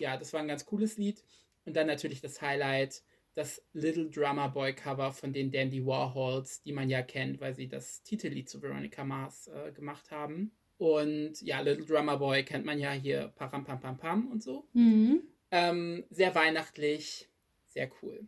ja, 0.00 0.16
das 0.16 0.32
war 0.32 0.40
ein 0.40 0.48
ganz 0.48 0.66
cooles 0.66 0.96
Lied. 0.96 1.22
Und 1.64 1.76
dann 1.76 1.86
natürlich 1.86 2.20
das 2.20 2.40
Highlight, 2.42 3.02
das 3.34 3.62
Little 3.72 4.10
Drummer 4.10 4.48
Boy 4.48 4.74
Cover 4.74 5.12
von 5.12 5.32
den 5.32 5.52
Dandy 5.52 5.84
Warhols, 5.86 6.62
die 6.62 6.72
man 6.72 6.88
ja 6.90 7.02
kennt, 7.02 7.40
weil 7.40 7.54
sie 7.54 7.68
das 7.68 8.02
Titellied 8.02 8.48
zu 8.48 8.60
Veronica 8.62 9.04
Mars 9.04 9.46
äh, 9.48 9.70
gemacht 9.72 10.10
haben. 10.10 10.52
Und 10.78 11.40
ja, 11.42 11.60
Little 11.60 11.84
Drummer 11.84 12.16
Boy 12.16 12.44
kennt 12.44 12.64
man 12.64 12.78
ja 12.80 12.92
hier 12.92 13.28
Param 13.36 13.62
Pam 13.64 13.78
Pam 13.78 13.98
Pam 13.98 14.28
und 14.28 14.42
so. 14.42 14.66
Mhm. 14.72 15.22
Ähm, 15.50 16.04
sehr 16.10 16.34
weihnachtlich, 16.34 17.28
sehr 17.68 17.90
cool. 18.02 18.26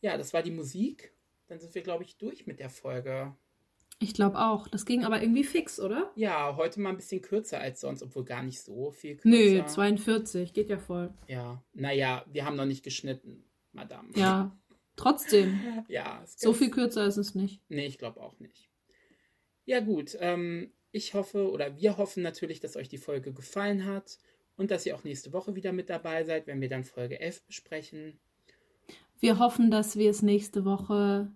Ja, 0.00 0.16
das 0.16 0.32
war 0.32 0.42
die 0.42 0.50
Musik. 0.50 1.12
Dann 1.48 1.58
sind 1.58 1.74
wir, 1.74 1.82
glaube 1.82 2.04
ich, 2.04 2.16
durch 2.16 2.46
mit 2.46 2.60
der 2.60 2.70
Folge. 2.70 3.34
Ich 3.98 4.14
glaube 4.14 4.38
auch. 4.38 4.66
Das 4.68 4.84
ging 4.84 5.04
aber 5.04 5.22
irgendwie 5.22 5.44
fix, 5.44 5.78
oder? 5.78 6.10
Ja, 6.16 6.56
heute 6.56 6.80
mal 6.80 6.90
ein 6.90 6.96
bisschen 6.96 7.22
kürzer 7.22 7.60
als 7.60 7.80
sonst, 7.80 8.02
obwohl 8.02 8.24
gar 8.24 8.42
nicht 8.42 8.60
so 8.60 8.90
viel 8.90 9.16
kürzer. 9.16 9.28
Nö, 9.38 9.64
42. 9.64 10.52
Geht 10.52 10.70
ja 10.70 10.78
voll. 10.78 11.14
Ja, 11.28 11.62
naja, 11.72 12.24
wir 12.26 12.44
haben 12.44 12.56
noch 12.56 12.64
nicht 12.64 12.82
geschnitten, 12.82 13.44
Madame. 13.72 14.08
Ja. 14.16 14.56
Trotzdem. 14.96 15.58
Ja, 15.88 16.20
es 16.22 16.38
So 16.38 16.52
viel 16.52 16.70
kürzer 16.70 17.06
ist 17.06 17.16
es 17.16 17.34
nicht. 17.34 17.60
Nee, 17.68 17.86
ich 17.86 17.98
glaube 17.98 18.20
auch 18.20 18.38
nicht. 18.40 18.68
Ja, 19.64 19.80
gut. 19.80 20.16
Ähm, 20.20 20.72
ich 20.90 21.14
hoffe 21.14 21.50
oder 21.50 21.76
wir 21.76 21.96
hoffen 21.96 22.22
natürlich, 22.22 22.60
dass 22.60 22.76
euch 22.76 22.88
die 22.88 22.98
Folge 22.98 23.32
gefallen 23.32 23.86
hat 23.86 24.18
und 24.56 24.70
dass 24.70 24.86
ihr 24.86 24.94
auch 24.96 25.04
nächste 25.04 25.32
Woche 25.32 25.54
wieder 25.54 25.72
mit 25.72 25.90
dabei 25.90 26.24
seid, 26.24 26.46
wenn 26.46 26.60
wir 26.60 26.68
dann 26.68 26.84
Folge 26.84 27.20
11 27.20 27.44
besprechen. 27.46 28.18
Wir 29.20 29.38
hoffen, 29.38 29.70
dass 29.70 29.96
wir 29.96 30.10
es 30.10 30.22
nächste 30.22 30.64
Woche 30.64 31.30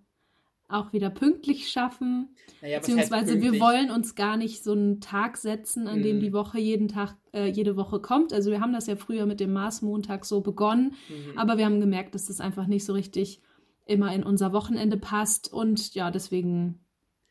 auch 0.69 0.91
wieder 0.91 1.09
pünktlich 1.09 1.69
schaffen. 1.71 2.35
Naja, 2.61 2.79
Beziehungsweise 2.79 3.39
wir 3.41 3.57
wollen 3.61 3.89
uns 3.89 4.15
gar 4.15 4.35
nicht 4.35 4.63
so 4.65 4.73
einen 4.73 4.99
Tag 4.99 5.37
setzen, 5.37 5.87
an 5.87 6.03
dem 6.03 6.17
Mhm. 6.17 6.21
die 6.21 6.33
Woche 6.33 6.59
jeden 6.59 6.89
Tag, 6.89 7.15
äh, 7.33 7.45
jede 7.45 7.77
Woche 7.77 8.01
kommt. 8.01 8.33
Also 8.33 8.51
wir 8.51 8.59
haben 8.59 8.73
das 8.73 8.87
ja 8.87 8.97
früher 8.97 9.25
mit 9.25 9.39
dem 9.39 9.53
Mars-Montag 9.53 10.25
so 10.25 10.41
begonnen, 10.41 10.95
Mhm. 11.07 11.37
aber 11.37 11.57
wir 11.57 11.63
haben 11.65 11.79
gemerkt, 11.79 12.15
dass 12.15 12.25
das 12.25 12.41
einfach 12.41 12.67
nicht 12.67 12.83
so 12.83 12.91
richtig 12.91 13.41
immer 13.85 14.13
in 14.13 14.23
unser 14.23 14.51
Wochenende 14.51 14.97
passt. 14.97 15.53
Und 15.53 15.95
ja, 15.95 16.11
deswegen 16.11 16.81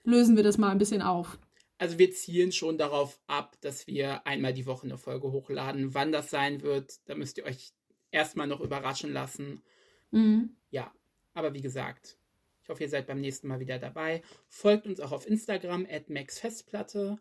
lösen 0.04 0.36
wir 0.36 0.42
das 0.42 0.56
mal 0.56 0.70
ein 0.70 0.78
bisschen 0.78 1.02
auf. 1.02 1.38
Also 1.78 1.98
wir 1.98 2.10
zielen 2.12 2.52
schon 2.52 2.78
darauf 2.78 3.20
ab, 3.26 3.56
dass 3.60 3.86
wir 3.86 4.26
einmal 4.26 4.54
die 4.54 4.66
Woche 4.66 4.86
eine 4.86 4.98
Folge 4.98 5.30
hochladen. 5.30 5.94
Wann 5.94 6.12
das 6.12 6.30
sein 6.30 6.62
wird, 6.62 7.00
da 7.06 7.14
müsst 7.14 7.36
ihr 7.38 7.44
euch 7.44 7.72
erstmal 8.10 8.46
noch 8.46 8.60
überraschen 8.60 9.12
lassen. 9.12 9.62
Mhm. 10.10 10.56
Ja, 10.70 10.92
aber 11.34 11.52
wie 11.52 11.60
gesagt, 11.60 12.18
ich 12.62 12.68
hoffe, 12.68 12.82
ihr 12.82 12.88
seid 12.88 13.06
beim 13.06 13.20
nächsten 13.20 13.48
Mal 13.48 13.60
wieder 13.60 13.78
dabei. 13.78 14.22
Folgt 14.48 14.86
uns 14.86 15.00
auch 15.00 15.12
auf 15.12 15.26
Instagram 15.26 15.86
at 15.88 16.08
maxfestplatte. 16.08 17.18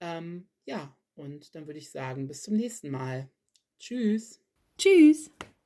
Ähm, 0.00 0.48
ja, 0.66 0.96
und 1.14 1.54
dann 1.54 1.66
würde 1.66 1.78
ich 1.78 1.90
sagen, 1.90 2.28
bis 2.28 2.42
zum 2.42 2.54
nächsten 2.54 2.90
Mal. 2.90 3.28
Tschüss. 3.78 4.40
Tschüss! 4.76 5.30